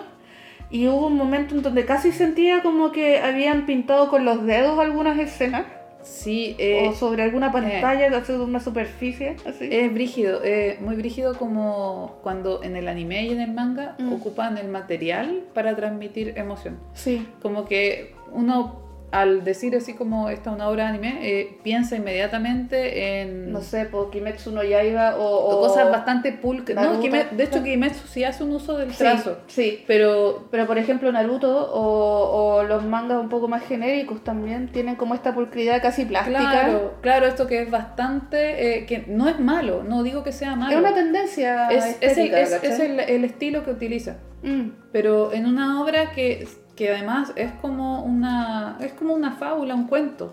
[0.71, 4.79] Y hubo un momento en donde casi sentía como que habían pintado con los dedos
[4.79, 5.65] algunas escenas.
[6.03, 9.69] Sí, eh, o sobre alguna pantalla, o sobre una superficie, así.
[9.71, 14.13] es brígido, eh, muy brígido como cuando en el anime y en el manga Mm.
[14.15, 16.79] ocupan el material para transmitir emoción.
[16.95, 18.80] sí, Como que uno
[19.13, 23.61] al decir así como esta es una obra de anime, eh, piensa inmediatamente en no
[23.61, 25.25] sé, por Kimetsu no Yaiba o,
[25.57, 26.85] o cosas bastante pulcras.
[26.85, 27.01] No.
[27.03, 29.83] Kime- de hecho Kimetsu sí hace un uso del Sí, trazo, sí.
[29.87, 34.97] pero Pero por ejemplo Naruto o, o los mangas un poco más genéricos también tienen
[34.97, 36.39] como esta pulcridad casi plástica.
[36.39, 40.55] claro, claro, esto que es bastante, eh, que no es malo, no digo que sea
[40.57, 40.73] malo.
[40.73, 42.71] Es una tendencia es, es el, estética, es- ¿cachai?
[42.71, 44.19] es el- el estilo que utiliza.
[44.43, 46.47] Mm, pero en una obra que,
[46.81, 50.33] que además es como una es como una fábula, un cuento.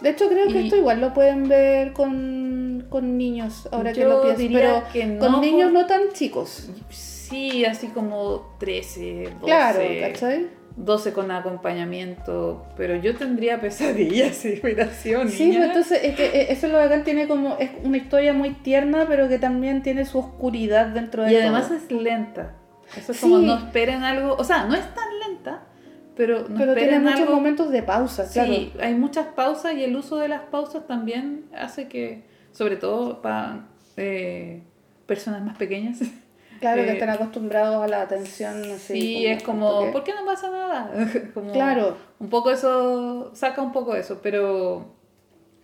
[0.00, 4.04] De hecho creo que Y- esto igual lo pueden ver con, con niños, ahora que
[4.04, 6.68] lo pienso, diría pero no, con niños no tan chicos.
[6.90, 10.46] Sí, así como 13, 12, Claro, ¿cachai?
[10.76, 16.46] 12 con acompañamiento, pero yo tendría pesadillas hubiera sido Sí, pues entonces es que eh,
[16.50, 20.04] eso es lo bacán, tiene como, es una historia muy tierna, pero que también tiene
[20.04, 21.76] su oscuridad dentro de y además todo.
[21.76, 22.54] es lenta.
[22.96, 23.22] Eso es Sí.
[23.22, 25.13] como no esperen algo, o sea, no es tan lenta,
[26.16, 27.34] pero no Pero tiene muchos algo.
[27.34, 28.52] momentos de pausa, claro.
[28.52, 33.20] Sí, hay muchas pausas y el uso de las pausas también hace que, sobre todo
[33.22, 33.66] para
[35.06, 36.00] personas más pequeñas,
[36.60, 38.94] Claro, que Eh, están acostumbrados a la atención así.
[39.00, 40.90] sí, es como, ¿por qué no pasa nada?
[41.34, 44.94] Como, Claro, Un poco eso, saca un poco eso, pero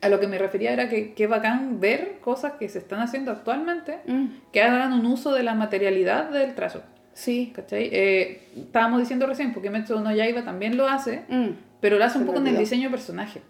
[0.03, 3.31] a lo que me refería era que qué bacán ver cosas que se están haciendo
[3.31, 6.83] actualmente mm, que hagan un uso de la materialidad del trazo,
[7.21, 7.53] sí.
[7.55, 7.89] ¿cachai?
[7.93, 11.49] Eh, estábamos diciendo recién, porque Metro no Yaiba también lo hace, mm,
[11.81, 13.41] pero lo hace un poco en el diseño de personaje.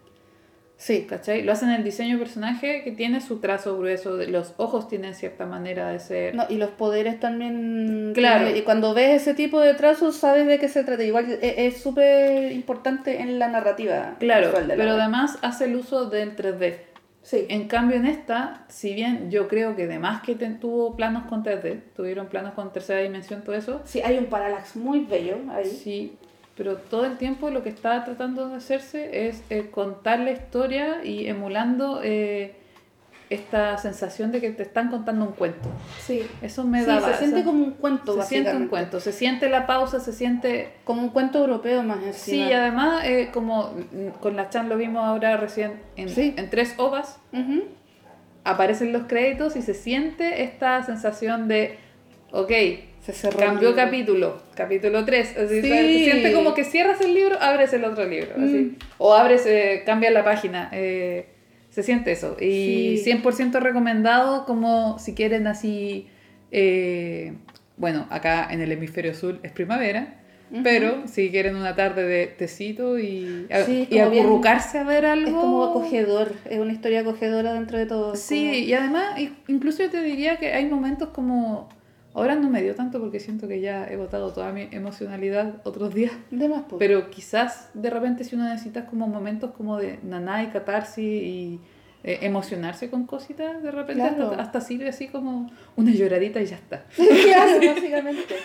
[0.77, 1.43] Sí, ¿Cachai?
[1.43, 4.87] Lo hacen en el diseño de personaje que tiene su trazo grueso, de- los ojos
[4.87, 6.33] tienen cierta manera de ser.
[6.33, 8.13] no, y los poderes también.
[8.15, 8.49] Claro.
[8.55, 11.03] Y cuando ves ese tipo de trazos, sabes de qué se trata.
[11.03, 14.15] Igual e- es súper importante en la narrativa.
[14.19, 16.77] claro, visual de la pero además hace el uso del 3D.
[17.23, 17.45] Sí.
[17.49, 21.43] En cambio en esta, si bien yo creo que además que ten- tuvo planos con
[21.43, 25.65] 3D, tuvieron planos con tercera dimensión, todo eso, Sí, hay un parallax muy bello ahí.
[25.65, 26.17] sí,
[26.57, 31.03] pero todo el tiempo lo que está tratando de hacerse es eh, contar la historia
[31.05, 32.55] y emulando eh,
[33.33, 35.69] esta sensación de que te están contando un cuento.
[35.99, 36.27] Sí.
[36.41, 39.49] Eso me Sí, da se siente como un cuento, se siente un cuento, se siente
[39.49, 42.13] la pausa, se siente Como un cuento europeo más encima.
[42.45, 43.73] Sí, y además, eh, como
[44.19, 46.33] con la Chan lo vimos ahora recién en, Sí.
[46.37, 47.19] en tres ovas,
[48.43, 51.77] aparecen los créditos y se siente esta sensación de,
[52.31, 52.51] ok,
[53.01, 53.39] Se cerró.
[53.39, 55.37] cambió capítulo, capítulo 3.
[55.37, 55.69] Así, Sí.
[55.69, 58.31] se siente como que cierras el libro, abres el otro libro.
[58.35, 58.41] así.
[58.43, 58.77] Mm.
[58.97, 60.69] O abres, eh, cambias la página.
[60.71, 61.27] eh,
[61.71, 62.37] se siente eso.
[62.39, 63.11] Y Sí.
[63.11, 66.07] 100% recomendado como si quieren así...
[66.51, 67.33] eh,
[67.77, 70.17] bueno, acá en el hemisferio sur es primavera.
[70.63, 74.83] Pero si quieren una tarde de tecito y, a- Sí, y como bien- acurrucarse a
[74.83, 75.27] ver algo.
[75.29, 78.17] Es como acogedor, es una historia acogedora dentro de todo.
[78.17, 79.17] Sí, y además,
[79.47, 81.69] incluso yo te diría que hay momentos como.
[82.13, 85.93] Ahora no me dio tanto porque siento que ya he botado toda mi emocionalidad otros
[85.93, 86.11] días.
[86.29, 86.77] De más, pues.
[86.79, 91.59] Pero quizás de repente si uno necesita como momentos como de naná y catarsis y
[92.03, 94.31] eh, emocionarse con cositas, de repente Claro.
[94.31, 96.83] hasta, hasta sirve así como una lloradita y ya está.
[96.97, 98.35] Claro, básicamente.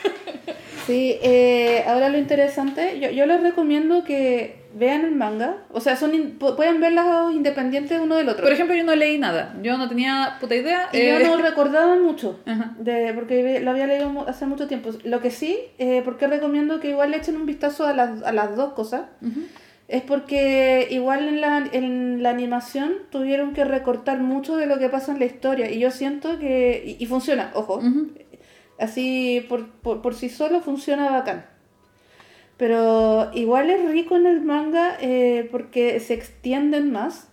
[0.87, 5.65] Sí, eh, ahora lo interesante, yo, yo les recomiendo que vean el manga.
[5.73, 8.43] O sea, son in- pueden verlas independientes uno del otro.
[8.45, 9.57] Por ejemplo, yo no leí nada.
[9.63, 10.89] Yo no tenía puta idea.
[10.93, 12.41] y eh, yo no recordaba mucho.
[12.47, 12.75] ajá.
[12.79, 14.91] De, porque lo había leído hace mucho tiempo.
[15.05, 18.33] Lo que sí, eh, porque recomiendo que igual le echen un vistazo a las, a
[18.33, 19.41] las dos cosas, Ujú.
[19.89, 24.89] es porque igual en la, en la animación tuvieron que recortar mucho de lo que
[24.89, 25.71] pasa en la historia.
[25.71, 26.83] Y yo siento que.
[26.99, 27.77] Y, y funciona, ojo.
[27.79, 28.11] Ujú.
[28.79, 31.47] Así por, por, por sí solo funciona bacán.
[32.57, 37.29] Pero igual es rico en el manga eh, porque se extienden más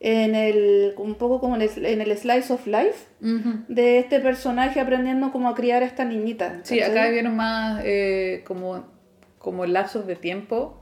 [0.00, 3.64] en el, un poco como en el, en el slice of life Ujú.
[3.68, 6.60] de este personaje aprendiendo cómo a criar a esta niñita.
[6.64, 8.84] Sí, acá vieron más eh, como,
[9.38, 10.78] como lapsos de tiempo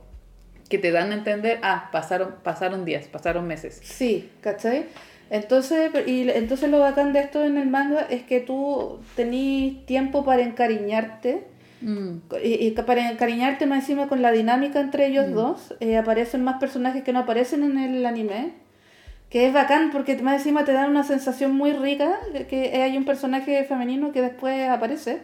[0.71, 3.81] que te dan a entender, ah, pasaron, pasaron días, pasaron meses.
[3.83, 4.87] Sí, ¿cachai?
[5.29, 10.25] Entonces, y entonces lo bacán de esto en el manga es que tú tenés tiempo
[10.25, 11.45] para encariñarte.
[11.81, 12.19] Mm.
[12.44, 15.32] Y, y para encariñarte más encima con la dinámica entre ellos Mm.
[15.35, 18.52] dos, eh, aparecen más personajes que no aparecen en el anime.
[19.31, 22.97] Que es bacán porque más encima te dan una sensación muy rica de que hay
[22.97, 25.23] un personaje femenino que después aparece.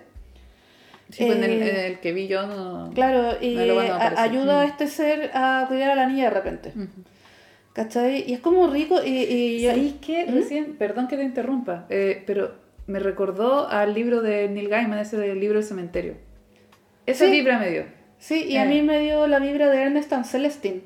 [1.10, 2.90] Sí, pues en el, Eh, en el que vi yo no.
[2.94, 4.68] Claro, y No a ayuda a Mm.
[4.68, 6.72] este ser a cuidar a la niña de repente.
[7.72, 8.24] ¿Cachai?
[8.26, 9.94] Y es como rico y, y yo- ¿Sabéis?
[10.28, 10.32] ¿Mm?
[10.34, 12.54] Recién, perdón que te interrumpa, eh, pero
[12.86, 16.14] me recordó al libro de Neil Gaiman, ese del libro del cementerio.
[17.06, 17.30] Esa Sí.
[17.30, 17.84] vibra me dio.
[18.18, 20.82] Sí, y a mí me dio la vibra de Ernest and Celestine.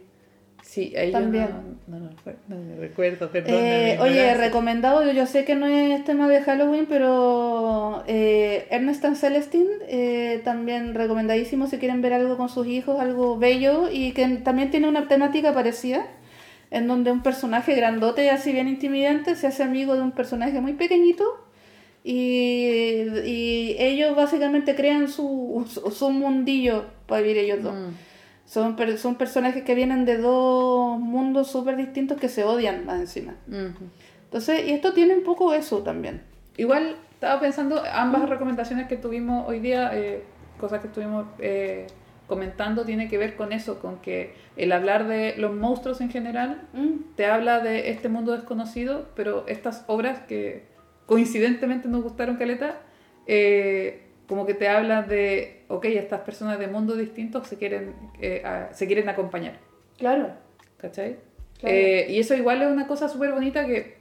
[0.62, 1.48] Sí, ahí También.
[1.48, 1.52] yo
[1.88, 2.10] no, no, no,
[2.48, 3.54] no me recuerdo, perdón.
[3.56, 9.04] Eh, oye, recomendado, yo, yo sé que no es tema de Halloween, pero eh, Ernest
[9.04, 14.12] and Celestine eh, también recomendadísimo si quieren ver algo con sus hijos, algo bello y
[14.12, 16.06] que también tiene una temática parecida,
[16.70, 20.74] en donde un personaje grandote, así bien intimidante, se hace amigo de un personaje muy
[20.74, 21.24] pequeñito
[22.02, 27.74] y, y ellos básicamente crean su, su, su mundillo para vivir ellos dos.
[27.74, 27.94] Mm.
[28.46, 33.36] Son, son personajes que vienen de dos mundos súper distintos que se odian más encima.
[34.24, 36.22] Entonces, y esto tiene un poco eso también.
[36.56, 40.24] Igual estaba pensando, ambas recomendaciones que tuvimos hoy día, eh,
[40.58, 41.86] cosas que estuvimos eh,
[42.26, 46.62] comentando, tiene que ver con eso, con que el hablar de los monstruos en general
[46.72, 50.69] Mm, te habla de este mundo desconocido, pero estas obras que
[51.14, 52.78] coincidentemente nos gustaron Caleta,
[53.26, 58.42] eh, como que te hablan de, ok, estas personas de mundos distintos se quieren, eh,
[58.44, 59.54] a- se quieren acompañar,
[59.98, 60.28] Claro.
[60.76, 61.16] ¿cachai?
[61.58, 61.74] Claro.
[61.76, 63.96] Eh, y eso igual es una cosa súper bonita que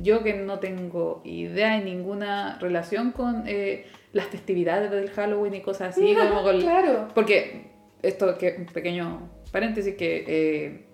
[0.00, 5.60] yo que no tengo idea y ninguna relación con eh, las festividades del Halloween y
[5.60, 7.08] cosas así, como con, claro.
[7.16, 7.62] porque
[8.02, 10.84] esto que un pequeño paréntesis que eh,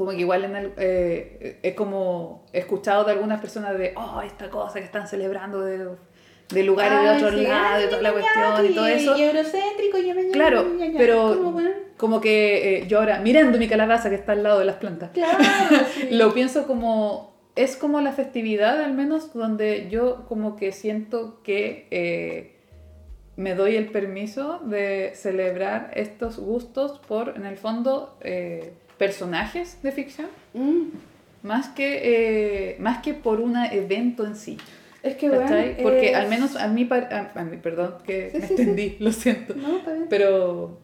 [0.00, 4.22] como que igual en el, eh, es como he escuchado de algunas personas de oh
[4.22, 5.90] esta cosa que están celebrando de,
[6.48, 7.42] de lugares de Ay, otros sí.
[7.46, 9.18] lados, de toda la cuestión y todo eso.
[9.18, 10.94] Y eurocéntrico, y ña, Claro, ña.
[10.96, 14.58] pero- Como, bueno, Como que eh, yo ahora mirando mi calabaza que está al lado
[14.60, 15.10] de las plantas.
[15.10, 15.36] Claro,
[15.94, 16.08] sí.
[16.12, 21.86] Lo pienso como, es como la festividad al menos donde yo como que siento que
[21.90, 22.56] eh,
[23.36, 28.72] me doy el permiso de celebrar estos gustos por, en el fondo, eh,
[29.04, 30.88] personajes de ficción, Mm.
[31.42, 31.88] más que,
[32.72, 34.58] eh, más que por un evento en sí.
[35.02, 35.46] Es que bueno.
[35.82, 38.52] Porque es- al menos a mí, a, a mí perdón que Sí, me sí, sí.
[38.54, 39.54] extendí, lo siento.
[39.54, 40.06] No, está bien.
[40.10, 40.78] Pero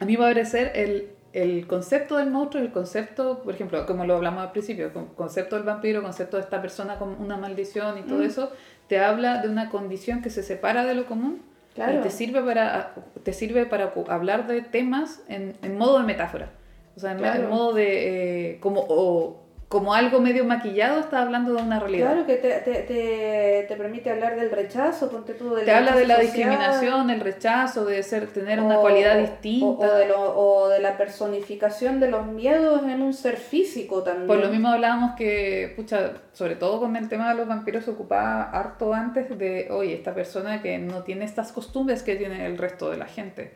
[0.00, 4.06] a mí va a parecer el, el concepto del monstruo, el concepto, por ejemplo, como
[4.06, 7.36] lo hablamos al principio, el concepto del vampiro, el concepto de esta persona con una
[7.36, 8.30] maldición y todo Mm.
[8.30, 8.52] eso,
[8.88, 11.42] te habla de una condición que se separa de lo común
[11.74, 11.98] Claro.
[12.00, 16.48] y te sirve para, te sirve para hablar de temas en, en modo de metáfora.
[16.96, 17.42] O sea, Claro.
[17.44, 22.08] en modo de, eh, como, o, como algo medio maquillado, está hablando de una realidad.
[22.10, 25.94] Claro que te, te, te, te permite hablar del rechazo, ponte tú del Te habla
[25.94, 29.66] de la social, discriminación, el rechazo, de ser, tener una o- cualidad o- distinta.
[29.66, 34.02] O, o de lo- o de la personificación de los miedos en un ser físico
[34.02, 34.26] también.
[34.26, 37.92] Por lo mismo hablábamos que, pucha, sobre todo con el tema de los vampiros se
[37.92, 42.58] ocupaba harto antes de, oye, esta persona que no tiene estas costumbres que tiene el
[42.58, 43.54] resto de la gente.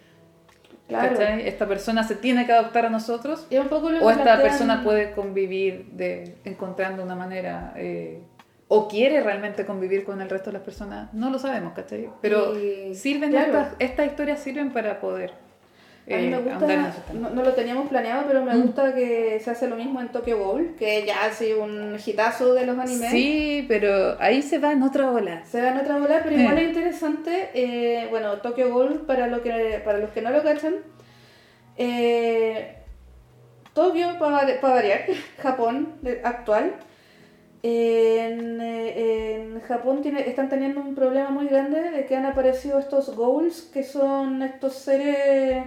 [0.89, 1.17] Claro.
[1.17, 1.49] ¿cachai?
[1.49, 4.85] Esta persona se tiene que adaptar a nosotros un poco lo o esta plantean- persona
[4.85, 8.21] puede convivir de, encontrando una manera eh,
[8.69, 11.13] o quiere realmente convivir con el resto de las personas.
[11.15, 12.11] No lo sabemos, ¿cachai?
[12.21, 13.47] Pero Y- sirven claro.
[13.47, 15.33] estas, estas historias sirven para poder
[16.07, 18.63] A mí eh, me en gusta, no, no lo teníamos planeado, pero me Mm.
[18.63, 22.53] gusta que se hace lo mismo en Tokyo Ghoul, que ya ha sido un hitazo
[22.53, 23.11] de los animes.
[23.11, 25.43] Sí, pero ahí se va en otra ola.
[25.47, 26.63] Se van a otra bola, pero igual Eh.
[26.63, 27.49] es interesante.
[27.55, 30.75] eh, bueno, Tokyo Ghoul, para, lo que, para los que no lo cachan,
[31.79, 32.77] eh,
[33.73, 35.07] Tokio, para variar,
[35.39, 36.75] Japón actual.
[37.63, 42.79] En, eh, en Japón tiene, están teniendo un problema muy grande de que han aparecido
[42.79, 45.65] estos ghouls, que son estos seres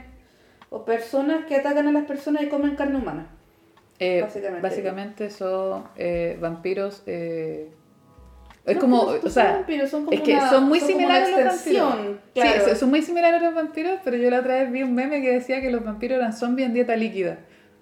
[0.69, 3.27] o personas que atacan a las personas y comen carne humana.
[3.99, 4.61] Eh, Básicamente.
[4.61, 5.29] básicamente.
[5.29, 7.03] son eh, vampiros.
[7.07, 7.69] eh,
[8.65, 11.39] es No, como, o sea, vampiros, son como es que una- son muy similares a
[11.39, 11.95] los vampiros.
[12.33, 12.65] Claro.
[12.69, 15.21] Sí, son muy similares a los vampiros, pero yo la otra vez vi un meme
[15.21, 17.39] que decía que los vampiros eran zombies en dieta líquida.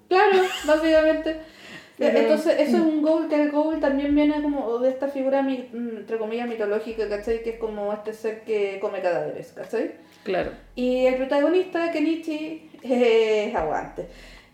[0.07, 0.38] Claro,
[0.68, 1.38] básicamente.
[1.98, 5.41] Pero- Entonces, eso es un ghoul, que el ghoul también viene como de esta figura,
[5.41, 7.41] mm, entre comillas, mitológica, ¿cachai?
[7.41, 9.91] Que es como este ser que come cadáveres, ¿cachai?
[10.26, 10.52] Claro.
[10.76, 14.07] Y el protagonista, Kenichi, es aguante.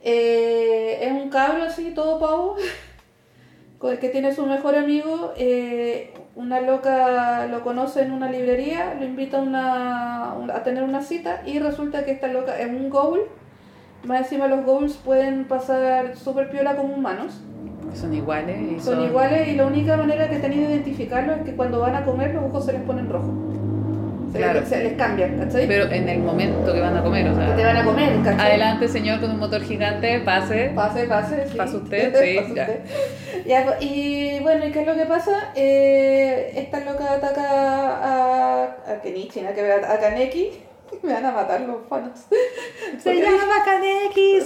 [0.03, 2.55] Eh, es un cabro así, todo pavo,
[3.99, 5.33] que tiene su mejor amigo.
[5.37, 11.01] eh, una loca lo conoce en una librería, lo invita a, una, a tener una
[11.01, 13.21] cita y resulta que esta loca es un ghoul.
[14.05, 17.41] Más encima los ghouls pueden pasar súper piola como humanos.
[17.93, 21.43] Son iguales y Son, son, iguales y la única manera que tienen de identificarlos es
[21.43, 23.33] que cuando van a comer los ojos se les ponen rojos.
[24.31, 24.59] Se, Claro.
[24.61, 25.67] les, se les cambian, ¿cachai?
[25.67, 27.65] Pero en el momento que van a comer, o que te sea.
[27.67, 28.47] van a comer, ¿cachai?
[28.47, 30.71] Adelante, señor, con un motor gigante, pase.
[30.73, 31.57] Pase, pase, sí.
[31.57, 32.61] Pase usted, sí, Pase ya.
[32.63, 32.79] usted.
[33.45, 35.51] Ya, y bueno, ¿y qué es lo que pasa?
[35.55, 40.51] Eh, esta loca ataca a, a Kenichi, nada que a Kaneki.
[41.03, 42.27] Me van a matar los fans.
[43.03, 43.25] Porque dije-
[43.65, 44.39] Kaneki,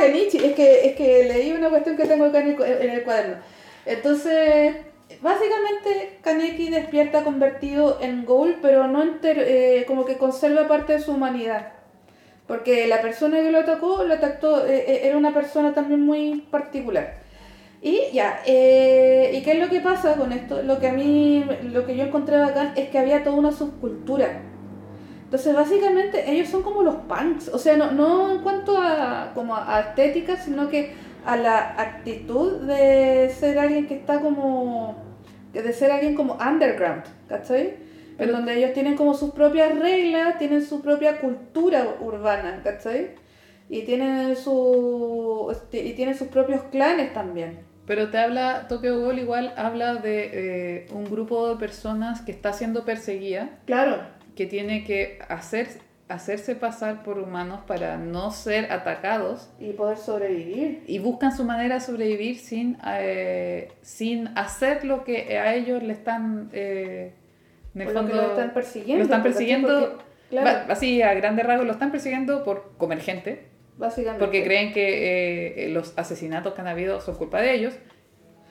[0.00, 2.90] Kenichi, es que, es que leí una cuestión que tengo acá en el, cu- en
[2.90, 3.36] el cuaderno.
[3.84, 4.76] Entonces,
[5.22, 11.00] básicamente Kaneki despierta convertido en Ghoul, pero no enter- eh, como que conserva parte de
[11.00, 11.72] su humanidad.
[12.46, 16.46] Porque la persona que lo atacó, lo atacó, eh, eh, era una persona también muy
[16.50, 17.14] particular.
[17.80, 20.62] Y ya, ¿y qué es lo que pasa con esto?
[20.62, 24.42] Lo que a mí, lo que yo encontré bacán es que había toda una subcultura.
[25.24, 27.48] Entonces, básicamente, ellos son como los punks.
[27.48, 30.92] O sea, no, no en cuanto a, como a estética, sino que
[31.24, 35.11] a la actitud de ser alguien que está como...
[35.52, 37.60] de ser alguien como underground, ¿cachai?
[37.68, 43.10] En Pero- donde ellos tienen como sus propias reglas, tienen su propia cultura urbana, ¿cachai?
[43.68, 47.60] Y tienen, su, este, y tienen sus propios clanes también.
[47.86, 50.30] Pero te habla, Tokyo Ghoul igual habla de
[50.84, 53.96] eh, un grupo de personas que está siendo perseguida, Claro,
[54.36, 55.68] que tiene que hacer,
[56.14, 60.84] hacerse pasar por humanos para no ser atacados y poder sobrevivir.
[60.86, 65.92] y buscan su manera de sobrevivir sin, eh, sin hacer lo que a ellos le
[65.92, 66.50] están...
[66.52, 67.14] eh,
[67.74, 68.98] en el lo fondo, lo están persiguiendo.
[68.98, 73.00] lo están persiguiendo, Porque, claro, va- así a grandes rasgos, lo están persiguiendo por comer
[73.00, 73.46] gente,
[73.78, 74.22] básicamente.
[74.24, 77.74] porque creen que eh, los asesinatos que han habido son culpa de ellos.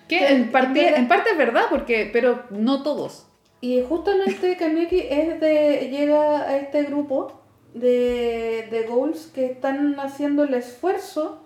[0.07, 3.27] Que en en parte, verdad- en parte es verdad, porque, pero no todos.
[3.63, 7.40] Y justamente Kaneki es de, llega a este grupo
[7.73, 11.43] de, de ghouls que están haciendo el esfuerzo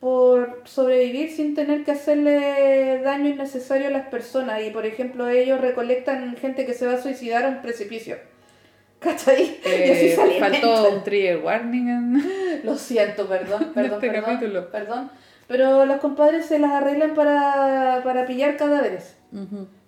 [0.00, 4.62] por sobrevivir sin tener que hacerle daño innecesario a las personas.
[4.62, 8.16] Y por ejemplo, ellos recolectan gente que se va a suicidar a un precipicio.
[9.00, 9.42] ¿Cachai?
[9.42, 10.52] y así Eh, se alimentan.
[10.62, 11.88] faltó un trigger warning.
[11.88, 12.22] en-
[12.64, 14.70] Lo siento, perdón, perdón, este perdón, capítulo.
[14.70, 15.10] perdón.
[15.48, 19.16] Pero los compadres se las arreglan para, para pillar cadáveres.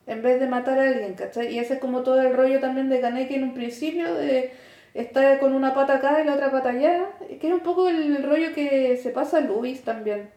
[0.07, 1.55] en vez de matar a alguien, ¿cachai?
[1.55, 4.51] Y ese es como todo el rollo también de Kaneki en un principio, de
[4.95, 7.07] estar con una pata acá y la otra pata allá,
[7.41, 10.29] que es un poco el rollo que se pasa a Luis también.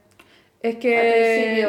[0.62, 1.62] Es que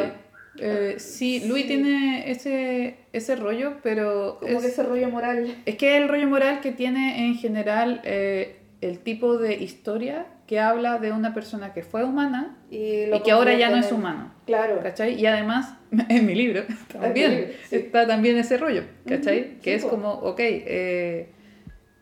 [0.59, 1.47] eh, sí, Sí.
[1.47, 5.55] Luis tiene ese, ese rollo, pero Como es, que ese rollo moral.
[5.65, 10.59] es que el rollo moral que tiene en general eh, el tipo de historia que
[10.59, 14.33] habla de una persona que fue humana Y, y que ahora ya no es humano.
[14.45, 14.79] Claro.
[14.81, 15.19] ¿Cachai?
[15.19, 15.75] Y además,
[16.09, 17.75] en mi libro también libro, sí.
[17.75, 19.57] está también ese rollo, ¿cachai?
[19.61, 19.89] Que sí, es po.
[19.89, 21.27] como, ok, eh,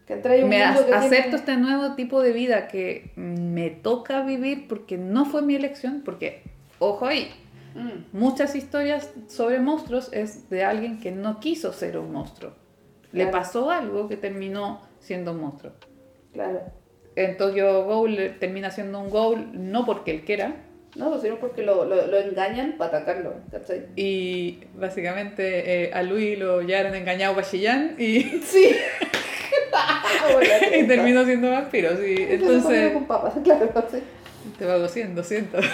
[0.08, 0.14] Que
[0.44, 4.68] un me mundo que acepto tiene- este nuevo tipo de vida que me toca vivir
[4.68, 6.44] porque no fue mi elección, porque,
[6.80, 7.30] ojo ahí,
[7.78, 12.54] Mm, muchas historias sobre monstruos es de alguien que no quiso ser un monstruo.
[13.12, 13.38] Le Claro.
[13.38, 15.74] pasó algo que terminó siendo un monstruo.
[16.34, 16.62] claro.
[17.18, 20.56] En Tokyo Ghoul termina siendo un Ghoul no porque él quiera,
[20.96, 23.88] No, pues sino porque lo, lo, lo engañan para atacarlo, ¿cachai?
[23.98, 28.70] y básicamente eh, a Louis lo llevaron engañado para Chillán y, Sí.
[30.80, 31.96] Y terminó siendo vampiro.
[31.98, 32.16] sí.
[32.18, 33.98] Entonces con papas, claro, sí.
[34.58, 35.58] te va cociendo, siento.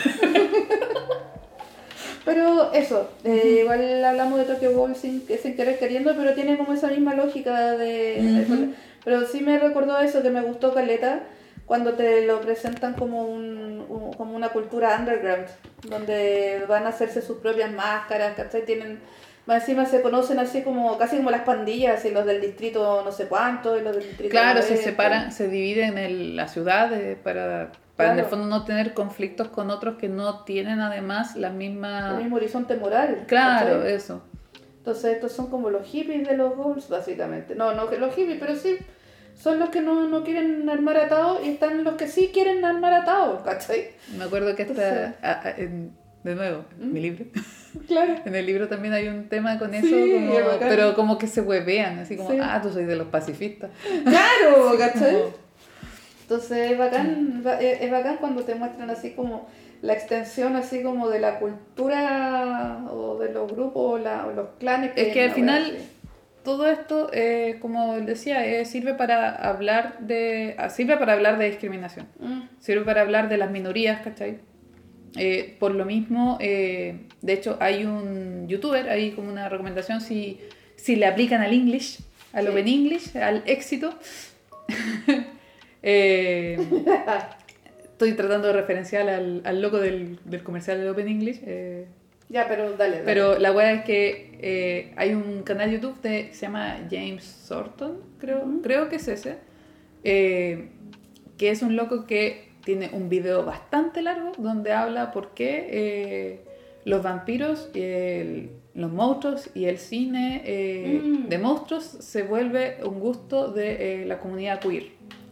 [2.24, 6.72] Pero eso, eh, igual hablamos de Tokyo Ghoul sin, sin querer queriendo, pero tiene como
[6.74, 8.46] esa misma lógica de...
[9.04, 11.22] Pero sí me recordó eso, que me gustó Caleta,
[11.66, 15.48] cuando te lo presentan como, un, un- como una cultura underground,
[15.88, 18.66] donde van a hacerse sus propias máscaras, ¿cachai?
[18.66, 19.00] Tienen...
[19.48, 23.12] Más encima se conocen así como, casi como las pandillas, y los del distrito no
[23.12, 24.30] sé cuánto, y los del distrito...
[24.32, 24.84] Claro, se 90.
[24.90, 28.30] separan, se dividen en la ciudad eh, para, para en el Claro.
[28.30, 32.14] fondo no tener conflictos con otros que no tienen además la El misma...
[32.14, 33.24] mismo horizonte moral.
[33.28, 33.94] Claro, ¿cachai?
[33.94, 34.22] eso.
[34.78, 37.56] Entonces estos son como los hippies de los ghouls, básicamente.
[37.56, 38.78] No, no que los hippies, pero sí.
[39.36, 42.94] Son los que no, no quieren armar atados y están los que sí quieren armar
[42.94, 43.92] atados, ¿cachai?
[44.18, 46.94] Me acuerdo que Entonces- esta, a- a- en- de nuevo, ¿Mm?
[46.94, 47.26] mi libro.
[47.88, 48.16] Claro.
[48.26, 50.68] En el libro también hay un tema con eso, Sí, como- es bacán.
[50.70, 52.38] pero como que se huevean, así como, Sí.
[52.42, 53.72] ah, tú soy de los pacifistas.
[54.04, 55.14] Claro, ¿cachai?
[55.14, 55.34] Como-
[56.24, 59.48] Entonces es bacán, ba- es bacán cuando te muestran así como
[59.82, 64.50] la extensión así como de la cultura o de los grupos o, la- o los
[64.60, 64.92] clanes.
[64.96, 65.78] Es que al final-.
[66.44, 71.46] Todo esto, eh, como decía, eh, sirve para hablar de ah, sirve para hablar de
[71.46, 74.40] discriminación, Mm, sirve para hablar de las minorías, ¿cachai?
[75.18, 80.40] Eh, por lo mismo, eh, de hecho, hay un youtuber, hay como una recomendación si,
[80.76, 82.00] si le aplican al English,
[82.34, 82.52] al Sí.
[82.52, 83.94] Open English, al éxito.
[85.84, 86.60] Eh,
[87.82, 91.42] estoy tratando de referenciar al, al loco del, del comercial del Open English.
[92.30, 92.98] Ya, pero dale.
[92.98, 93.02] dale.
[93.04, 98.00] Pero la weá es que hay un canal YouTube de, que se llama James Sorton,
[98.20, 99.38] creo, creo que es ese,
[100.04, 100.70] que
[101.40, 106.40] es un loco que tiene un video bastante largo donde habla por qué eh,
[106.86, 111.28] los vampiros, y el- los monstruos y el cine eh, Mm.
[111.28, 114.86] de monstruos se vuelve un gusto de eh, la comunidad queer.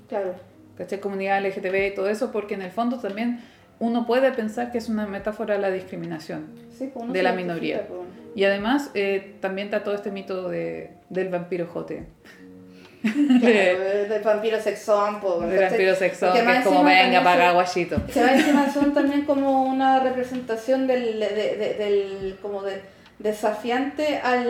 [0.10, 0.34] Claro.
[0.78, 1.00] ¿cachai?
[1.00, 3.42] Comunidad LGTB y todo eso, porque en el fondo también
[3.80, 6.48] uno puede pensar que es una metáfora a la discriminación.
[6.70, 7.88] Sí, pues De la minoría.
[7.88, 8.00] pues.
[8.36, 8.92] Y además
[9.42, 12.06] también está todo este mito de, del vampiro jote.
[13.02, 15.50] Claro, del vampiro sexón, pues.
[15.50, 17.96] Del vampiro sexón, que es como venga, se- guachito.
[18.12, 22.82] Se va encima son también como una representación del, de- de- del como de
[23.20, 24.48] desafiante al,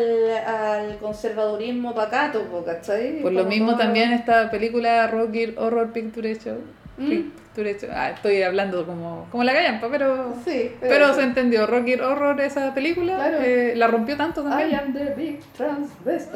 [0.47, 3.21] al conservadurismo pacato, po, ¿cachai?
[3.21, 6.57] Por lo Como mismo todo- también esta película Rocky Horror Picture Show.
[6.97, 7.07] ¿Mm?
[7.55, 7.89] Picture Show.
[7.93, 10.33] Ah, estoy hablando como, como la gallampa, pero...
[10.45, 13.37] Sí, Pero se entendió, Rocky Horror, esa película, Claro.
[13.41, 14.75] eh, la rompió tanto I también.
[14.79, 16.29] am the big transvestite.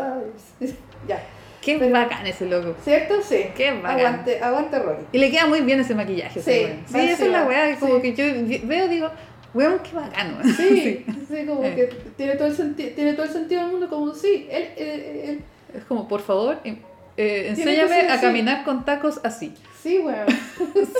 [1.07, 1.21] ya.
[1.63, 2.75] Qué pero- bacán ese loco.
[2.83, 3.21] ¿Cierto?
[3.21, 3.45] Sí.
[3.55, 3.99] Qué bacán.
[3.99, 5.03] Aguante, aguante Rocky.
[5.11, 6.41] Y le queda muy bien ese maquillaje.
[6.41, 8.13] Sí, ese sí esa es la weá, como sí.
[8.13, 9.09] que yo veo digo,
[9.53, 10.37] weón, qué bacano.
[10.57, 11.73] Sí, sí, como Eh.
[11.75, 11.85] que
[12.17, 15.41] tiene todo, el tiene todo el sentido del mundo, como sí, él, él- él-
[15.75, 16.77] Es como, por favor, eh,
[17.17, 18.21] eh, que enséñame a así.
[18.25, 19.53] caminar con tacos así.
[19.81, 20.25] sí, weón.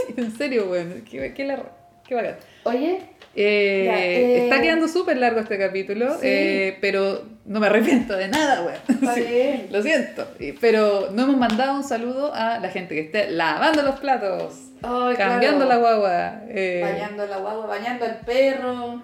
[0.08, 1.04] Sí, en serio, weón.
[1.10, 1.64] Qué, qué, la-
[2.08, 2.36] qué bacán.
[2.64, 3.02] Oye,
[3.36, 6.20] Eh, Ya, eh, Está quedando súper largo este capítulo, Sí.
[6.24, 9.66] eh, pero no me arrepiento de nada, está Sí.
[9.72, 10.28] Lo siento.
[10.62, 15.66] Pero no hemos mandado un saludo a la gente que esté lavando los platos, cambiando
[15.66, 15.68] claro.
[15.68, 16.42] la guagua.
[16.48, 19.02] eh, Bañando la guagua, bañando al perro,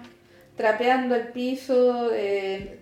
[0.56, 2.10] trapeando el piso,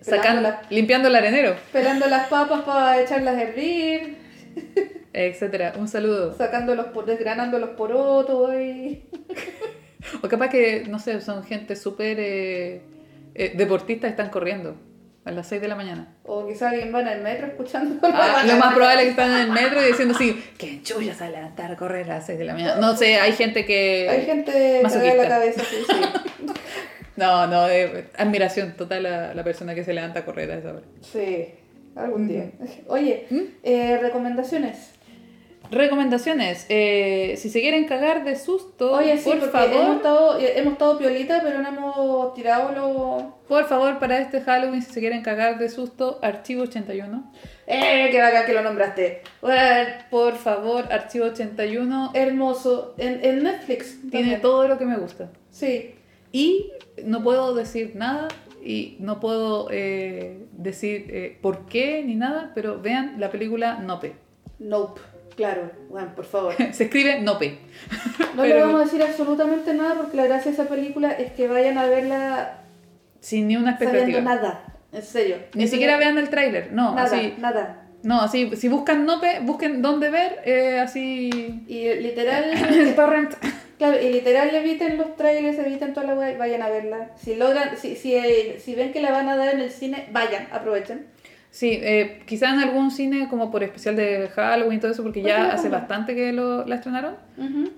[0.01, 4.17] sacando, las, limpiando el arenero, pelando las papas para echarlas a hervir,
[5.13, 5.73] etcétera.
[5.79, 6.35] Un saludo.
[6.37, 9.03] sacando los, por- desgranando los porotos y...
[10.21, 12.81] O capaz que, no sé, son gente súper eh,
[13.35, 14.75] eh, deportista y están corriendo
[15.25, 16.15] a las 6 de la mañana.
[16.23, 17.99] O quizá alguien va en el metro escuchando.
[18.03, 21.13] Ah, lo más probable es que están en el metro y diciendo así, que chulla
[21.13, 22.75] se va a levantar a correr a las 6 de la mañana.
[22.75, 24.07] No sé, hay gente que...
[24.09, 25.95] Hay gente en la cabeza, sí, sí.
[27.19, 30.69] No, no, eh, admiración total a la persona que se levanta a correr a esa
[30.69, 30.81] hora.
[31.01, 31.49] Sí,
[31.93, 32.49] algún día.
[32.87, 33.41] Oye, ¿Mm?
[33.61, 34.93] eh, recomendaciones.
[35.71, 40.39] Recomendaciones, eh, si se quieren cagar de susto, Oye, sí, por porque hemos favor, estado,
[40.39, 43.23] eh, hemos estado piolita, pero no hemos tirado los...
[43.47, 47.31] por favor, para este Halloween, si se quieren cagar de susto, Archivo 81.
[47.67, 49.21] ¡Eh, qué bacán que lo nombraste!
[49.41, 52.95] Bueno, Por favor, Archivo 81 hermoso.
[52.97, 53.97] En, en Netflix.
[54.09, 55.29] tiene todo lo que me gusta.
[55.51, 55.95] Sí.
[56.31, 56.71] Y
[57.03, 58.27] no puedo decir nada
[58.63, 64.15] y no puedo eh, decir eh, por qué ni nada, pero vean la película Nope.
[64.59, 64.99] Nope.
[65.39, 66.53] Claro, bueno, por favor.
[66.73, 67.59] Se escribe Nope.
[68.35, 71.31] No le Pero- vamos a decir absolutamente nada porque la gracia de esa película es
[71.31, 72.57] que vayan a verla
[73.21, 74.35] Sin ni una sabiendo expectativa.
[74.35, 74.63] nada.
[74.91, 75.37] En serio.
[75.53, 77.35] Ni siquiera vean el tráiler, no, Nada, así.
[77.37, 77.85] nada.
[78.03, 81.63] No, así, si buscan Nope, busquen dónde ver, eh, así.
[81.69, 83.33] Y eh, literal, El torrent.
[83.77, 87.11] claro, y literal eviten los trailers, eviten toda la web, vayan a verla.
[87.15, 90.09] Si logran, si, si, eh, si ven que la van a dar en el cine,
[90.11, 91.05] vayan, aprovechen.
[91.51, 95.21] Sí, eh, quizá en algún cine como por especial de Halloween y todo eso, porque
[95.23, 97.15] ya hace bastante que lo, la estrenaron.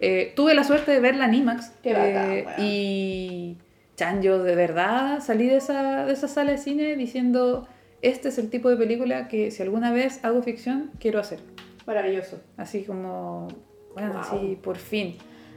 [0.02, 1.70] Eh, tuve la suerte de verla en IMAX.
[1.82, 3.58] Qué bacán, eh, y
[3.96, 7.68] Chan, yo de verdad salí de esa, de esa sala de cine diciendo,
[8.02, 11.40] este es el tipo de película que si alguna vez hago ficción, quiero hacer.
[11.88, 12.42] Maravilloso.
[12.58, 13.48] Así como,
[13.94, 14.22] bueno, Wow.
[14.22, 15.16] así por fin.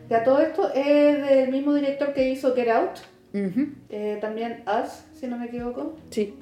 [0.08, 2.98] Ya todo esto es del mismo director que hizo Get Out,
[4.20, 5.96] también Us, si no me equivoco.
[6.10, 6.34] Sí.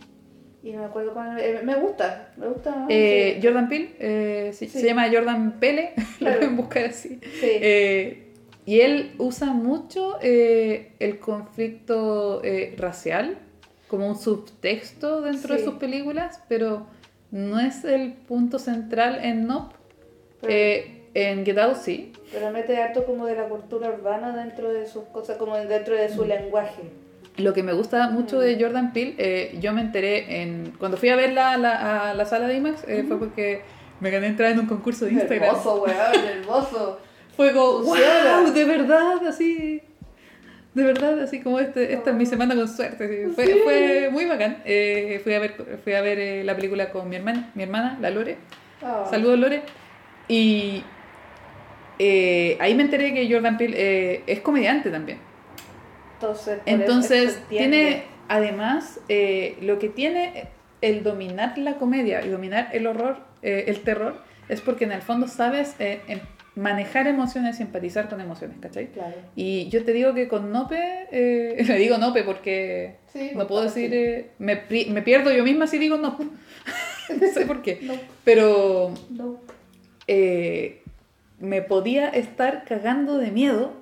[0.64, 1.39] Y no me acuerdo cuál.
[1.40, 2.86] eh, me gusta, me gusta.
[2.89, 3.47] Eh, sí.
[3.47, 4.80] Jordan Peele, eh, sí, Sí.
[4.80, 6.39] se llama Jordan Pele, lo Claro.
[6.39, 7.18] pueden buscar así.
[7.40, 7.51] Sí.
[7.60, 8.28] Eh,
[8.64, 12.40] y él usa mucho el conflicto
[12.76, 13.39] racial
[13.89, 16.86] como un subtexto dentro de sus películas, pero
[17.32, 19.74] no es el punto central en Nope.
[20.48, 22.12] Eh, en Get Out sí.
[22.32, 26.09] Pero mete harto como de la cultura urbana dentro de sus cosas, como dentro de
[26.09, 26.14] Mm.
[26.14, 26.82] su lenguaje.
[27.38, 28.40] Lo que me gusta mucho Mm.
[28.40, 31.52] de Jordan Peele, eh, yo me enteré en cuando fui a ver la,
[32.10, 33.62] a la sala de IMAX, eh, fue porque
[34.00, 35.44] me gané entrada en un concurso de Instagram.
[35.50, 37.00] Hermoso, weón, hermoso.
[37.36, 39.80] Fue como, wow, de verdad, así.
[40.74, 43.28] De verdad, así como este, esta es mi semana con suerte.
[43.34, 43.52] Fue, Sí.
[43.64, 44.59] fue muy bacán.
[44.66, 47.96] Eh, fui a ver, fui a ver eh, la película con mi hermana, mi hermana,
[48.02, 48.36] la Lore.
[48.82, 49.06] Ah.
[49.09, 49.62] Saludos, Lore.
[50.28, 50.82] Y
[51.98, 55.18] eh, ahí me enteré que Jordan Peele eh, es comediante también.
[56.66, 60.49] Entonces, tiene, además, eh, lo que tiene
[60.81, 64.16] el dominar la comedia y dominar el horror, eh, el terror,
[64.49, 66.20] es porque en el fondo sabes eh, en
[66.55, 68.89] manejar emociones y empatizar con emociones, ¿cachai?
[68.89, 69.15] Claro.
[69.35, 70.77] Y yo te digo que con Nope,
[71.11, 73.89] eh, le digo Nope porque Sí, no puedo sí.
[73.89, 74.57] decir, eh, me,
[75.03, 76.24] pierdo yo misma si digo Nope.
[77.20, 77.78] no sé por qué.
[77.82, 77.94] No,
[78.24, 78.93] Pero
[80.07, 80.82] eh,
[81.40, 83.73] me podía estar cagando de miedo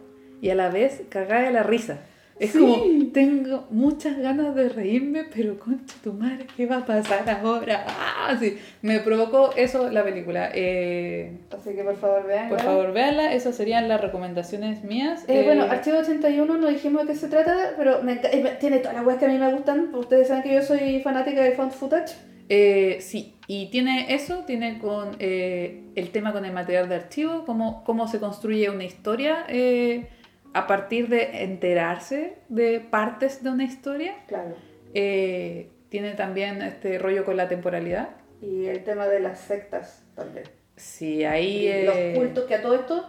[0.40, 2.00] y a la vez cagar de la risa.
[2.40, 2.58] Es Sí.
[2.58, 7.84] como, tengo muchas ganas de reírme, pero concha tu madre, ¿qué va a pasar ahora?
[7.86, 10.50] Ah, sí, me provocó eso la película.
[10.54, 12.48] Eh, Así que por favor vean.
[12.48, 15.22] por favor, véanla, esas serían las recomendaciones mías.
[15.28, 18.16] Eh, Eh, bueno, Archivo 81 no dijimos de qué se trata, pero me-
[18.58, 19.94] tiene todas las weas que a mí me gustan.
[19.94, 22.14] Ustedes saben que yo soy fanática de found footage.
[22.48, 27.44] Eh, sí, y tiene eso, tiene con eh, el tema con el material de archivo,
[27.44, 30.08] cómo, cómo se construye una historia eh,
[30.52, 34.14] a partir de enterarse de partes de una historia.
[34.26, 34.54] Claro.
[34.94, 38.08] Eh, tiene también este rollo con la temporalidad.
[38.42, 40.46] Y el tema de las sectas también.
[40.76, 41.64] Sí, ahí...
[41.64, 43.06] Y eh, los cultos, que a todo esto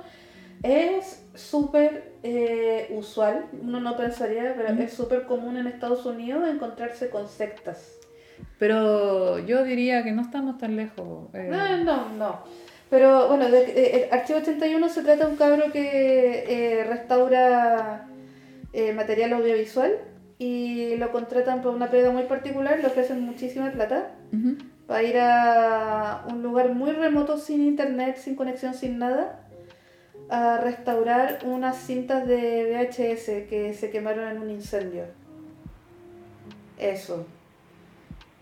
[0.63, 3.45] es súper eh, usual.
[3.61, 4.83] Uno no pensaría, pero Ujú.
[4.83, 7.97] es súper común en Estados Unidos encontrarse con sectas.
[8.59, 11.33] Pero yo diría que no estamos tan lejos.
[11.33, 12.43] eh, No, no, no.
[12.91, 18.05] Pero bueno, de, eh, el Archivo 81 se trata de un cabro que eh, restaura
[18.73, 19.97] eh, material audiovisual
[20.37, 24.11] y lo contratan por una pega muy particular, le ofrecen muchísima plata
[24.87, 29.47] para ir a un lugar muy remoto sin internet, sin conexión, sin nada,
[30.29, 35.05] a restaurar unas cintas de VHS que se quemaron en un incendio.
[36.77, 37.25] Eso.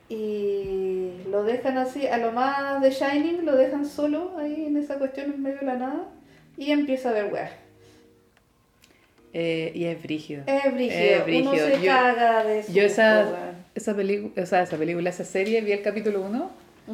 [0.09, 4.97] Y lo dejan así, a lo más de Shining, lo dejan solo ahí en esa
[4.97, 6.07] cuestión en medio de la nada
[6.57, 7.51] y empieza a ver weas.
[9.33, 10.43] Eh, y es brígido.
[10.47, 12.73] Es brígido, Es uno se Yo- caga de eso.
[12.73, 16.51] Yo esa, esa película, o sea, esa película, esa serie, vi el capítulo 1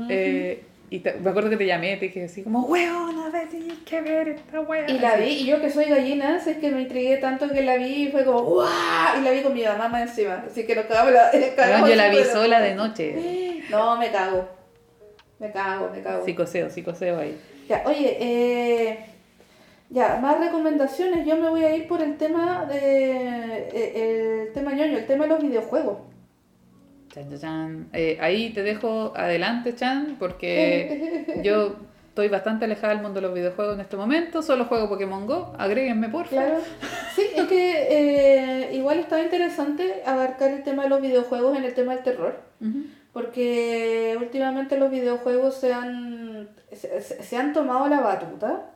[0.10, 3.48] eh, y te- me acuerdo que te llamé, te dije así como, weón, a ver,
[3.50, 4.90] tienes que ver esta weá.
[4.90, 7.76] Y la vi, y yo que soy gallina, es que me intrigué tanto que la
[7.78, 9.20] vi y fue como ¡guau!
[9.20, 10.44] Y la vi con mi mamá más encima.
[10.50, 11.32] Así que nos cagamos la.
[11.56, 13.62] Cagamos yo la vi sola de noche.
[13.70, 14.48] No, me cago.
[15.40, 16.24] Me cago, me cago.
[16.26, 17.38] Psicoseo, psicoseo ahí.
[17.68, 19.00] Ya, oye, eh,
[19.90, 21.26] ya, más recomendaciones.
[21.26, 23.68] Yo me voy a ir por el tema de.
[23.74, 25.98] eh, el tema ñoño, el tema de los videojuegos.
[27.16, 27.90] Chan, chan.
[27.94, 31.78] Eh, ahí te dejo adelante, Chan, porque yo
[32.10, 34.42] estoy bastante alejada del mundo de los videojuegos en este momento.
[34.42, 35.54] Solo juego Pokémon Go.
[35.58, 36.46] Agréguenme, por favor.
[36.46, 36.62] Claro.
[37.16, 41.74] Sí, es que eh, igual estaba interesante abarcar el tema de los videojuegos en el
[41.74, 42.36] tema del terror.
[43.14, 48.72] Porque últimamente los videojuegos se han, se, han tomado la batuta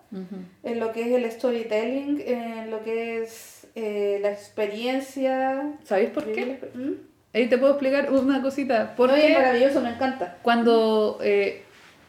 [0.64, 5.74] en lo que es el storytelling, en lo que es eh, la experiencia.
[5.84, 6.60] ¿Sabéis por qué?
[6.74, 7.09] ¿Mm?
[7.34, 8.94] Ahí te puedo explicar una cosita.
[8.98, 10.38] Porque maravilloso, me encanta.
[10.42, 11.64] cuando eh,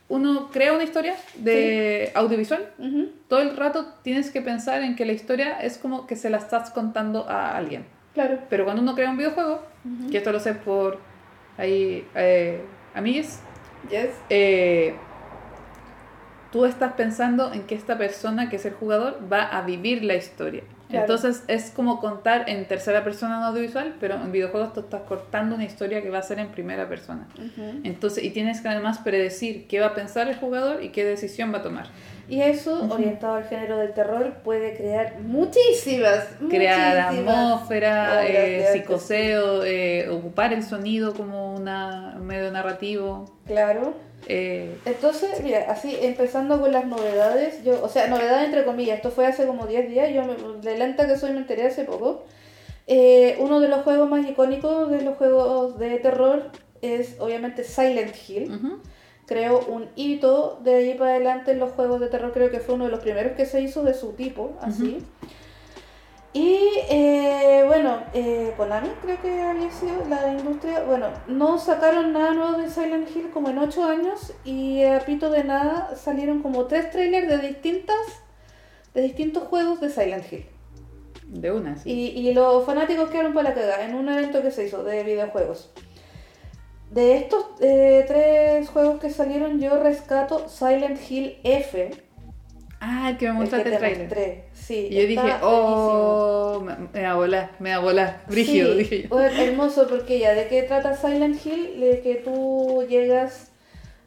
[0.09, 2.70] uno crea una historia de audiovisual,
[3.28, 6.38] todo el rato tienes que pensar en que la historia es como que se la
[6.38, 7.84] estás contando a alguien.
[8.14, 8.38] Claro.
[8.48, 9.62] Pero cuando uno crea un videojuego,
[10.10, 10.98] que esto lo sé por
[11.59, 12.60] ahí, eh,
[12.94, 13.40] amigues,
[13.90, 14.10] Yes.
[14.30, 14.94] eh,
[16.52, 20.16] tú estás pensando en que esta persona, que es el jugador, va a vivir la
[20.16, 20.62] historia.
[20.91, 21.05] Claro.
[21.05, 25.55] Entonces es como contar en tercera persona en audiovisual, pero en videojuegos tú estás cortando
[25.55, 27.29] una historia que va a ser en primera persona.
[27.37, 27.81] Ujú.
[27.85, 31.53] Entonces, y tienes que además predecir qué va a pensar el jugador y qué decisión
[31.55, 31.87] va a tomar.
[32.29, 32.95] Y eso, Ujú.
[32.95, 40.53] orientado al género del terror, puede crear muchísimas, Crear muchísimas atmósfera, eh, psicoseo, eh, ocupar
[40.53, 43.37] el sonido como una, un medio narrativo.
[43.47, 43.95] Claro.
[44.26, 49.10] Eh, Entonces, mira, así empezando con las novedades, yo, o sea, novedades entre comillas, esto
[49.10, 52.24] fue hace como 10 días, yo me- de lenta que soy me enteré hace poco.
[52.86, 56.51] Eh, uno de los juegos más icónicos de los juegos de terror
[56.82, 58.51] es obviamente Silent Hill.
[59.26, 62.74] Creó un hito de ahí para adelante en los juegos de terror, creo que fue
[62.74, 64.98] uno de los primeros que se hizo de su tipo, así.
[66.32, 66.59] Y
[66.89, 70.85] eh, bueno, eh, Konami creo que había sido la industria.
[70.85, 75.31] Bueno, no sacaron nada nuevo de Silent Hill como en 8 años y a pito
[75.31, 77.97] de nada salieron como tres trailers de distintas
[78.94, 80.47] de distintos juegos de Silent Hill.
[81.27, 81.90] De una, sí.
[81.90, 85.05] Y, y los fanáticos quedaron para la cagada en un evento que se hizo de
[85.05, 85.73] videojuegos.
[86.90, 91.90] De estos eh, tres juegos que salieron, yo rescato Silent Hill F.
[92.81, 94.09] Ah, el que me el que mostraste te el trailer.
[94.09, 94.49] mostré.
[94.70, 98.20] Sí, Y yo dije, oh, me, va a volar, me va a volar.
[98.28, 99.09] Brígido, Sí, dije yo.
[99.09, 101.80] bueno, hermoso porque ya, ¿de qué trata Silent Hill?
[101.80, 103.51] De que tú llegas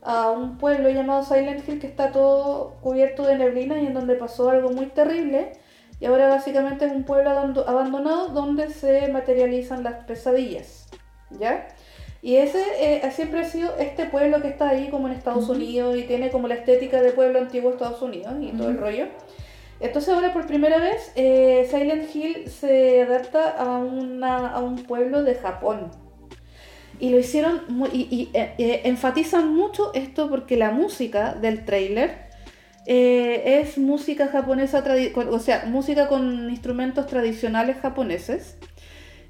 [0.02, 4.15] a un pueblo llamado Silent Hill que está todo cubierto de neblina y en donde
[4.15, 5.52] pasó algo muy terrible.
[5.99, 10.88] Y ahora básicamente es un pueblo abando- abandonado donde se materializan las pesadillas.
[11.30, 11.68] ¿Ya?
[12.22, 15.98] Y ese eh, siempre ha sido este pueblo que está ahí como en Estados Unidos
[15.98, 19.07] y tiene como la estética de pueblo antiguo de Estados Unidos y todo el rollo.
[19.80, 23.80] Entonces ahora por primera vez eh, Silent Hill se adapta a,
[24.60, 25.91] un pueblo de Japón.
[27.00, 32.32] Y lo hicieron y, y eh, enfatizan mucho esto porque la música del trailer
[32.86, 34.84] es música japonesa,
[35.30, 38.58] o sea, música con instrumentos tradicionales japoneses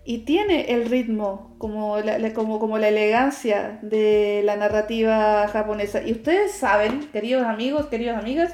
[0.05, 6.01] y tiene el ritmo, como la elegancia de la narrativa japonesa.
[6.05, 8.53] Y ustedes saben, queridos amigos, queridas amigas,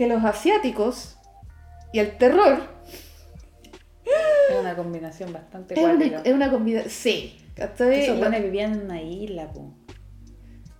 [0.00, 1.18] que los asiáticos
[1.92, 2.58] y el terror...
[4.48, 7.38] Es una combinación bastante Es una, es una combinación, sí.
[7.54, 9.74] Esos buenos vivían en una isla, po.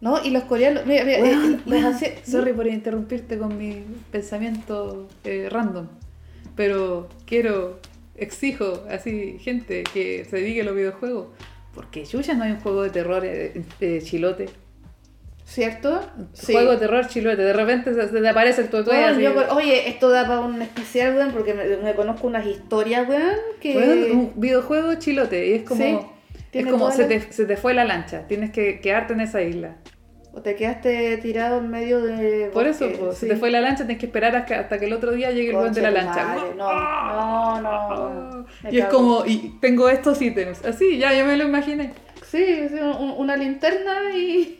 [0.01, 0.24] ¿No?
[0.24, 0.86] Y los coreanos...
[0.86, 1.18] Mira, mira,
[2.01, 5.88] eh, Sorry por interrumpirte con mi pensamiento eh, random,
[6.56, 7.78] pero quiero
[8.16, 11.26] exijo así gente que se dedique a los videojuegos.
[11.74, 14.48] Porque Yuya no hay un juego de terror eh, chilote.
[15.51, 16.01] ¿Cierto?
[16.32, 16.52] Sí.
[16.52, 17.43] Juego de terror chilote.
[17.43, 19.05] De repente se, te aparece el tutué
[19.51, 24.12] Oye, esto da para un especial, weón, porque me, conozco unas historias, weón, que...
[24.12, 25.48] un videojuego chilote.
[25.48, 26.14] Y es como...
[26.52, 28.28] Es como se, te, se te fue la lancha.
[28.28, 29.77] Tienes que quedarte en esa isla.
[30.32, 32.51] O te quedaste tirado en medio de.
[32.52, 35.12] Por eso, pues, si te fue la lancha, tienes que esperar hasta, que el otro
[35.12, 36.36] día llegue el buen de la lancha.
[36.56, 38.47] no, no, no.
[38.70, 40.64] y es como, y tengo estos ítems.
[40.64, 41.93] Así, ya, yo me lo imaginé.
[42.24, 42.68] Sí,
[43.18, 44.59] una linterna y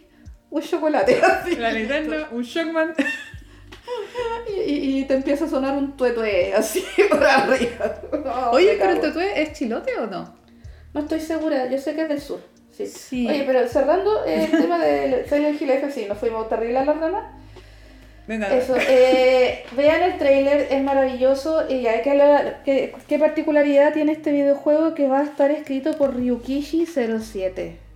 [0.51, 1.21] un chocolate.
[1.59, 2.95] La linterna, un shockman.
[4.67, 8.51] Y, te empieza a sonar un tuetue así por arriba.
[8.53, 10.35] Oye, pero el tuetue es chilote o no?
[10.93, 12.41] No estoy segura, yo sé que es del sur.
[12.73, 13.29] Sí.
[13.29, 16.93] Oye, pero cerrando el tema de Silent Hill F, sí, nos fuimos terrible a la
[16.95, 17.37] rama.
[18.27, 24.13] Eso, eh, vean el trailer, es maravilloso y hay que hablar, ¿qué, ¿qué, particularidad tiene
[24.13, 27.90] este videojuego que va a estar escrito por Ryukishi07?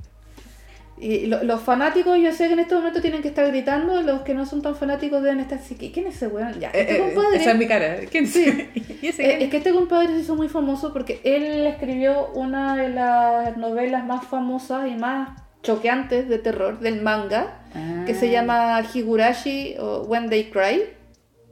[0.96, 4.32] Y los fanáticos, yo sé que en este momento tienen que estar gritando, los que
[4.32, 5.74] no son tan fanáticos deben estar así.
[5.74, 6.58] ¿Quién es ese weón?
[6.60, 7.36] Ya, este eh, eh, compadre.
[7.36, 7.96] Esa es mi cara.
[8.10, 8.70] ¿Quién sí.
[9.04, 13.54] Eh, es que este compadre se hizo muy famoso porque él escribió una de las
[13.58, 15.28] novelas más famosas y más
[15.62, 17.60] choqueantes de terror del manga,
[18.06, 18.32] que se ah.
[18.32, 20.84] llama Higurashi o When They Cry.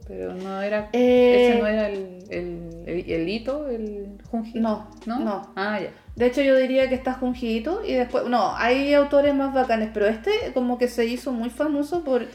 [0.07, 0.89] Pero no era.
[0.93, 4.59] ese no era el, el, el, el hito, el Junji.
[4.59, 5.19] No, no.
[5.19, 5.53] No.
[5.55, 5.91] Ah, ya.
[6.15, 8.25] De hecho, yo diría que está Junjito y después.
[8.25, 12.27] No, hay autores más bacanes, pero este como que se hizo muy famoso por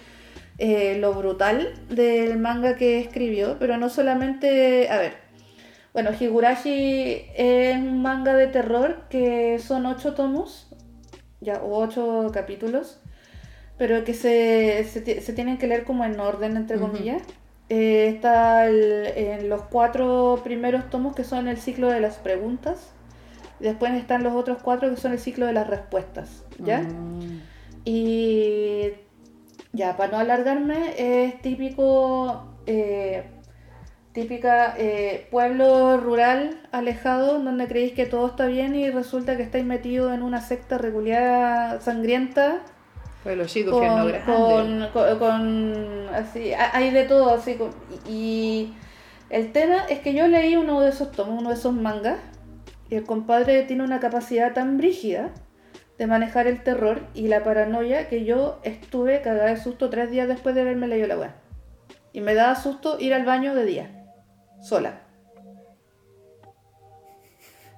[0.58, 4.88] eh, lo brutal del manga que escribió, pero no solamente.
[4.90, 5.28] A ver.
[5.92, 10.68] Bueno, Higurashi es un manga de terror que son ocho tomos,
[11.40, 13.00] ya, o ocho capítulos,
[13.78, 17.22] pero que se, se, tienen que leer como en orden, entre comillas.
[17.68, 22.92] Eh, está en los cuatro primeros tomos que son el ciclo de las preguntas
[23.60, 26.80] Después están los otros cuatro que son el ciclo de las respuestas, ¿ya?
[26.80, 27.40] Mm.
[27.84, 28.92] Y
[29.72, 33.24] ya, para no alargarme, es típico, eh,
[34.12, 39.64] típica eh, pueblo rural alejado donde creéis que todo está bien y resulta que estáis
[39.64, 42.62] metido en una secta regular sangrienta.
[43.22, 43.72] Pueblo chico,
[44.24, 47.58] con, con, con, así, hay de todo, así,
[48.08, 48.72] y
[49.28, 52.18] el tema es que yo leí uno de esos tomos, uno de esos mangas,
[52.90, 55.30] y el compadre tiene una capacidad tan brígida
[55.98, 60.28] de manejar el terror y la paranoia que yo estuve cagada de susto tres días
[60.28, 61.36] después de haberme leído la weá.
[62.12, 64.04] Y me daba susto ir al baño de día,
[64.62, 65.02] sola.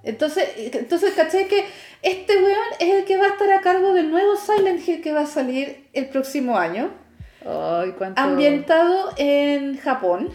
[0.02, 1.46] Entonces, entonces ¿cachai?
[1.48, 1.64] Que
[2.02, 5.12] este weón es el que va a estar a cargo del nuevo Silent Hill que
[5.12, 6.90] va a salir el próximo año.
[7.44, 8.20] Ay, ¿cuánto...
[8.20, 10.30] Ambientado en Japón,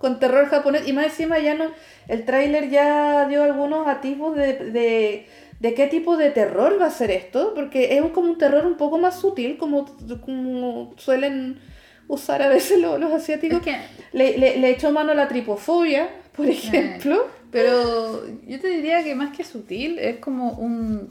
[0.00, 0.88] con terror japonés.
[0.88, 1.70] Y más encima ya no
[2.08, 5.26] el tráiler ya dio algunos atisbos de,
[5.60, 8.76] de, qué tipo de terror va a ser esto, porque es como un terror un
[8.76, 9.86] poco más sutil, como,
[10.24, 11.60] como suelen
[12.08, 13.62] usar a veces los, asiáticos.
[13.62, 13.76] que...
[14.12, 17.28] le, le, echó mano a la tripofobia, por eh, ejemplo.
[17.52, 21.10] pero yo te diría que más que sutil, es como un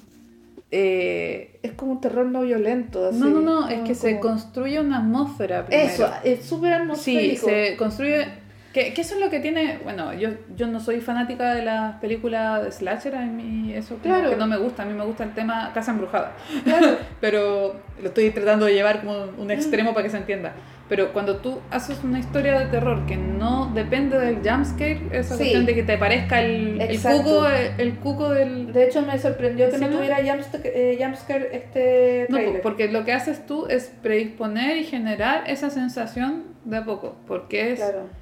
[0.71, 3.11] eh, es como un terror no violento.
[3.11, 5.65] no, no, no, es que se construye una atmósfera.
[5.69, 7.47] Eso, es súper atmosférico.
[7.47, 8.27] Sí, se construye
[8.73, 12.63] que, eso es lo que tiene, bueno, yo, yo no soy fanática de las películas
[12.63, 14.29] de slasher, a mí eso claro.
[14.29, 16.33] que no me gusta, a mí me gusta el tema Casa Embrujada,
[16.63, 16.97] claro.
[17.21, 20.53] pero lo estoy tratando de llevar como un extremo para que se entienda.
[20.87, 25.67] Pero cuando tú haces una historia de terror que no depende del jumpscare, esa cuestión
[25.67, 28.73] de que te parezca el, el cuco, el, cuco del...
[28.73, 33.13] De hecho me sorprendió que no tuviera jumpscare, eh, jumpscare este No, porque lo que
[33.13, 37.79] haces tú es predisponer y generar esa sensación de a poco, porque es...
[37.79, 38.18] Claro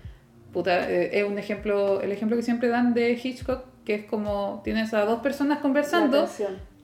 [0.90, 4.94] eh, es un ejemplo, el ejemplo que siempre dan de Hitchcock, que es como tienes
[4.94, 6.28] a dos personas conversando,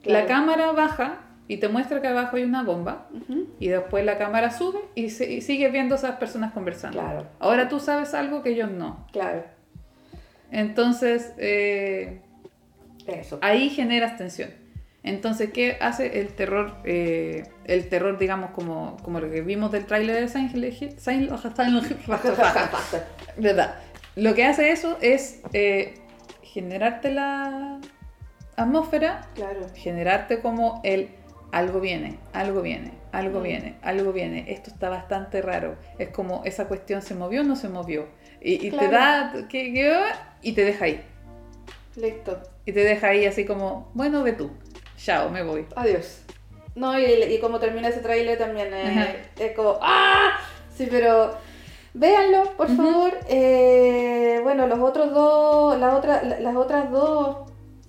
[0.04, 3.46] la, cámara baja y te muestra que abajo hay una bomba Ujú.
[3.60, 6.98] y después la cámara sube y, se- y sigues viendo a esas personas conversando.
[7.00, 7.26] Claro.
[7.40, 9.06] Ahora tú sabes algo que ellos no.
[9.12, 9.44] Claro.
[10.50, 12.20] Entonces, eh,
[13.06, 13.38] Eso.
[13.42, 14.50] ahí generas tensión.
[15.02, 16.76] Entonces, ¿qué hace el terror?
[16.84, 20.96] eh, el terror, digamos, como, como lo que vimos del tráiler de Silent Hill.
[23.36, 23.76] ¿Verdad?
[24.16, 25.94] Lo que hace eso es eh,
[26.42, 27.80] generarte la
[28.56, 29.66] atmósfera, claro.
[29.74, 31.08] generarte como el
[31.52, 33.42] algo viene, algo viene, algo Mm.
[33.42, 34.44] viene, algo viene.
[34.52, 35.76] Esto está bastante raro.
[35.98, 38.06] Es como esa cuestión se movió o no se movió.
[38.40, 40.02] Y, y te da que, que-
[40.42, 41.00] y te deja ahí.
[41.96, 42.40] Listo.
[42.66, 44.50] Y te deja ahí así como, bueno, ve tú.
[44.96, 45.66] Chao, me voy.
[45.76, 46.22] Adiós.
[46.74, 49.06] No, y, y como termina ese trailer también Ajá.
[49.38, 50.32] es como ¡Ah!
[50.76, 51.36] Sí, pero
[51.94, 53.12] véanlo, por favor.
[53.28, 57.36] Eh, bueno, los otros dos, la otra, la- las otras dos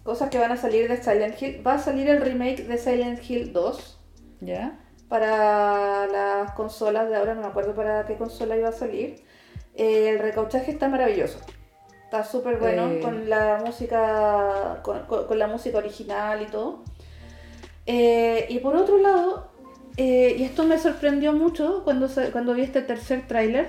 [0.03, 3.19] cosas que van a salir de Silent Hill, va a salir el remake de Silent
[3.27, 3.99] Hill 2
[4.41, 4.80] ¿Ya?
[5.10, 9.23] para las consolas de ahora, no me acuerdo para qué consola iba a salir.
[9.76, 11.40] Eh, el recauchaje está maravilloso.
[12.03, 12.99] Está súper bueno Eh.
[13.02, 16.84] con la música con, con- con la música original y todo.
[17.88, 19.49] Y por otro lado,
[19.98, 23.68] eh, y esto me sorprendió mucho cuando, cuando vi este tercer tráiler,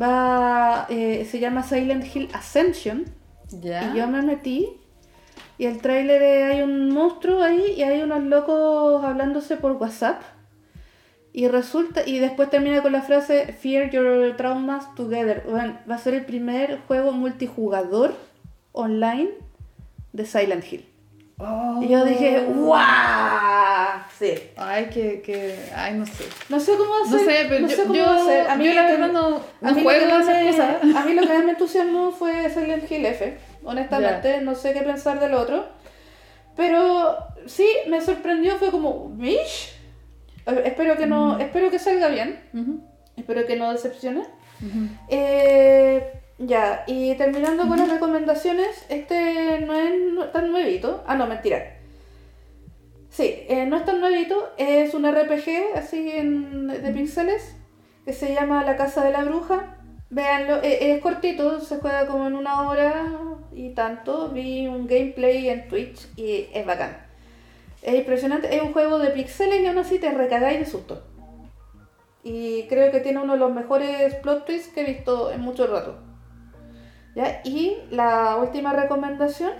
[0.00, 3.04] va eh, se llama Silent Hill Ascension.
[3.50, 3.92] ¿Ya?
[3.92, 4.78] Y yo me metí
[5.58, 10.22] y el tráiler hay un monstruo ahí y hay unos locos hablándose por WhatsApp.
[11.32, 15.44] Y resulta, y después termina con la frase Fear your traumas together.
[15.48, 18.14] Bueno, va a ser el primer juego multijugador
[18.72, 19.30] online
[20.12, 20.87] de Silent Hill.
[21.40, 21.80] Oh.
[21.82, 24.00] Y yo dije, ¡guau!
[24.18, 24.34] Sí.
[24.56, 26.24] Ay, que, que, ay, no sé.
[26.48, 27.12] No sé cómo hacer.
[27.12, 28.48] No sé, pero no yo, sé cómo yo, hacer.
[28.50, 30.76] A mí yo la lo que- verdad no, a mí juego esas me- cosas.
[30.96, 33.38] A mí lo que más me entusiasmó fue Silent Hill F.
[33.62, 35.66] Honestamente, no sé qué pensar del otro.
[36.56, 37.16] Pero
[37.46, 39.74] sí, me sorprendió, fue como, ¿Mish?
[40.64, 41.40] Espero que no, Mm.
[41.42, 42.40] espero que salga bien.
[43.16, 44.22] Espero que no decepcione.
[45.08, 51.02] Eh, ya, y terminando con las recomendaciones, este no es tan nuevito.
[51.06, 51.74] Ah, no, mentira.
[53.10, 57.56] Sí, eh, no es tan nuevito, es un RPG así en- de píxeles
[58.04, 59.76] que se llama La Casa de la Bruja.
[60.10, 63.06] Véanlo, eh, es cortito, se juega como en una hora
[63.52, 64.28] y tanto.
[64.30, 66.96] Vi un gameplay en Twitch y es bacán.
[67.82, 71.02] Es impresionante, es un juego de píxeles y aún así te recagáis de susto.
[72.22, 75.66] Y creo que tiene uno de los mejores plot twists que he visto en mucho
[75.66, 75.98] rato.
[77.18, 77.40] ¿Ya?
[77.44, 79.50] Y la última recomendación.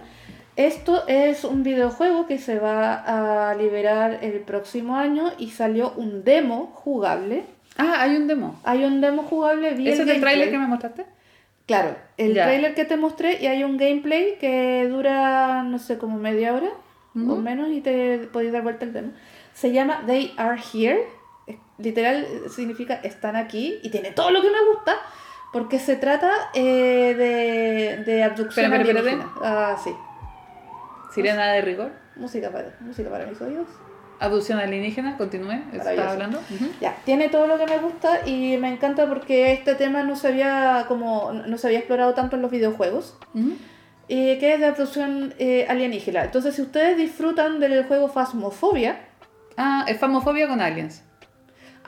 [0.54, 6.22] Esto es un videojuego que se va a liberar el próximo año y salió un
[6.24, 7.44] demo jugable.
[7.76, 8.60] Ah, hay un demo.
[8.64, 9.74] Hay un demo jugable.
[9.74, 10.50] vi ¿Ese es el gameplay.
[10.50, 11.04] que me mostraste?
[11.66, 12.44] Claro, el Ya.
[12.46, 16.70] trailer que te mostré y hay un gameplay que dura, no sé, como media hora
[17.14, 19.12] o menos y te podéis dar vuelta el demo.
[19.52, 21.04] Se llama They Are Here.
[21.78, 22.24] Literal
[22.54, 24.96] significa están aquí y tiene todo lo que me gusta
[25.52, 29.00] porque se trata eh, de, de abducción espera, espera.
[29.00, 29.32] alienígena.
[29.42, 29.90] Ah, sí.
[31.14, 31.90] Sirena de rigor.
[32.16, 33.66] Música para, música para mis oídos.
[34.20, 35.52] Abducción alienígena, continúe.
[35.52, 35.90] ¿Eso Maravilloso.
[35.90, 36.38] estaba hablando?
[36.38, 36.66] Ujú.
[36.80, 40.28] Ya, tiene todo lo que me gusta y me encanta porque este tema no se
[40.28, 43.16] había como no se había explorado tanto en los videojuegos.
[43.34, 43.52] Ujú.
[44.10, 46.24] eh, que es de abducción eh, alienígena.
[46.24, 49.00] Entonces, si ustedes disfrutan del juego Phasmophobia,
[49.56, 51.04] Ah, es famofobia con aliens.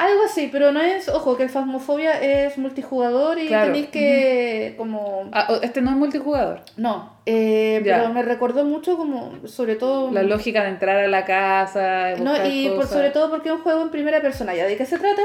[0.06, 4.74] Algo así, pero no es, ojo, que el Phasmophobia es multijugador y Claro, tenéis que,
[4.78, 6.60] como, Ah, este no es multijugador.
[6.76, 11.24] no, eh, pero me recordó mucho como, sobre todo, La lógica de entrar a la
[11.24, 12.14] casa.
[12.18, 14.54] no, y por, sobre todo porque es un juego en primera persona.
[14.54, 15.22] ¿Ya de qué se trata?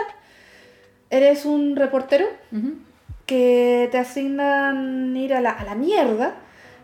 [1.09, 2.25] Eres un reportero
[3.25, 6.35] que te asignan ir a la, a la mierda.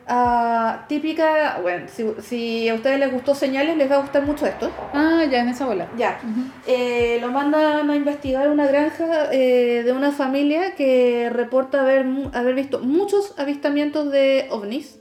[0.08, 4.46] A típica, bueno, si, si a ustedes les gustó señales, les va a gustar mucho
[4.46, 4.70] esto.
[4.94, 5.88] Ah, ya, en esa bola.
[5.98, 6.20] Ya.
[6.68, 12.56] Eh, lo mandan a investigar una granja eh, de una familia que reporta haber, haber
[12.56, 15.00] visto muchos avistamientos de ovnis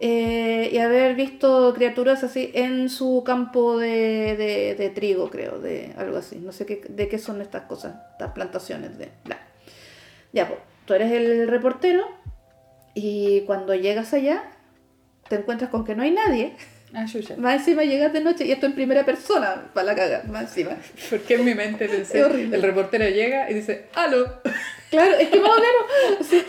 [0.00, 5.92] eh, y haber visto criaturas así en su campo de, de- de trigo, creo, de
[5.96, 6.36] algo así.
[6.38, 9.10] No sé qué, de qué son estas cosas, estas plantaciones de...
[9.24, 9.38] bla.
[10.32, 12.04] Ya, pues, tú eres el reportero
[12.94, 14.42] y cuando llegas allá
[15.28, 16.54] te encuentras con que no hay nadie.
[16.94, 17.36] Ah, chucha.
[17.38, 20.76] Más encima llegas de noche y esto en primera persona, para la caga, más encima.
[21.08, 24.40] Porque en mi mente pensé, el reportero llega y dice, ¡aló!
[24.90, 26.26] Claro, es que más o menos.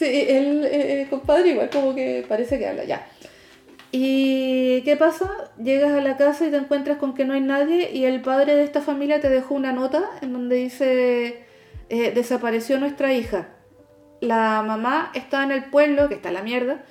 [0.00, 3.06] Sí, sí, el, eh, compadre igual como que parece que habla, ya.
[3.92, 5.50] ¿Y qué pasa?
[5.62, 8.54] Llegas a la casa y te encuentras con que no hay nadie y el padre
[8.54, 11.44] de esta familia te dejó una nota en donde dice,
[11.88, 13.48] eh, desapareció nuestra hija.
[14.20, 16.82] La mamá está en el pueblo, que está la mierda,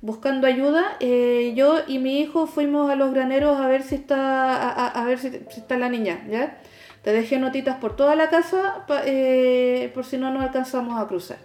[0.00, 0.96] buscando ayuda.
[1.00, 5.18] Eh, yo y mi hijo fuimos a los graneros a ver si está, a, ver
[5.18, 6.58] si, está la niña, ¿ya?
[7.02, 11.38] Te dejé notitas por toda la casa eh, por si no nos alcanzamos a cruzar.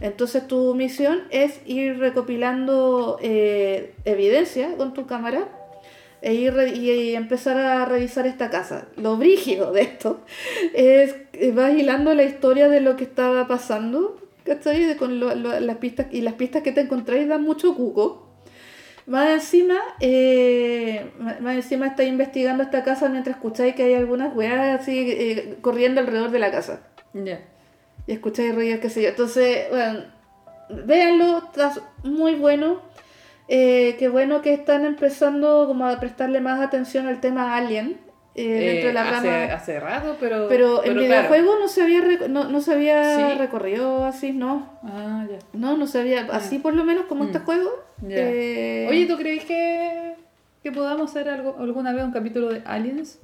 [0.00, 5.48] Entonces tu misión es ir recopilando eh, evidencia con tu cámara
[6.20, 8.88] e ir y, empezar a revisar esta casa.
[8.96, 10.20] Lo brígido de esto
[10.72, 11.14] es
[11.52, 14.84] vas hilando la historia de lo que estaba pasando, ¿cachai?
[14.84, 18.28] De- con lo- lo- las pistas y las pistas que te encontráis dan mucho cuco.
[19.06, 24.34] Más encima, eh, más- más encima estáis investigando esta casa mientras escucháis que hay algunas
[24.34, 26.80] weas así eh, corriendo alrededor de la casa.
[27.12, 27.40] Ya.
[28.06, 29.08] Y escucháis ruidos, qué sé yo.
[29.10, 30.04] Entonces, bueno,
[30.86, 31.72] véanlo, está
[32.02, 32.80] muy bueno.
[33.48, 37.98] Eh, qué bueno que están empezando como a prestarle más atención al tema Alien.
[38.34, 39.54] Eh, dentro de la hace, rama.
[39.54, 40.46] hace rato, pero.
[40.48, 41.00] Pero en claro.
[41.00, 43.38] videojuego no se había, no, no se había Sí.
[43.38, 44.78] recorrido así, no.
[44.82, 45.38] Ah, ya.
[45.52, 46.26] No, no se había.
[46.32, 47.26] Así por lo menos como Mm.
[47.28, 47.70] este juego.
[48.08, 50.14] Eh, Oye, ¿tú crees que,
[50.62, 53.18] que podamos hacer algo, alguna vez un capítulo de Aliens?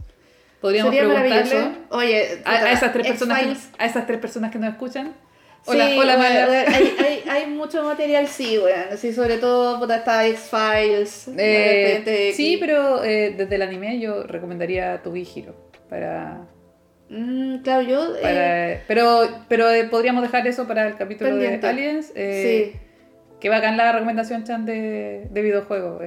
[0.60, 1.72] Podríamos sería preguntarle.
[1.90, 5.12] Oye, a, a esas tres personas que, a esas tres personas que nos escuchan.
[5.66, 8.96] Hola, sí, hola, bueno, hay, hay, hay mucho material, sí, bueno.
[8.96, 11.28] Sí, sobre todo puta, está X-Files.
[11.36, 15.54] Eh, sí, pero eh, desde el anime yo recomendaría tu Hero
[15.88, 16.46] para,
[17.12, 18.14] Mm, claro, yo.
[18.22, 21.58] eh, pero pero podríamos dejar eso para el capítulo Pendiente.
[21.58, 22.12] de Aliens.
[22.14, 22.72] sí,
[23.40, 26.00] Que bacán la recomendación, Chan, de, de videojuegos.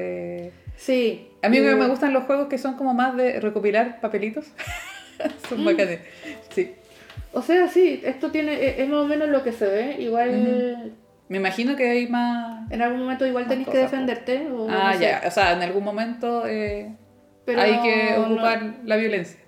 [0.78, 1.28] sí.
[1.42, 4.46] a mí me me gustan los juegos que son como más de recopilar papelitos.
[5.50, 5.66] son Mm.
[5.66, 6.00] bacanes.
[6.50, 6.74] Sí.
[7.34, 8.54] O sea, sí, esto tiene.
[8.66, 9.96] Es es más o menos lo que se ve.
[10.00, 10.94] Igual.
[11.30, 12.72] Me imagino que hay más.
[12.72, 14.48] En algún momento igual tenés que defenderte.
[14.52, 15.04] O, Ah, no sé.
[15.04, 15.22] ya.
[15.28, 16.96] O sea, en algún momento eh,
[17.46, 19.40] Pero hay que no- ocupar la violencia.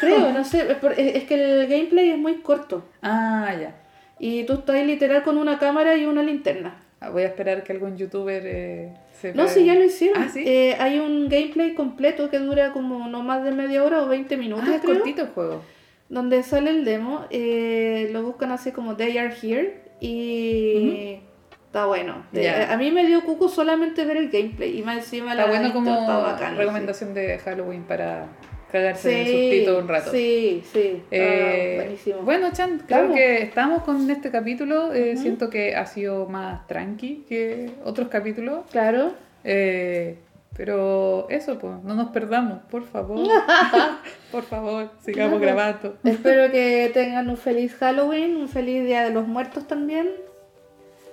[0.00, 0.70] Creo, no sé.
[0.70, 2.84] es por- Es es que el gameplay es muy corto.
[3.02, 3.74] Ah, ya.
[4.20, 6.82] Y tú estás literal con una cámara y una linterna.
[7.00, 10.22] Ah, Voy a esperar que algún youtuber eh, se No, sí, ya lo hicieron.
[10.22, 10.42] Ah, ¿sí?
[10.46, 14.36] Eh, hay un gameplay completo que dura como no más de media hora o 20
[14.36, 14.94] minutos, Ah, es creo.
[14.96, 15.62] cortito el juego.
[16.08, 17.26] Donde sale el demo.
[17.30, 19.82] eh, lo buscan así como They Are Here.
[20.00, 21.18] Y
[21.66, 22.24] está bueno.
[22.70, 24.78] A mí me dio cuco solamente ver el gameplay.
[24.78, 28.28] Y más encima Está la bueno como está bacán, recomendación de Halloween para
[28.72, 30.10] cagarse Sí, en el sustito un rato.
[30.10, 31.02] Sí, sí.
[31.10, 32.18] Eh, buenísimo.
[32.22, 33.16] bueno, Chan, creo Estamos.
[33.16, 34.92] que estamos con este capítulo.
[34.92, 35.16] eh.
[35.16, 38.60] Siento que ha sido más tranqui que otros capítulos.
[38.70, 39.12] Claro.
[39.44, 40.18] Eh,
[40.56, 43.18] pero eso, pues, no nos perdamos, por favor.
[44.32, 45.56] por favor, sigamos Claro.
[45.56, 45.98] grabando.
[46.04, 50.10] Espero que tengan un feliz Halloween, un feliz Día de los Muertos también.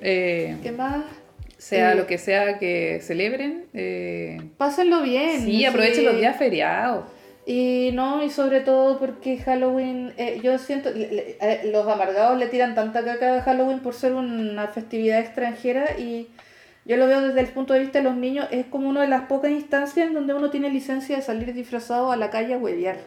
[0.02, 1.04] Eh, ¿Qué más?
[1.58, 3.66] sea Eh, lo que sea que celebren.
[3.74, 5.42] eh, Pásenlo bien.
[5.42, 6.04] sí, aprovechen sí.
[6.06, 7.06] los días feriados.
[7.48, 12.48] Y no, y sobre todo porque Halloween, eh, yo siento, le- le- los amargados le
[12.48, 16.28] tiran tanta caca a Halloween por ser una festividad extranjera y
[16.86, 19.08] yo lo veo desde el punto de vista de los niños, es como una de
[19.08, 22.58] las pocas instancias en donde uno tiene licencia de salir disfrazado a la calle a
[22.58, 22.98] huevear.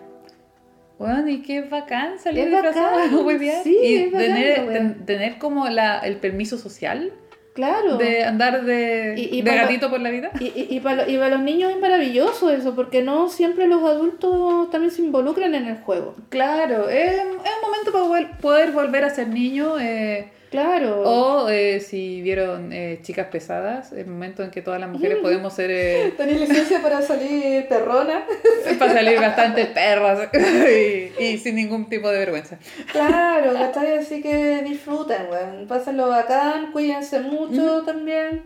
[0.99, 3.63] Bueno, y qué bacán salir Es disfrazado bacán, a huevear.
[3.63, 7.13] sí, y es tener, ten- como la, el permiso social
[7.55, 7.97] Claro.
[7.99, 10.33] de andar de, Y- y de para- gatito por la vida.
[10.41, 14.71] Y, para, lo- y para los niños es maravilloso eso, porque no siempre los adultos
[14.71, 16.17] también se involucran en el juego.
[16.31, 19.79] Claro, es, es un momento para poder volver a ser niño.
[19.79, 21.03] eh, Claro.
[21.03, 25.53] o eh, si vieron eh, Chicas Pesadas, el momento en que todas las mujeres podemos
[25.53, 25.71] ser.
[25.71, 28.25] eh, ¿Tenés licencia para salir perrona?
[28.79, 32.59] para salir bastante perras y, y sin ningún tipo de vergüenza.
[32.93, 33.99] Claro, ¿cachai?
[33.99, 35.67] Así que disfruten, weón.
[35.69, 38.45] Pásenlo bacán, cuídense mucho también.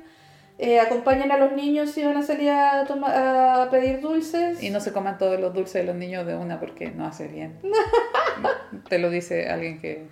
[0.59, 4.63] Eh, acompañen a los niños si van a salir a, toma- a pedir dulces.
[4.63, 7.27] Y no se coman todos los dulces de los niños de una porque no hace
[7.29, 7.59] bien.
[8.89, 10.07] Te lo dice alguien que.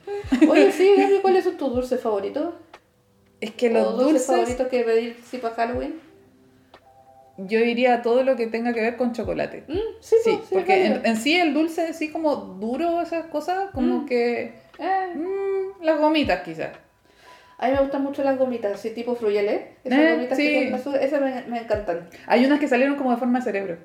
[0.49, 2.55] Oye, sí, Gaby, ¿cuáles son tus dulces favoritos?
[3.41, 4.27] Es que ¿O los dulces dulces.
[4.27, 6.01] favoritos que pedir sí para Halloween?
[7.37, 9.65] Yo iría a todo lo que tenga que ver con chocolate.
[9.67, 10.97] Mm, sí, Sí, pues, porque válido.
[10.97, 14.07] en, en sí el dulce, así como duro, esas cosas, como Mm.
[14.07, 14.43] que.
[14.79, 16.71] Eh, mm, las gomitas, quizás.
[17.61, 19.77] A mí me gustan mucho las gomitas, así tipo fruyelé.
[19.85, 20.45] Esas Eh, gomitas sí.
[20.45, 22.09] que tienen azúcar, esas me, me encantan.
[22.27, 23.77] Hay unas que salieron como de forma de cerebro.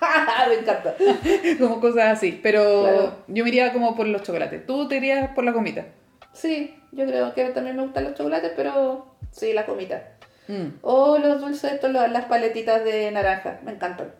[0.48, 0.94] me encanta.
[1.58, 2.38] como cosas así.
[2.42, 3.16] Pero Claro.
[3.26, 4.64] yo me iría como por los chocolates.
[4.66, 5.86] Tú te irías por la gomita.
[6.32, 10.02] Sí, yo creo que también me gustan los chocolates, pero sí, las gomitas.
[10.46, 10.78] Mm.
[10.82, 14.12] O los dulces, estos, las paletitas de naranja, me encantan.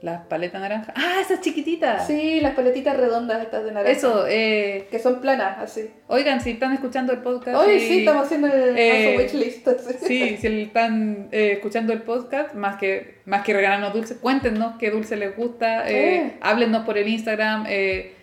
[0.00, 0.94] Las paletas naranjas.
[0.96, 2.06] ¡Ah, esas chiquititas!
[2.06, 3.90] Sí, las paletitas redondas estas de naranja.
[3.90, 5.90] Eso, eh, Que son planas, así.
[6.06, 7.56] oigan, si están escuchando el podcast.
[7.60, 9.66] Oye, y- sí, estamos haciendo el eh, wishlist.
[10.06, 14.90] Sí, si están eh, escuchando el podcast, más que, más que regalarnos dulces, cuéntenos qué
[14.92, 17.64] dulce les gusta, eh, háblennos por el Instagram.
[17.68, 18.14] eh,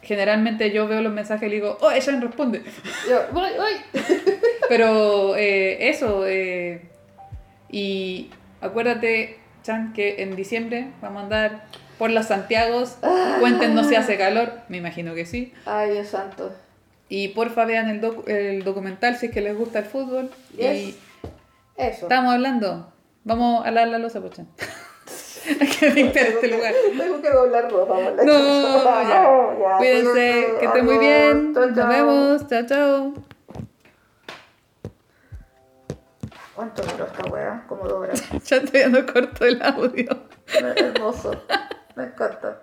[0.00, 2.62] generalmente yo veo los mensajes y le digo, oh, ella responde.
[3.10, 3.72] Yo, voy, voy.
[4.70, 6.82] Pero eso, eh,
[7.70, 8.30] Y
[8.62, 9.37] acuérdate,
[9.68, 11.64] Chan, que en diciembre vamos a andar
[11.98, 12.96] por los Santiagos.
[13.40, 14.50] Cuéntenos si hace calor.
[14.70, 15.52] Me imagino que sí.
[15.66, 16.50] Ay, Dios santo.
[17.10, 20.30] Y porfa vean el, docu- el documental si es que les gusta el fútbol.
[20.54, 20.96] Y Yes.
[21.76, 22.06] Eso.
[22.06, 22.90] estamos hablando.
[23.24, 24.48] Vamos a lavar la losa, pues, Chan.
[25.60, 26.72] Hay que limpiar este lugar.
[26.96, 27.94] Tengo que doblar ropa.
[28.24, 29.58] No, ya.
[29.60, 31.52] ya, Cuídense, que estén muy bien.
[31.52, 32.48] Nos vemos.
[32.48, 33.14] Chao, chao.
[36.58, 37.64] ¿Cuánto duró esta weá?
[37.68, 38.20] Como dos horas.
[38.46, 40.08] Ya estoy dando corto el audio.
[40.74, 41.30] Hermoso.
[41.94, 42.62] Me encanta.